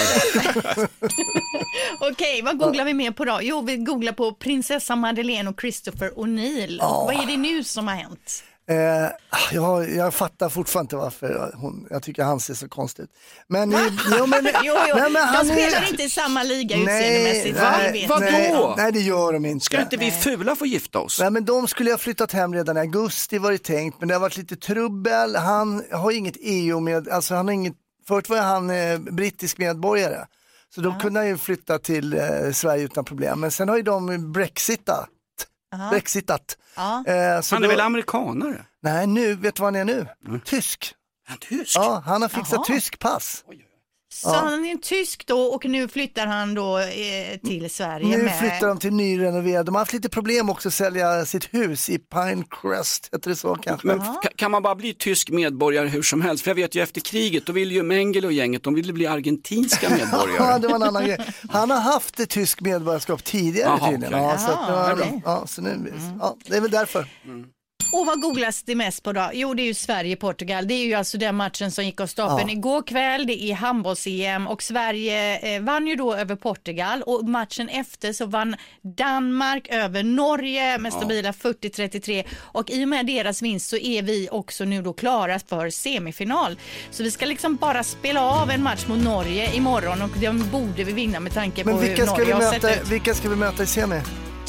Okej, 2.12 2.42
vad 2.42 2.58
googlar 2.60 2.86
vi 2.86 2.94
mer 2.94 3.12
på 3.12 3.26
då? 3.26 3.40
Jo, 3.42 3.62
vi 3.62 3.78
googlar 3.78 4.14
på 4.14 4.32
prinsessa 4.34 4.96
Madeleine 4.96 5.50
och 5.50 5.62
Christopher 5.62 6.10
O'Neill. 6.10 6.78
Vad 6.82 7.16
är 7.16 7.26
det 7.28 7.38
nu 7.38 7.64
som 7.64 7.88
har 7.88 7.96
hänt? 7.96 8.44
Eh, 8.70 9.10
jag, 9.52 9.90
jag 9.96 10.14
fattar 10.14 10.50
fortfarande 10.50 10.86
inte 10.86 10.96
varför 10.96 11.52
hon, 11.58 11.88
jag 11.90 12.04
tycker 12.04 12.24
han 12.24 12.40
ser 12.40 12.54
så 12.54 12.70
konstigt 12.70 13.04
ut. 13.04 13.10
Men, 13.48 13.72
jo, 14.18 14.26
men, 14.26 14.46
Jo, 14.64 14.76
jo, 14.90 14.96
nej, 14.96 15.04
men 15.04 15.14
de 15.14 15.20
han 15.20 15.50
är- 15.50 15.54
spelar 15.54 15.90
inte 15.90 16.04
i 16.04 16.10
samma 16.10 16.44
liga 16.44 16.78
Nej, 16.78 16.84
utseendemässigt. 16.84 17.58
nej, 18.20 18.32
nej, 18.32 18.52
då? 18.54 18.74
nej, 18.78 18.92
det 18.92 19.00
gör 19.00 19.34
de 19.34 19.46
inte. 19.46 19.66
Ska 19.66 19.82
inte 19.82 19.98
vi 19.98 20.12
fula 20.12 20.56
få 20.56 20.66
gifta 20.66 21.00
oss? 21.00 21.20
Nej 21.20 21.32
men 21.32 21.46
de 21.46 21.68
skulle 21.68 21.92
ha 21.92 21.98
flyttat 21.98 22.32
hem 22.32 22.54
redan 22.54 22.78
i 22.78 22.80
augusti 22.80 23.38
var 23.38 23.52
det 23.52 23.58
tänkt 23.64 24.00
men 24.00 24.08
det 24.08 24.16
har 24.16 24.20
varit 24.22 24.38
lite 24.38 24.56
trubbel. 24.56 25.36
Han 25.36 25.84
har 25.92 26.12
inget 26.12 26.36
EU 26.40 26.80
med, 26.80 27.10
alltså 27.10 27.36
han 27.36 27.48
har 27.48 27.54
inget, 27.54 27.74
förut 28.08 28.30
var 28.30 28.38
han 28.38 28.70
eh, 28.70 28.98
brittisk 29.00 29.58
medborgare. 29.58 30.26
Så 30.76 30.82
då 30.82 30.96
kunde 31.02 31.20
han 31.20 31.28
ju 31.28 31.38
flytta 31.38 31.80
till 31.80 32.14
eh, 32.14 32.52
Sverige 32.54 32.84
utan 32.84 33.06
problem. 33.06 33.40
Men 33.40 33.52
sen 33.52 33.70
har 33.70 33.78
ju 33.78 33.84
de 33.84 34.32
brexitat. 34.32 35.10
Brexitat. 35.90 36.58
Ja. 36.76 37.04
Eh, 37.08 37.42
så 37.42 37.56
Han 37.56 37.64
är 37.64 37.68
då- 37.68 37.72
väl 37.74 37.80
amerikanare? 37.82 38.66
Nej 38.84 39.08
nu, 39.08 39.36
vet 39.36 39.56
du 39.56 39.62
vad 39.62 39.76
han 39.76 39.90
är 39.90 39.96
nu? 40.30 40.40
Tysk. 40.46 40.96
Är 41.28 41.30
han 41.30 41.38
tysk? 41.38 41.76
Ja, 41.76 42.04
han 42.06 42.22
har 42.22 42.30
fixat 42.30 42.52
Jaha. 42.54 42.64
tysk 42.64 43.00
pass. 43.00 43.44
Så 44.22 44.34
han 44.34 44.66
är 44.66 44.72
en 44.72 44.82
tysk 44.82 45.28
då 45.28 45.40
och 45.42 45.66
nu 45.66 45.88
flyttar 45.88 46.28
han 46.28 46.54
då 46.54 46.78
eh, 46.80 46.86
till 47.46 47.70
Sverige 47.70 48.18
Nu 48.18 48.24
med... 48.24 48.40
flyttar 48.40 48.68
de 48.68 48.80
till 48.80 48.94
nyrenoverad. 48.94 49.66
De 49.66 49.76
har 49.76 49.80
haft 49.82 49.94
lite 49.94 50.10
problem 50.10 50.50
också 50.50 50.68
att 50.68 50.74
sälja 50.74 51.26
sitt 51.26 51.54
hus 51.54 51.90
i 51.90 52.00
Pinecrest, 52.00 53.10
heter 53.14 53.30
det 53.30 53.36
så 53.36 53.56
kanske? 53.56 53.88
Men 53.88 54.00
ka- 54.00 54.36
kan 54.36 54.52
man 54.52 54.64
bara 54.64 54.76
bli 54.76 54.94
tysk 54.94 55.30
medborgare 55.30 55.88
hur 55.88 56.02
som 56.02 56.22
helst? 56.22 56.44
För 56.44 56.50
jag 56.52 56.56
vet 56.56 56.76
ju 56.76 56.82
efter 56.84 57.02
kriget, 57.02 57.46
då 57.46 57.54
ville 57.54 57.74
ju 57.74 57.84
Mengele 57.84 58.28
och 58.28 58.34
gänget, 58.34 58.64
de 58.64 58.74
ville 58.74 58.94
bli 58.94 59.08
argentinska 59.08 59.88
Ja, 59.90 59.96
medborgare. 59.98 60.60
det 60.60 60.68
var 60.68 60.76
en 60.76 60.84
annan 60.84 61.06
grej. 61.06 61.18
Han 61.50 61.70
har 61.72 61.80
haft 61.82 62.20
ett 62.20 62.30
tysk 62.30 62.62
medborgarskap 62.62 63.24
tidigare 63.24 63.80
tydligen. 63.92 64.14
okej. 64.14 64.24
Ja, 64.32 64.38
så, 64.38 64.52
att, 64.52 64.60
ja, 64.70 64.94
okej. 64.94 65.22
ja, 65.26 65.48
så 65.48 65.62
nu, 65.62 65.94
ja, 66.20 66.38
det 66.46 66.58
är 66.58 66.62
väl 66.62 66.72
därför. 66.72 67.08
Och 67.94 68.06
vad 68.06 68.22
googlas 68.22 68.64
det 68.64 68.76
mest 68.76 69.04
på 69.04 69.14
då? 69.14 69.30
Jo, 69.34 69.54
det 69.54 69.62
är 69.62 69.66
ju 69.66 69.74
Sverige-Portugal. 69.74 70.68
Det 70.68 70.74
är 70.74 70.86
ju 70.86 70.94
alltså 70.94 71.18
den 71.18 71.36
matchen 71.36 71.72
som 71.72 71.86
gick 71.86 72.00
av 72.02 72.08
stapeln 72.08 72.50
Ja. 72.50 72.54
igår 72.56 72.82
kväll. 72.88 73.28
Det 73.28 73.44
är 73.44 73.54
handbolls-EM 73.56 74.48
och 74.48 74.64
Sverige 74.64 75.38
eh, 75.56 75.62
vann 75.62 75.88
ju 75.88 75.96
då 75.96 76.16
över 76.16 76.36
Portugal 76.36 77.02
och 77.04 77.30
matchen 77.30 77.70
efter 77.70 78.14
så 78.14 78.26
vann 78.26 78.56
Danmark 78.82 79.68
över 79.70 80.04
Norge 80.04 80.78
med 80.78 80.94
stabila 80.94 81.32
40-33 81.32 82.24
och 82.40 82.70
i 82.72 82.84
och 82.86 82.90
med 82.90 83.06
deras 83.06 83.42
vinst 83.42 83.70
så 83.70 83.78
är 83.78 84.02
vi 84.02 84.30
också 84.32 84.64
nu 84.66 84.82
då 84.82 84.94
klara 84.94 85.40
för 85.40 85.70
semifinal. 85.70 86.58
Så 86.92 87.04
vi 87.04 87.12
ska 87.12 87.26
liksom 87.26 87.56
bara 87.56 87.84
spela 87.84 88.22
av 88.22 88.50
en 88.50 88.64
match 88.64 88.88
mot 88.88 89.04
Norge 89.04 89.56
imorgon 89.56 90.02
och 90.02 90.18
den 90.22 90.50
borde 90.52 90.84
vi 90.84 90.94
vinna 90.94 91.20
med 91.20 91.34
tanke 91.34 91.64
på 91.64 91.70
Men 91.70 91.80
hur 91.80 91.88
vilka 91.88 92.06
ska, 92.06 92.12
Norge 92.12 92.26
vi 92.26 92.32
har 92.32 92.52
sett 92.54 92.64
möta, 92.64 92.82
ut. 92.82 92.88
vilka 92.92 93.14
ska 93.14 93.30
vi 93.30 93.36
möta 93.36 93.64
i 93.64 93.68
semi? 93.68 94.02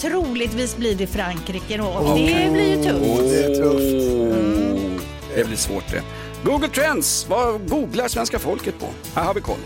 Troligtvis 0.04 0.76
blir 0.76 0.94
det 0.94 1.06
Frankrike 1.06 1.76
då 1.76 1.84
och 1.84 2.18
det 2.18 2.50
blir 2.52 2.76
ju 2.76 2.82
tufft. 2.82 3.30
Det 3.30 3.44
är 3.44 3.54
tufft. 3.54 4.12
Oh, 4.12 5.36
det 5.36 5.44
blir 5.44 5.56
svårt 5.56 5.90
det. 5.90 6.02
Google 6.44 6.68
Trends, 6.68 7.26
vad 7.28 7.68
googlar 7.68 8.08
svenska 8.08 8.38
folket 8.38 8.74
på? 8.80 8.86
Här 9.14 9.24
har 9.24 9.34
vi 9.34 9.40
koll. 9.40 9.58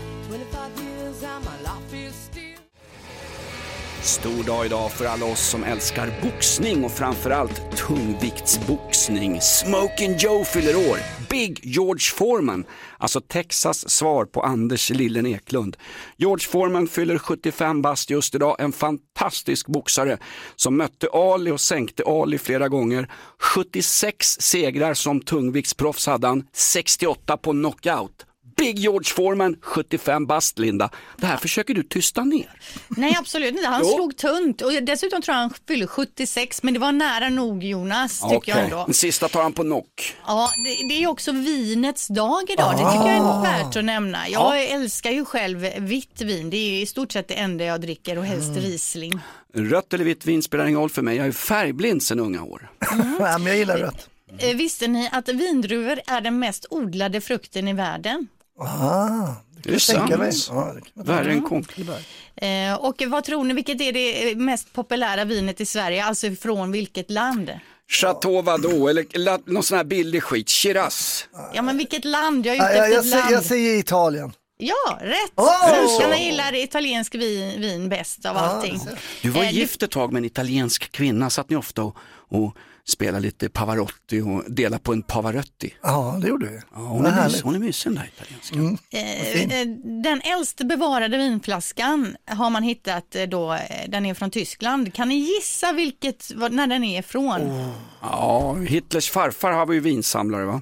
Stor 4.09 4.43
dag 4.43 4.65
idag 4.65 4.91
för 4.91 5.05
alla 5.05 5.25
oss 5.25 5.49
som 5.49 5.63
älskar 5.63 6.11
boxning 6.21 6.83
och 6.83 6.91
framförallt 6.91 7.77
tungviktsboxning. 7.77 9.41
Smoking 9.41 10.17
Joe 10.17 10.43
fyller 10.43 10.75
år. 10.75 10.97
Big 11.29 11.59
George 11.63 12.03
Foreman, 12.15 12.65
alltså 12.97 13.21
Texas 13.21 13.89
svar 13.89 14.25
på 14.25 14.41
Anders 14.41 14.89
Lillen 14.89 15.25
Eklund. 15.25 15.77
George 16.17 16.47
Foreman 16.47 16.87
fyller 16.87 17.17
75 17.17 17.81
bast 17.81 18.09
just 18.09 18.35
idag, 18.35 18.55
en 18.59 18.71
fantastisk 18.71 19.67
boxare 19.67 20.17
som 20.55 20.77
mötte 20.77 21.07
Ali 21.13 21.51
och 21.51 21.61
sänkte 21.61 22.03
Ali 22.05 22.37
flera 22.37 22.69
gånger. 22.69 23.11
76 23.39 24.27
segrar 24.41 24.93
som 24.93 25.21
tungviktsproffs 25.21 26.07
hade 26.07 26.27
han, 26.27 26.43
68 26.53 27.37
på 27.37 27.51
knockout. 27.51 28.25
Big 28.59 28.79
George 28.79 29.13
Foreman, 29.13 29.55
75 29.61 30.25
bast 30.27 30.59
Linda. 30.59 30.89
Det 31.17 31.25
här 31.25 31.37
försöker 31.37 31.73
du 31.73 31.83
tysta 31.83 32.23
ner. 32.23 32.61
Nej 32.87 33.15
absolut 33.19 33.55
inte, 33.55 33.67
han 33.67 33.81
Jo. 33.83 33.93
slog 33.95 34.17
tunt 34.17 34.61
och 34.61 34.71
dessutom 34.83 35.21
tror 35.21 35.35
jag 35.35 35.41
han 35.41 35.53
fyller 35.67 35.87
76 35.87 36.63
men 36.63 36.73
det 36.73 36.79
var 36.79 36.91
nära 36.91 37.29
nog 37.29 37.63
Jonas 37.63 38.19
tycker 38.19 38.29
jag 38.31 38.37
Okej, 38.37 38.53
ändå. 38.63 38.83
den 38.85 38.93
sista 38.93 39.27
tar 39.29 39.41
han 39.43 39.53
på 39.53 39.63
knock. 39.63 40.15
Ja, 40.27 40.49
det, 40.65 40.87
det 40.95 41.03
är 41.03 41.07
också 41.07 41.31
vinets 41.31 42.07
dag 42.07 42.49
idag, 42.49 42.71
det 42.71 42.77
tycker 42.77 43.09
jag 43.11 43.25
Ah. 43.25 43.37
är 43.47 43.63
värt 43.63 43.75
att 43.75 43.85
nämna. 43.85 44.29
Jag 44.29 44.41
Ja. 44.41 44.55
älskar 44.57 45.11
ju 45.11 45.25
själv 45.25 45.59
vitt 45.77 46.21
vin, 46.21 46.49
det 46.49 46.57
är 46.57 46.69
ju 46.69 46.81
i 46.81 46.85
stort 46.85 47.11
sett 47.11 47.27
det 47.27 47.33
enda 47.33 47.63
jag 47.63 47.81
dricker 47.81 48.17
och 48.17 48.25
helst 48.25 48.49
Mm. 48.49 48.61
Riesling. 48.61 49.19
Rött 49.53 49.93
eller 49.93 50.05
vitt 50.05 50.25
vin 50.25 50.43
spelar 50.43 50.65
ingen 50.65 50.79
roll 50.79 50.89
för 50.89 51.01
mig, 51.01 51.17
jag 51.17 51.27
är 51.27 51.31
färgblind 51.31 52.03
sedan 52.03 52.19
unga 52.19 52.43
år. 52.43 52.71
Nej, 53.19 53.39
men 53.39 53.45
jag 53.45 53.57
gillar 53.57 53.77
rött. 53.77 54.09
Eh, 54.37 54.55
Visste 54.55 54.87
ni 54.87 55.09
att 55.11 55.29
vindruvor 55.29 55.99
är 56.07 56.21
den 56.21 56.39
mest 56.39 56.65
odlade 56.69 57.21
frukten 57.21 57.67
i 57.67 57.73
världen? 57.73 58.27
Ah, 58.59 59.35
det 59.55 59.61
kan 59.61 59.61
Det 59.63 59.69
är 59.69 59.73
jag 59.73 59.81
tänka 60.07 60.17
mig. 60.17 60.31
sant. 60.33 60.57
Ja, 60.57 60.73
det 60.73 60.81
jag 60.93 61.03
Värre 61.15 61.31
än 61.31 61.41
konkelbär. 61.41 61.99
Eh, 62.35 62.73
och 62.75 63.03
vad 63.07 63.23
tror 63.23 63.43
ni, 63.43 63.53
vilket 63.53 63.81
är 63.81 63.93
det 63.93 64.35
mest 64.35 64.73
populära 64.73 65.25
vinet 65.25 65.61
i 65.61 65.65
Sverige, 65.65 66.05
alltså 66.05 66.31
från 66.41 66.71
vilket 66.71 67.11
land? 67.11 67.51
Chateau 67.91 68.41
vadå, 68.41 68.87
eller 68.89 69.51
någon 69.51 69.63
sån 69.63 69.77
här 69.77 69.83
billig 69.85 70.23
skit, 70.23 70.49
Shiraz. 70.49 71.27
Ja 71.53 71.61
men 71.61 71.77
vilket 71.77 72.05
land, 72.05 72.45
jag 72.45 72.55
är 72.55 72.59
ute 72.69 72.77
jag, 72.77 72.85
efter 72.85 72.95
jag, 72.95 72.99
ett 73.05 73.09
säger, 73.09 73.23
land. 73.23 73.33
jag 73.35 73.43
säger 73.45 73.79
Italien. 73.79 74.33
Ja, 74.61 74.97
rätt! 75.01 75.31
Svenskarna 75.69 76.17
gillar 76.17 76.55
italiensk 76.55 77.15
vin, 77.15 77.61
vin 77.61 77.89
bäst 77.89 78.25
av 78.25 78.37
allting. 78.37 78.79
Du 79.21 79.29
var 79.29 79.43
Eh, 79.43 79.51
gift 79.53 79.83
ett 79.83 79.91
tag 79.91 80.13
med 80.13 80.19
en 80.19 80.25
italiensk 80.25 80.91
kvinna, 80.91 81.29
satt 81.29 81.49
ni 81.49 81.55
ofta 81.55 81.83
och, 81.83 81.95
och 82.29 82.55
spelade 82.89 83.19
lite 83.19 83.49
Pavarotti 83.49 84.21
och 84.21 84.43
delade 84.51 84.83
på 84.83 84.93
en 84.93 85.01
Pavarotti? 85.01 85.73
Ja, 85.81 86.19
det 86.21 86.27
gjorde 86.27 86.45
vi. 86.45 86.59
Ja, 86.73 86.79
hon, 86.79 87.05
är 87.05 87.09
mys, 87.11 87.19
härligt. 87.19 87.41
hon 87.41 87.55
är 87.55 87.59
mysig 87.59 87.91
den 87.91 87.95
där 87.95 88.11
italienska. 88.15 88.55
Mm. 88.55 88.77
Eh, 88.89 89.61
eh, 89.61 89.67
Den 90.03 90.21
äldst 90.21 90.57
bevarade 90.57 91.17
vinflaskan 91.17 92.15
har 92.27 92.49
man 92.49 92.63
hittat 92.63 93.15
eh, 93.15 93.23
då, 93.23 93.57
den 93.87 94.05
är 94.05 94.13
från 94.13 94.31
Tyskland. 94.31 94.93
Kan 94.93 95.09
ni 95.09 95.15
gissa 95.15 95.73
vilket, 95.73 96.31
när 96.51 96.67
den 96.67 96.83
är 96.83 96.99
ifrån? 96.99 97.41
Oh. 97.41 97.69
Ja, 98.01 98.53
Hitlers 98.53 99.09
farfar 99.09 99.51
har 99.51 99.73
ju 99.73 99.79
vinsamlare 99.79 100.45
va? 100.45 100.61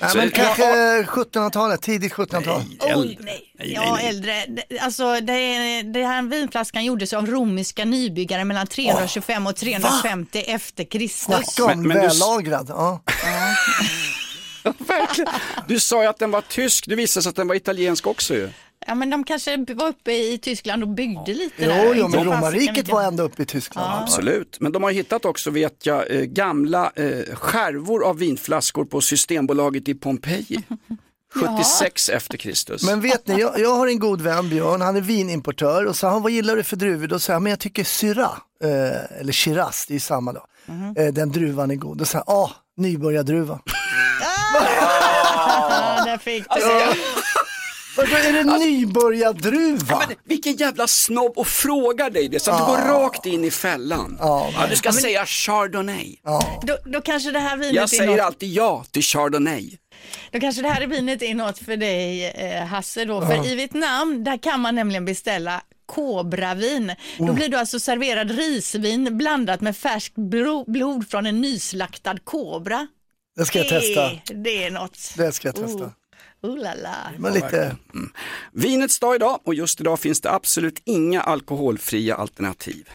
Nej, 0.00 0.10
Så- 0.10 0.16
men 0.18 0.30
kanske 0.30 1.02
1700-talet, 1.02 1.82
tidigt 1.82 2.12
1700-tal. 2.12 2.62
Oj, 2.96 3.18
nej. 3.20 3.44
Ja, 3.74 3.98
äldre. 4.00 4.44
Alltså, 4.80 5.12
det, 5.20 5.82
det 5.82 6.04
här 6.06 6.22
vinflaskan 6.22 6.84
gjordes 6.84 7.12
av 7.12 7.26
romerska 7.26 7.84
nybyggare 7.84 8.44
mellan 8.44 8.66
325 8.66 9.46
och 9.46 9.56
350 9.56 10.38
efter 10.46 10.84
Kristus. 10.84 11.24
Snacka 11.24 11.64
om 11.72 11.78
Men- 11.80 11.88
men 11.88 11.96
du- 11.96 12.06
vällagrad. 12.08 12.68
Ja. 12.68 13.00
Verkligen. 14.78 15.32
Du 15.68 15.80
sa 15.80 16.02
ju 16.02 16.08
att 16.08 16.18
den 16.18 16.30
var 16.30 16.40
tysk, 16.40 16.84
det 16.88 16.94
visade 16.94 17.22
sig 17.22 17.30
att 17.30 17.36
den 17.36 17.48
var 17.48 17.54
italiensk 17.54 18.06
också 18.06 18.34
ju. 18.34 18.50
Ja, 18.86 18.94
men 18.94 19.10
de 19.10 19.24
kanske 19.24 19.56
var 19.74 19.88
uppe 19.88 20.12
i 20.12 20.38
Tyskland 20.38 20.82
och 20.82 20.88
byggde 20.88 21.34
lite 21.34 21.54
Jo, 21.64 21.68
där. 21.68 21.94
jo, 21.94 22.08
men 22.08 22.24
romarriket 22.24 22.88
var 22.88 23.02
ända 23.02 23.22
uppe 23.22 23.42
i 23.42 23.46
Tyskland. 23.46 24.02
Absolut, 24.02 24.56
men 24.60 24.72
de 24.72 24.82
har 24.82 24.90
hittat 24.90 25.24
också 25.24 25.50
vet 25.50 25.86
jag 25.86 26.10
eh, 26.16 26.20
gamla 26.22 26.92
eh, 26.96 27.34
skärvor 27.34 28.04
av 28.04 28.18
vinflaskor 28.18 28.84
på 28.84 29.00
Systembolaget 29.00 29.88
i 29.88 29.94
Pompeji. 29.94 30.62
76 31.34 32.08
efter 32.08 32.38
Kristus. 32.38 32.82
Men 32.82 33.00
vet 33.00 33.26
ni, 33.26 33.40
jag, 33.40 33.60
jag 33.60 33.74
har 33.74 33.86
en 33.86 33.98
god 33.98 34.20
vän 34.20 34.48
Björn, 34.48 34.80
han 34.80 34.96
är 34.96 35.00
vinimportör 35.00 35.84
och 35.86 35.96
så 35.96 36.06
han 36.06 36.22
vad 36.22 36.32
gillar 36.32 36.56
du 36.56 36.62
för 36.62 36.76
druvor? 36.76 37.06
Då 37.06 37.18
sa 37.18 37.32
jag, 37.32 37.42
men 37.42 37.50
jag 37.50 37.60
tycker 37.60 37.84
Syrah, 37.84 38.32
eh, 38.64 39.20
eller 39.20 39.32
Shiraz, 39.32 39.86
det 39.88 39.94
är 39.94 39.98
samma 40.00 40.32
då. 40.32 40.46
Mhm. 40.66 40.94
Eh, 40.98 41.06
den 41.12 41.32
druvan 41.32 41.70
är 41.70 41.74
god. 41.74 41.98
Då 41.98 42.04
sa 42.04 42.18
jag, 42.18 42.28
ah, 42.28 42.50
nybörjardruva. 42.76 43.60
Ja, 44.52 46.04
där 46.04 46.18
fick 46.18 46.44
du 46.54 46.60
det. 46.60 46.86
Vadå, 47.98 48.16
är 48.16 48.32
det 48.32 48.44
nybörjardruva? 48.58 49.98
Men 50.08 50.16
vilken 50.24 50.56
jävla 50.56 50.86
snobb 50.86 51.32
och 51.38 51.46
frågar 51.46 52.10
dig 52.10 52.28
det 52.28 52.40
så 52.40 52.50
att 52.50 52.58
du 52.58 52.64
går 52.64 52.76
rakt 52.78 53.26
in 53.26 53.44
i 53.44 53.50
fällan. 53.50 54.16
Ja, 54.20 54.50
du 54.70 54.76
ska 54.76 54.92
säga 54.92 55.26
chardonnay. 55.26 56.16
Då, 56.62 56.76
då 56.84 57.00
kanske 57.00 57.30
det 57.30 57.38
här 57.38 57.56
vinet 57.56 57.74
Jag 57.74 57.82
är 57.82 57.86
säger 57.86 58.10
något, 58.10 58.20
alltid 58.20 58.52
ja 58.52 58.84
till 58.90 59.02
chardonnay. 59.02 59.70
då 60.32 60.40
kanske 60.40 60.62
det 60.62 60.68
här 60.68 60.86
vinet 60.86 61.22
är 61.22 61.34
något 61.34 61.58
för 61.58 61.76
dig 61.76 62.24
eh, 62.30 62.64
Hasse 62.64 63.04
då. 63.04 63.20
För 63.20 63.34
Ja. 63.34 63.44
i 63.44 63.54
Vietnam 63.54 64.24
där 64.24 64.36
kan 64.42 64.60
man 64.60 64.74
nämligen 64.74 65.04
beställa 65.04 65.62
kobravin. 65.86 66.92
Då 67.18 67.24
Oh. 67.24 67.34
blir 67.34 67.48
du 67.48 67.56
alltså 67.56 67.80
serverad 67.80 68.30
risvin 68.30 69.18
blandat 69.18 69.60
med 69.60 69.76
färskt 69.76 70.14
blod 70.66 71.10
från 71.10 71.26
en 71.26 71.40
nyslaktad 71.40 72.16
kobra. 72.24 72.86
Det 73.36 73.44
ska 73.44 73.58
jag 73.58 73.68
testa. 73.68 74.08
Det, 74.08 74.34
det 74.34 74.64
är 74.64 74.70
något. 74.70 74.98
Det 75.16 75.32
ska 75.32 75.48
jag 75.48 75.54
testa. 75.54 75.84
Oh, 75.84 75.90
oh 76.42 76.56
la 76.58 76.74
la. 76.74 76.96
Men 77.18 77.32
lite, 77.32 77.76
Vinets 78.52 78.98
dag 78.98 79.14
idag 79.14 79.40
och 79.44 79.54
just 79.54 79.80
idag 79.80 80.00
finns 80.00 80.20
det 80.20 80.30
absolut 80.30 80.82
inga 80.84 81.20
alkoholfria 81.20 82.14
alternativ. 82.14 82.88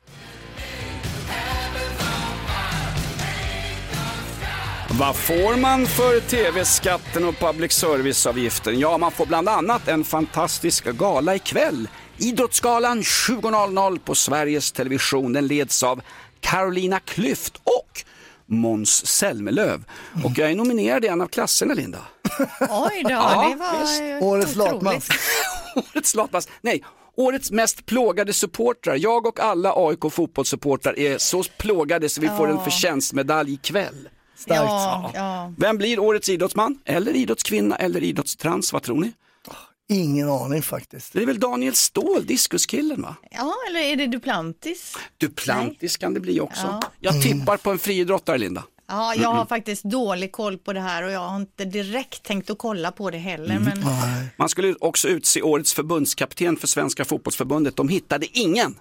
Vad 5.00 5.16
får 5.16 5.58
man 5.58 5.86
för 5.86 6.20
tv-skatten 6.20 7.26
och 7.26 7.39
public 7.39 7.72
service-avgiften? 7.72 8.80
Ja, 8.80 8.98
man 8.98 9.12
får 9.12 9.26
bland 9.26 9.50
annat 9.50 9.88
en 9.88 10.04
fantastisk 10.04 10.86
gala 10.86 11.36
ikväll. 11.36 11.88
Idrottsgalan 12.18 13.02
20.00 13.02 14.00
på 14.00 14.16
Sveriges 14.16 14.72
Television. 14.72 15.34
Den 15.34 15.48
leds 15.48 15.84
av 15.84 16.02
Carolina 16.39 17.00
Klüft 17.00 17.56
och 17.64 18.04
Måns 18.60 19.06
Zelmerlöw. 19.06 19.84
Och 20.24 20.32
jag 20.36 20.51
är 20.51 20.56
nominerad 20.56 21.06
i 21.06 21.08
en 21.08 21.22
av 21.22 21.28
klasserna, 21.28 21.74
Linda. 21.74 21.99
Oj 22.70 23.01
då, 23.04 23.10
Ja, 23.10 23.47
det 23.49 23.56
var 23.56 23.82
visst. 23.82 24.01
eh, 24.01 24.28
Årets 24.28 24.56
latmask. 24.56 25.12
Årets 25.76 26.16
latmask. 26.16 26.49
Nej, 26.62 26.84
årets 27.16 27.51
mest 27.51 27.86
plågade 27.86 28.34
supportrar. 28.34 28.95
Jag 28.95 29.26
och 29.28 29.39
alla 29.39 29.74
AIK 29.76 29.99
fotbollssupportrar 30.12 30.99
är 30.99 31.18
så 31.18 31.43
plågade 31.58 32.10
så 32.10 32.22
vi 32.22 32.28
får 32.28 32.49
en 32.49 32.64
förtjänstmedalj 32.64 33.54
ikväll. 33.54 34.10
Ja, 34.45 35.12
ja. 35.14 35.54
Vem 35.58 35.78
blir 35.78 35.99
årets 35.99 36.30
idrottsman? 36.30 36.80
Eller 36.86 37.16
idrottskvinna? 37.16 37.76
Eller 37.76 38.04
idrottstrans? 38.04 38.74
Vad 38.74 38.84
tror 38.84 38.99
ni? 39.01 39.12
Ingen 39.90 40.30
aning 40.30 40.62
faktiskt. 40.62 41.14
Det 41.14 41.22
är 41.22 41.26
väl 41.26 41.40
Daniel 41.40 41.76
Ståhl, 41.76 42.26
diskuskillen 42.26 43.02
va? 43.02 43.16
ja, 43.32 43.54
eller 43.70 43.80
är 43.80 43.96
det 43.96 44.08
Duplantis? 44.08 44.98
Duplantis 45.18 45.98
kan 45.98 46.14
det 46.14 46.20
bli 46.20 46.40
också. 46.40 46.64
Ja. 46.68 46.82
Jag 47.00 47.22
tippar 47.22 47.58
på 47.58 47.72
en 47.72 47.80
friidrottare 47.80 48.38
Linda. 48.38 48.64
Ja, 48.88 49.16
jag 49.16 49.30
har 49.30 49.46
faktiskt 49.46 49.84
dålig 49.84 50.32
koll 50.32 50.58
på 50.58 50.74
det 50.74 50.80
här 50.80 51.04
och 51.04 51.12
jag 51.12 51.20
har 51.20 51.36
inte 51.36 51.66
direkt 51.66 52.24
tänkt 52.24 52.50
att 52.50 52.58
kolla 52.58 52.92
på 52.92 53.10
det 53.12 53.18
heller. 53.18 53.56
Mm. 53.56 53.64
Men 53.64 53.84
Man 54.38 54.50
skulle 54.50 54.76
också 54.80 55.08
utse 55.08 55.42
årets 55.42 55.74
förbundskapten 55.74 56.58
för 56.58 56.68
Svenska 56.68 57.06
fotbollsförbundet. 57.06 57.76
De 57.76 57.90
hittade 57.90 58.26
ingen. 58.40 58.76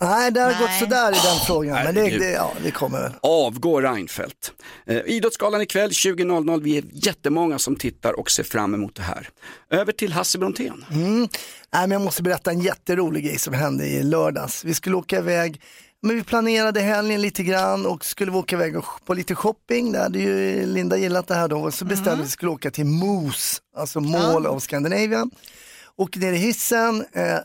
Nej, 0.00 0.30
det 0.30 0.40
har 0.40 0.50
gått 0.50 0.60
Nej. 0.60 0.80
sådär 0.80 1.12
i 1.12 1.14
den 1.14 1.46
frågan. 1.46 1.84
Men 1.84 1.94
det, 1.94 2.18
det, 2.18 2.30
ja, 2.30 2.52
det 2.64 2.70
kommer 2.70 3.02
väl. 3.02 3.12
Avgår 3.22 3.82
Reinfeldt. 3.82 4.52
Eh, 4.86 4.96
Idrottsgalan 5.06 5.60
ikväll 5.60 5.90
20.00. 5.90 6.60
Vi 6.62 6.78
är 6.78 6.84
jättemånga 6.92 7.58
som 7.58 7.76
tittar 7.76 8.20
och 8.20 8.30
ser 8.30 8.42
fram 8.42 8.74
emot 8.74 8.94
det 8.94 9.02
här. 9.02 9.28
Över 9.70 9.92
till 9.92 10.12
Hasse 10.12 10.38
Brontén. 10.38 10.84
Mm. 10.90 11.18
Nej, 11.18 11.28
men 11.72 11.90
jag 11.90 12.00
måste 12.00 12.22
berätta 12.22 12.50
en 12.50 12.60
jätterolig 12.60 13.24
grej 13.24 13.38
som 13.38 13.54
hände 13.54 13.86
i 13.86 14.02
lördags. 14.02 14.64
Vi 14.64 14.74
skulle 14.74 14.96
åka 14.96 15.18
iväg 15.18 15.60
Men 16.02 16.16
vi 16.16 16.22
planerade 16.24 16.80
helgen 16.80 17.22
lite 17.22 17.42
grann 17.42 17.86
och 17.86 18.04
skulle 18.04 18.32
åka 18.32 18.56
iväg 18.56 18.74
på 19.04 19.14
lite 19.14 19.34
shopping. 19.34 19.92
Det 19.92 19.98
hade 19.98 20.18
ju 20.18 20.66
Linda 20.66 20.96
gillat 20.96 21.26
det 21.28 21.34
här 21.34 21.48
då. 21.48 21.70
Så 21.70 21.84
bestämde 21.84 22.14
vi 22.16 22.20
att 22.20 22.26
vi 22.26 22.30
skulle 22.30 22.50
åka 22.50 22.70
till 22.70 22.86
Moose, 22.86 23.60
alltså 23.76 24.00
Mall 24.00 24.46
of 24.46 24.62
Scandinavia. 24.62 25.26
Och 25.96 26.16
ner 26.16 26.32
i 26.32 26.36
hissen. 26.36 27.04
Eh, 27.12 27.38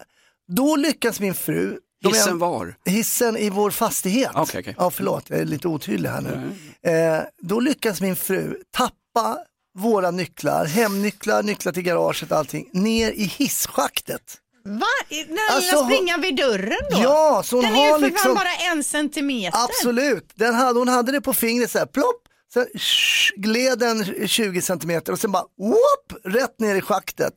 då 0.47 0.75
lyckas 0.75 1.19
min 1.19 1.33
fru. 1.33 1.77
Hissen 2.09 2.37
var? 2.39 2.75
Hissen 2.85 3.37
i 3.37 3.49
vår 3.49 3.71
fastighet. 3.71 4.31
Okej, 4.35 4.59
okej. 4.59 4.75
Ja, 4.77 4.91
förlåt, 4.91 5.23
jag 5.29 5.39
är 5.39 5.45
lite 5.45 5.67
otydlig 5.67 6.09
här 6.09 6.21
nu. 6.21 6.51
Eh, 6.91 7.21
då 7.41 7.59
lyckas 7.59 8.01
min 8.01 8.15
fru 8.15 8.57
tappa 8.75 9.37
våra 9.79 10.11
nycklar, 10.11 10.65
hemnycklar, 10.65 11.43
nycklar 11.43 11.71
till 11.71 11.83
garaget 11.83 12.31
och 12.31 12.37
allting, 12.37 12.69
ner 12.73 13.11
i 13.11 13.23
hisschaktet. 13.23 14.37
Va? 14.65 14.85
Den 15.09 15.37
Alltså, 15.51 15.85
springan 15.85 16.21
vid 16.21 16.35
dörren 16.35 16.77
då? 16.91 16.97
Ja, 17.03 17.41
så 17.45 17.55
hon 17.55 17.65
Den 17.65 17.75
är 17.75 17.85
ju 17.85 17.91
har 17.91 17.99
för 17.99 18.05
liksom- 18.07 18.33
bara 18.35 18.71
en 18.71 18.83
centimeter. 18.83 19.63
Absolut, 19.63 20.31
den 20.35 20.55
hade, 20.55 20.79
hon 20.79 20.87
hade 20.87 21.11
det 21.11 21.21
på 21.21 21.33
fingret 21.33 21.71
så 21.71 21.79
här, 21.79 21.85
plopp, 21.85 22.21
sen 22.53 22.65
sh, 22.75 23.33
gled 23.35 23.79
den 23.79 24.27
20 24.27 24.61
centimeter 24.61 25.13
och 25.13 25.19
sen 25.19 25.31
bara 25.31 25.43
whoop, 25.59 26.23
rätt 26.35 26.59
ner 26.59 26.75
i 26.75 26.81
schaktet. 26.81 27.33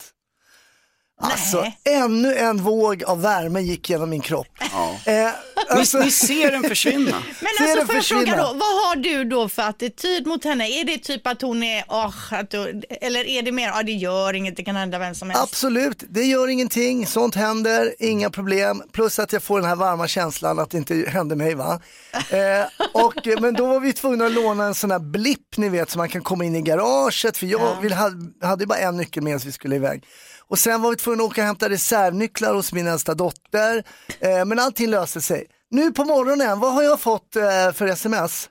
Alltså 1.21 1.67
ännu 1.85 2.35
en 2.35 2.57
våg 2.57 3.05
av 3.05 3.23
värme 3.23 3.61
gick 3.61 3.91
genom 3.91 4.11
min 4.11 4.21
kropp. 4.21 4.47
Eh, 5.05 5.31
alltså- 5.69 5.99
Ni, 5.99 6.05
ni 6.05 6.11
ser 6.11 6.51
den 6.51 6.63
försvinna. 6.63 7.11
Men 7.41 7.49
Ser 7.59 7.65
alltså 7.65 7.77
den 7.77 7.87
får 7.87 7.95
jag 7.95 8.05
fråga 8.05 8.21
försvinna? 8.21 8.37
då, 8.37 8.53
vad 8.53 8.87
har 8.87 8.97
du 8.97 9.25
då 9.25 9.49
för 9.49 9.63
attityd 9.63 10.27
mot 10.27 10.45
henne? 10.45 10.69
Är 10.69 10.85
det 10.85 10.99
typ 10.99 11.27
att 11.27 11.43
hon 11.43 11.63
är, 11.63 11.85
åh, 11.89 12.15
att 12.31 12.51
du, 12.51 12.83
eller 13.01 13.25
är 13.29 13.43
det 13.43 13.53
mer, 13.53 13.69
ja 13.69 13.83
det 13.83 13.93
gör 13.93 14.33
inget, 14.35 14.57
det 14.57 14.65
kan 14.65 14.77
hända 14.77 14.99
vem 14.99 15.15
som 15.15 15.31
helst? 15.31 15.43
Absolut, 15.43 16.05
det 16.09 16.23
gör 16.25 16.49
ingenting, 16.49 17.07
sånt 17.07 17.35
händer, 17.35 17.95
inga 17.99 18.31
problem. 18.31 18.83
Plus 18.93 19.19
att 19.19 19.33
jag 19.33 19.43
får 19.43 19.61
den 19.61 19.69
här 19.69 19.77
varma 19.77 20.09
känslan 20.09 20.59
att 20.59 20.71
det 20.71 20.79
inte 20.79 20.95
hände 21.09 21.37
mig. 21.37 21.55
Va? 21.55 21.81
Eh, 22.31 22.67
och, 22.93 23.15
men 23.41 23.55
då 23.55 23.67
var 23.67 23.81
vi 23.81 23.93
tvungna 23.93 24.27
att 24.27 24.33
låna 24.33 24.65
en 24.65 24.75
sån 24.75 24.91
här 24.91 24.99
blipp 24.99 25.57
ni 25.57 25.69
vet 25.69 25.91
så 25.91 25.99
man 25.99 26.09
kan 26.09 26.23
komma 26.23 26.45
in 26.45 26.57
i 26.57 26.63
garaget 26.63 27.37
för 27.37 27.47
jag 27.47 27.81
vill, 27.83 27.93
hade, 27.93 28.47
hade 28.47 28.67
bara 28.67 28.79
en 28.79 28.97
nyckel 28.97 29.23
med 29.23 29.37
oss 29.37 29.45
vi 29.45 29.53
skulle 29.53 29.77
iväg. 29.77 30.05
Och 30.49 30.59
sen 30.59 30.83
var 30.83 30.91
vi 30.91 30.97
tvungna 31.07 31.25
att 31.25 31.31
åka 31.31 31.41
och 31.41 31.47
hämta 31.47 31.69
reservnycklar 31.69 32.55
hos 32.55 32.73
min 32.73 32.87
äldsta 32.87 33.15
dotter. 33.15 33.85
Eh, 34.21 34.45
men 34.45 34.59
allting 34.59 34.91
löste 34.91 35.21
sig. 35.21 35.47
Nu 35.71 35.93
på 35.93 36.05
morgonen, 36.05 36.61
vad 36.61 36.73
har 36.73 36.83
jag 36.83 37.01
fått 37.01 37.37
eh, 37.37 37.73
för 37.73 37.87
sms? 37.87 38.49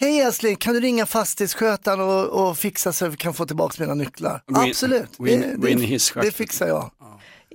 Hej 0.00 0.20
älskling, 0.20 0.56
kan 0.56 0.74
du 0.74 0.80
ringa 0.80 1.06
fastighetsskötaren 1.06 2.00
och, 2.00 2.48
och 2.48 2.58
fixa 2.58 2.92
så 2.92 3.06
att 3.06 3.12
vi 3.12 3.16
kan 3.16 3.34
få 3.34 3.46
tillbaka 3.46 3.74
mina 3.78 3.94
nycklar? 3.94 4.42
Absolut, 4.54 5.10
det, 5.18 5.54
det, 5.58 5.80
hisschaktet. 5.80 6.32
det 6.32 6.36
fixar 6.36 6.68
jag. 6.68 6.90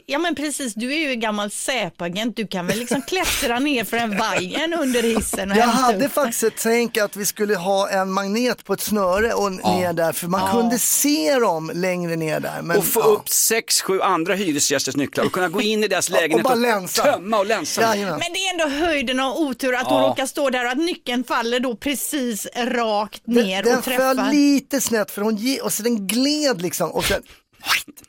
Ja 0.06 0.20
men 0.20 0.36
precis, 0.36 0.74
du 0.74 0.94
är 0.94 0.98
ju 0.98 1.12
en 1.12 1.20
gammal 1.20 1.52
säpagent, 1.52 2.36
du 2.36 2.48
kan 2.48 2.68
väl 2.68 2.78
liksom 2.80 3.02
klättra 3.02 3.60
ner 3.60 3.84
för 3.84 3.98
en 3.98 4.18
vajern 4.18 4.74
under 4.74 5.04
hissen 5.04 5.52
och 5.52 5.58
Jag 5.58 5.64
hade 5.68 6.06
upp. 6.06 6.12
faktiskt 6.14 6.44
ett 6.44 6.54
tänk 6.58 6.98
att 6.98 7.16
vi 7.16 7.26
skulle 7.26 7.56
ha 7.56 7.90
en 7.90 8.12
magnet 8.12 8.64
på 8.66 8.74
ett 8.74 8.82
snöre 8.82 9.34
och 9.34 9.52
ner 9.52 9.94
där 9.94 10.12
för 10.12 10.28
man 10.28 10.42
Ja. 10.46 10.52
kunde 10.52 10.80
se 10.80 11.40
dem 11.40 11.72
längre 11.74 12.16
ner 12.16 12.40
där. 12.40 12.62
Men, 12.62 12.78
och 12.78 12.86
få 12.86 13.00
ja. 13.00 13.06
upp 13.06 13.30
sex, 13.30 13.82
sju 13.82 14.02
andra 14.02 14.34
hyresgästers 14.36 14.96
nycklar 14.96 15.26
och 15.26 15.32
kunna 15.32 15.50
gå 15.50 15.62
in 15.62 15.84
i 15.84 15.88
deras 15.88 16.10
lägenhet 16.10 16.44
bara 16.44 16.56
länsa. 16.56 17.04
tömma 17.04 17.38
och 17.40 17.46
länsa. 17.46 17.82
Men 17.96 18.20
det 18.34 18.40
är 18.48 18.52
ändå 18.52 18.86
höjden 18.86 19.20
av 19.20 19.38
otur 19.38 19.76
att 19.76 19.88
hon 19.88 20.02
Ja. 20.02 20.08
råkar 20.10 20.26
stå 20.26 20.50
där 20.50 20.66
och 20.66 20.72
att 20.72 20.78
nyckeln 20.78 21.24
faller 21.24 21.60
då 21.60 21.76
precis 21.76 22.48
rakt 22.56 23.22
Den, 23.26 23.46
ner 23.46 23.64
den 23.64 23.78
och 23.78 23.84
föll 23.84 23.94
träffar. 23.98 24.32
lite 24.34 24.82
snett 24.82 25.12
för 25.12 25.22
hon 25.22 25.36
ge, 25.36 25.60
och 25.60 25.74
så 25.74 25.84
den 25.84 26.08
gled 26.08 26.62
liksom 26.62 26.92
och 26.92 27.06
sen 27.06 27.22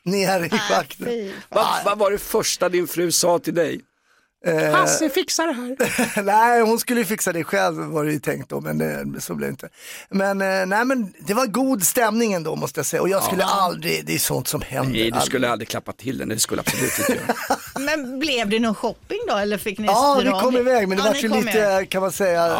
ner 0.03 0.43
i 0.45 0.49
schaktet. 0.49 1.33
Vad 1.49 1.65
vad 1.85 1.97
var 1.97 2.11
det 2.11 2.17
första 2.17 2.69
din 2.69 2.87
fru 2.87 3.11
sa 3.11 3.39
till 3.39 3.55
dig? 3.55 3.81
Eh, 4.45 4.71
Hasse 4.71 5.09
fixar 5.09 5.47
det 5.47 5.53
här. 5.53 6.23
nej, 6.23 6.61
hon 6.61 6.79
skulle 6.79 6.99
ju 6.99 7.05
fixa 7.05 7.33
det 7.33 7.43
själv 7.43 7.77
var 7.77 8.05
det 8.05 8.11
ju 8.13 8.19
tänkt 8.19 8.49
då, 8.49 8.61
men 8.61 8.77
det, 8.77 9.05
så 9.21 9.35
blev 9.35 9.49
det 9.49 9.51
inte. 9.51 9.69
Men, 10.09 10.41
eh, 10.41 10.65
nej, 10.65 10.85
men 10.85 11.13
det 11.27 11.33
var 11.33 11.45
god 11.45 11.83
stämning 11.83 12.33
ändå 12.33 12.55
måste 12.55 12.79
jag 12.79 12.85
säga 12.85 13.01
och 13.01 13.09
jag 13.09 13.23
skulle 13.23 13.43
aldrig, 13.43 14.05
det 14.05 14.13
är 14.15 14.19
sånt 14.19 14.47
som 14.47 14.61
händer. 14.61 14.91
Nej, 14.91 14.99
du 15.01 15.05
aldrig. 15.07 15.23
skulle 15.23 15.49
aldrig 15.49 15.67
klappa 15.67 15.91
till 15.91 16.17
den. 16.17 16.29
Det 16.29 16.39
skulle 16.39 16.63
jag 16.65 16.67
absolut 16.73 16.99
inte 16.99 17.13
göra. 17.45 17.57
Men 17.79 18.19
blev 18.19 18.49
det 18.49 18.59
någon 18.59 18.75
shopping 18.75 19.19
då 19.27 19.35
eller 19.37 19.57
fick 19.57 19.79
ni 19.79 19.85
Ja, 19.87 20.21
vi 20.23 20.29
kom 20.29 20.53
det? 20.53 20.59
iväg 20.59 20.87
men 20.87 20.97
det 20.97 21.03
Ja, 21.03 21.09
var 21.11 21.15
ju 21.19 21.27
lite, 21.29 21.57
iväg. 21.57 21.89
kan 21.89 22.01
man 22.01 22.11
säga, 22.11 22.57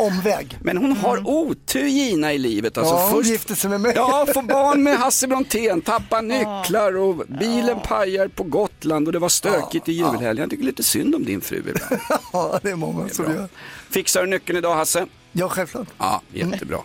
omväg. 0.00 0.58
Men 0.62 0.76
hon 0.76 0.92
har 0.96 1.28
otur 1.28 1.84
Gina 1.86 2.32
i 2.32 2.38
livet. 2.38 2.78
Alltså, 2.78 2.94
Ja, 2.94 3.02
hon 3.02 3.10
först 3.12 3.30
gifte 3.30 3.56
sig 3.56 3.70
med 3.70 3.80
mig. 3.80 3.92
Ja, 3.96 4.26
får 4.34 4.42
barn 4.42 4.82
med 4.82 4.98
Hasse 4.98 5.26
Brontén, 5.26 5.80
tappar 5.80 6.22
nycklar 6.22 6.96
och 6.96 7.16
bilen 7.40 7.80
pajar 7.80 8.28
på 8.28 8.42
Gotland 8.42 9.06
och 9.06 9.12
det 9.12 9.18
var 9.18 9.28
stökigt 9.28 9.88
i 9.88 9.92
julhelgen. 9.92 10.36
Jag 10.42 10.50
tycker 10.50 10.64
lite 10.64 10.82
synd 10.82 11.14
om 11.14 11.24
din 11.24 11.40
fru 11.40 11.56
ibland. 11.58 12.00
Ja, 12.32 12.60
det 12.62 12.70
är 12.70 12.76
många 12.76 13.08
som 13.08 13.24
bra. 13.24 13.34
gör. 13.34 13.48
Fixar 13.90 14.20
du 14.20 14.26
nyckeln 14.26 14.58
idag 14.58 14.74
Hasse? 14.74 15.06
Ja, 15.32 15.48
självklart. 15.48 15.88
Ja, 15.98 16.22
jättebra. 16.32 16.78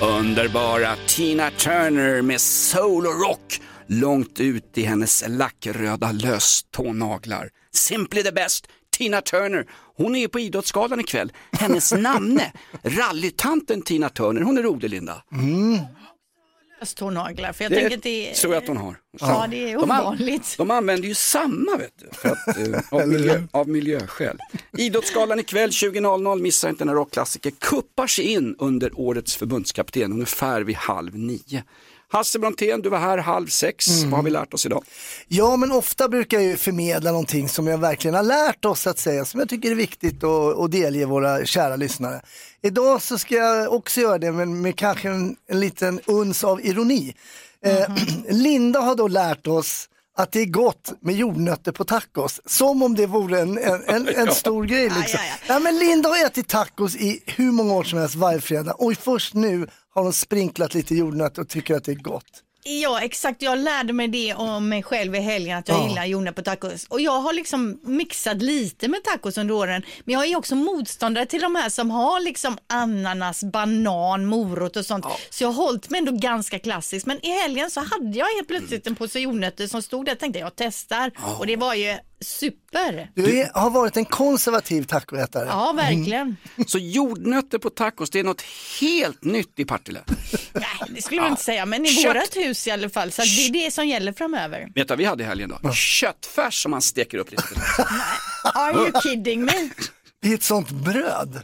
Underbara 0.00 0.96
Tina 1.06 1.50
Turner 1.50 2.22
med 2.22 2.40
soul 2.40 3.06
och 3.06 3.20
rock 3.28 3.60
långt 3.86 4.40
ut 4.40 4.78
i 4.78 4.82
hennes 4.82 5.24
lackröda 5.28 6.12
löstånaglar. 6.12 7.48
Simply 7.74 8.22
the 8.22 8.32
best, 8.32 8.66
Tina 8.92 9.20
Turner. 9.20 9.66
Hon 9.96 10.16
är 10.16 10.20
ju 10.20 10.28
på 10.28 10.40
Idrottsgalan 10.40 11.00
ikväll. 11.00 11.32
Hennes 11.52 11.92
namne, 11.92 12.52
rallytanten 12.82 13.82
Tina 13.82 14.08
Turner, 14.08 14.40
hon 14.40 14.58
är 14.58 14.62
rolig 14.62 14.90
Linda. 14.90 15.22
Tånaglar, 16.96 17.52
för 17.52 17.64
jag 17.64 17.72
Det 17.72 17.76
tänker 17.80 17.96
att 17.96 18.02
det 18.02 18.30
är... 18.30 18.34
tror 18.34 18.54
jag 18.54 18.62
att 18.62 18.68
hon 18.68 18.76
har. 18.76 18.96
Ja, 19.20 19.46
det 19.50 19.70
är 19.72 19.74
De, 19.78 19.90
an- 19.90 20.00
ovanligt. 20.00 20.54
de 20.58 20.70
använder 20.70 21.08
ju 21.08 21.14
samma 21.14 21.76
vet 21.76 21.92
du, 21.98 22.08
för 22.12 22.28
att, 22.28 22.58
eh, 22.58 22.80
av, 23.00 23.08
miljö, 23.08 23.42
av 23.50 23.68
miljöskäl. 23.68 24.38
Idrottsgalan 24.78 25.38
ikväll 25.40 25.70
20.00, 25.70 26.40
missa 26.40 26.68
inte 26.68 26.84
när 26.84 26.94
rockklassiker 26.94 27.50
kuppar 27.50 28.06
sig 28.06 28.24
in 28.24 28.56
under 28.58 28.90
årets 29.00 29.36
förbundskapten 29.36 30.12
ungefär 30.12 30.60
vid 30.60 30.76
halv 30.76 31.18
nio. 31.18 31.64
Hasse 32.12 32.38
Brontén, 32.38 32.82
du 32.82 32.88
var 32.88 32.98
här 32.98 33.18
halv 33.18 33.46
sex. 33.46 33.88
Mm. 33.88 34.10
Vad 34.10 34.18
har 34.18 34.24
vi 34.24 34.30
lärt 34.30 34.54
oss 34.54 34.66
idag? 34.66 34.84
Ja, 35.28 35.56
men 35.56 35.72
ofta 35.72 36.08
brukar 36.08 36.38
jag 36.38 36.46
ju 36.46 36.56
förmedla 36.56 37.10
någonting 37.10 37.48
som 37.48 37.66
jag 37.66 37.78
verkligen 37.78 38.14
har 38.14 38.22
lärt 38.22 38.64
oss 38.64 38.86
att 38.86 38.98
säga, 38.98 39.24
som 39.24 39.40
jag 39.40 39.48
tycker 39.48 39.70
är 39.70 39.74
viktigt 39.74 40.24
att, 40.24 40.58
att 40.58 40.70
delge 40.70 41.06
våra 41.06 41.44
kära 41.44 41.76
lyssnare. 41.76 42.20
Idag 42.62 43.02
så 43.02 43.18
ska 43.18 43.34
jag 43.34 43.72
också 43.72 44.00
göra 44.00 44.18
det, 44.18 44.32
men 44.32 44.60
med 44.60 44.76
kanske 44.76 45.08
en, 45.08 45.36
en 45.48 45.60
liten 45.60 46.00
uns 46.06 46.44
av 46.44 46.66
ironi. 46.66 47.14
Eh, 47.64 47.86
Linda 48.28 48.80
har 48.80 48.94
då 48.94 49.08
lärt 49.08 49.46
oss 49.46 49.88
att 50.16 50.32
det 50.32 50.40
är 50.40 50.46
gott 50.46 50.92
med 51.00 51.14
jordnötter 51.14 51.72
på 51.72 51.84
tacos, 51.84 52.40
som 52.46 52.82
om 52.82 52.94
det 52.94 53.06
vore 53.06 53.40
en, 53.40 53.58
en, 53.58 53.82
en, 53.88 54.08
en 54.08 54.34
stor 54.34 54.64
grej. 54.64 54.84
Liksom. 54.84 55.20
Aj, 55.20 55.30
aj, 55.32 55.40
Ja, 55.48 55.58
men 55.58 55.78
Linda 55.78 56.08
har 56.08 56.26
ätit 56.26 56.48
tacos 56.48 56.96
i 56.96 57.22
hur 57.26 57.52
många 57.52 57.74
år 57.74 57.84
som 57.84 57.98
helst 57.98 58.14
varje 58.14 58.40
fredag 58.40 58.72
och 58.72 58.92
först 58.94 59.34
nu 59.34 59.66
har 59.94 60.02
hon 60.02 60.12
sprinklat 60.12 60.74
lite 60.74 60.94
jordnötter 60.94 61.42
och 61.42 61.48
tycker 61.48 61.74
att 61.74 61.84
det 61.84 61.92
är 61.92 61.96
gott. 61.96 62.42
Ja 62.64 63.00
exakt, 63.00 63.42
jag 63.42 63.58
lärde 63.58 63.92
mig 63.92 64.08
det 64.08 64.34
om 64.34 64.68
mig 64.68 64.82
själv 64.82 65.14
i 65.14 65.18
helgen 65.20 65.58
att 65.58 65.68
jag 65.68 65.78
Ja. 65.78 65.88
gillar 65.88 66.04
jordnötter 66.04 66.42
på 66.42 66.50
tacos. 66.50 66.86
Och 66.86 67.00
jag 67.00 67.20
har 67.20 67.32
liksom 67.32 67.80
mixat 67.82 68.42
lite 68.42 68.88
med 68.88 69.04
tacos 69.04 69.38
under 69.38 69.54
åren. 69.54 69.82
Men 70.04 70.12
jag 70.14 70.26
är 70.26 70.36
också 70.36 70.54
motståndare 70.54 71.26
till 71.26 71.40
de 71.40 71.56
här 71.56 71.68
som 71.68 71.90
har 71.90 72.20
liksom 72.20 72.58
ananas, 72.66 73.44
banan, 73.44 74.26
morot 74.26 74.76
och 74.76 74.86
sånt. 74.86 75.06
Så 75.30 75.44
jag 75.44 75.48
har 75.52 75.64
hållit 75.64 75.90
mig 75.90 75.98
ändå 75.98 76.12
ganska 76.12 76.58
klassiskt. 76.58 77.06
Men 77.06 77.26
i 77.26 77.30
helgen 77.30 77.70
så 77.70 77.80
hade 77.80 78.18
jag 78.18 78.26
helt 78.36 78.48
plötsligt 78.48 78.86
en 78.86 78.94
påse 78.94 79.20
jordnötter 79.20 79.66
som 79.66 79.82
stod 79.82 80.04
där. 80.04 80.10
Jag 80.10 80.18
tänkte 80.18 80.38
jag 80.38 80.52
testar 80.56 81.10
och 81.38 81.46
det 81.46 81.56
var 81.56 81.74
ju 81.74 81.96
super. 82.22 83.10
Du 83.14 83.38
är, 83.38 83.50
har 83.54 83.70
varit 83.70 83.96
en 83.96 84.04
konservativ 84.04 84.82
tacoätare. 84.82 85.46
Ja 85.46 85.72
verkligen. 85.76 86.36
Så 86.66 86.78
jordnötter 86.78 87.58
på 87.58 87.70
tacos, 87.70 88.10
det 88.10 88.20
är 88.20 88.24
något 88.24 88.42
helt 88.80 89.24
nytt 89.24 89.52
i 89.58 89.64
Partille. 89.64 90.00
Nej, 90.52 90.64
det 90.88 91.02
skulle 91.02 91.20
jag 91.20 91.30
inte 91.30 91.42
säga, 91.42 91.66
men 91.66 91.86
i 91.86 91.88
Kött. 91.88 92.04
vårat 92.04 92.36
hus 92.36 92.66
i 92.66 92.70
alla 92.70 92.88
fall. 92.88 93.12
Så 93.12 93.22
det 93.22 93.46
är 93.46 93.52
det 93.64 93.70
som 93.70 93.86
gäller 93.88 94.12
framöver. 94.12 94.60
Vet 94.60 94.74
du 94.74 94.84
vad 94.92 94.98
vi 94.98 95.04
hade 95.04 95.22
i 95.22 95.26
helgen 95.26 95.54
då? 95.62 95.72
Köttfärs 95.72 96.62
som 96.62 96.70
man 96.70 96.82
steker 96.82 97.18
upp 97.18 97.30
lite. 97.30 97.44
Are 98.44 98.72
you 98.72 98.92
kidding 99.02 99.44
me? 99.44 99.52
I 100.24 100.34
ett 100.34 100.42
sånt 100.42 100.70
bröd. 100.70 101.42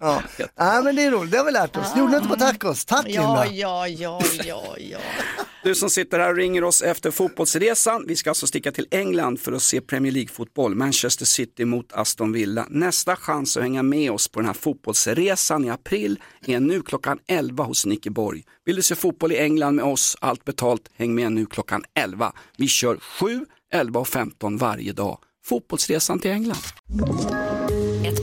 Ja. 0.00 0.22
ja, 0.56 0.80
men 0.84 0.96
det 0.96 1.02
är 1.02 1.10
roligt, 1.10 1.30
det 1.32 1.38
har 1.38 1.44
vi 1.44 1.50
lärt 1.52 1.76
oss. 1.76 1.86
Jordnötter 1.96 2.28
på 2.28 2.36
tacos, 2.36 2.84
tack 2.84 3.06
Ja, 3.08 3.44
Linda. 3.44 3.56
ja, 3.56 3.88
ja, 3.88 4.20
ja, 4.44 4.76
ja. 4.78 4.98
Du 5.64 5.74
som 5.74 5.90
sitter 5.90 6.18
här 6.18 6.30
och 6.30 6.36
ringer 6.36 6.64
oss 6.64 6.82
efter 6.82 7.10
fotbollsresan. 7.10 8.04
Vi 8.06 8.16
ska 8.16 8.30
alltså 8.30 8.46
sticka 8.46 8.72
till 8.72 8.86
England 8.90 9.40
för 9.40 9.52
att 9.52 9.62
se 9.62 9.80
Premier 9.80 10.12
League-fotboll. 10.12 10.74
Manchester 10.74 11.24
City 11.24 11.64
mot 11.64 11.92
Aston 11.92 12.32
Villa. 12.32 12.66
Nästa 12.70 13.16
chans 13.16 13.56
att 13.56 13.62
hänga 13.62 13.82
med 13.82 14.10
oss 14.12 14.28
på 14.28 14.40
den 14.40 14.46
här 14.46 14.54
fotbollsresan 14.54 15.64
i 15.64 15.70
april 15.70 16.20
är 16.46 16.60
nu 16.60 16.82
klockan 16.82 17.18
11 17.28 17.64
hos 17.64 17.86
Nicky 17.86 18.10
Borg. 18.10 18.44
Vill 18.64 18.76
du 18.76 18.82
se 18.82 18.94
fotboll 18.94 19.32
i 19.32 19.38
England 19.38 19.74
med 19.74 19.84
oss, 19.84 20.16
allt 20.20 20.44
betalt, 20.44 20.82
häng 20.96 21.14
med 21.14 21.32
nu 21.32 21.46
klockan 21.46 21.84
11. 21.94 22.32
Vi 22.56 22.68
kör 22.68 22.96
7, 22.96 23.46
11 23.72 24.00
och 24.00 24.08
15 24.08 24.56
varje 24.56 24.92
dag. 24.92 25.18
Fotbollsresan 25.44 26.18
till 26.20 26.30
England. 26.30 26.62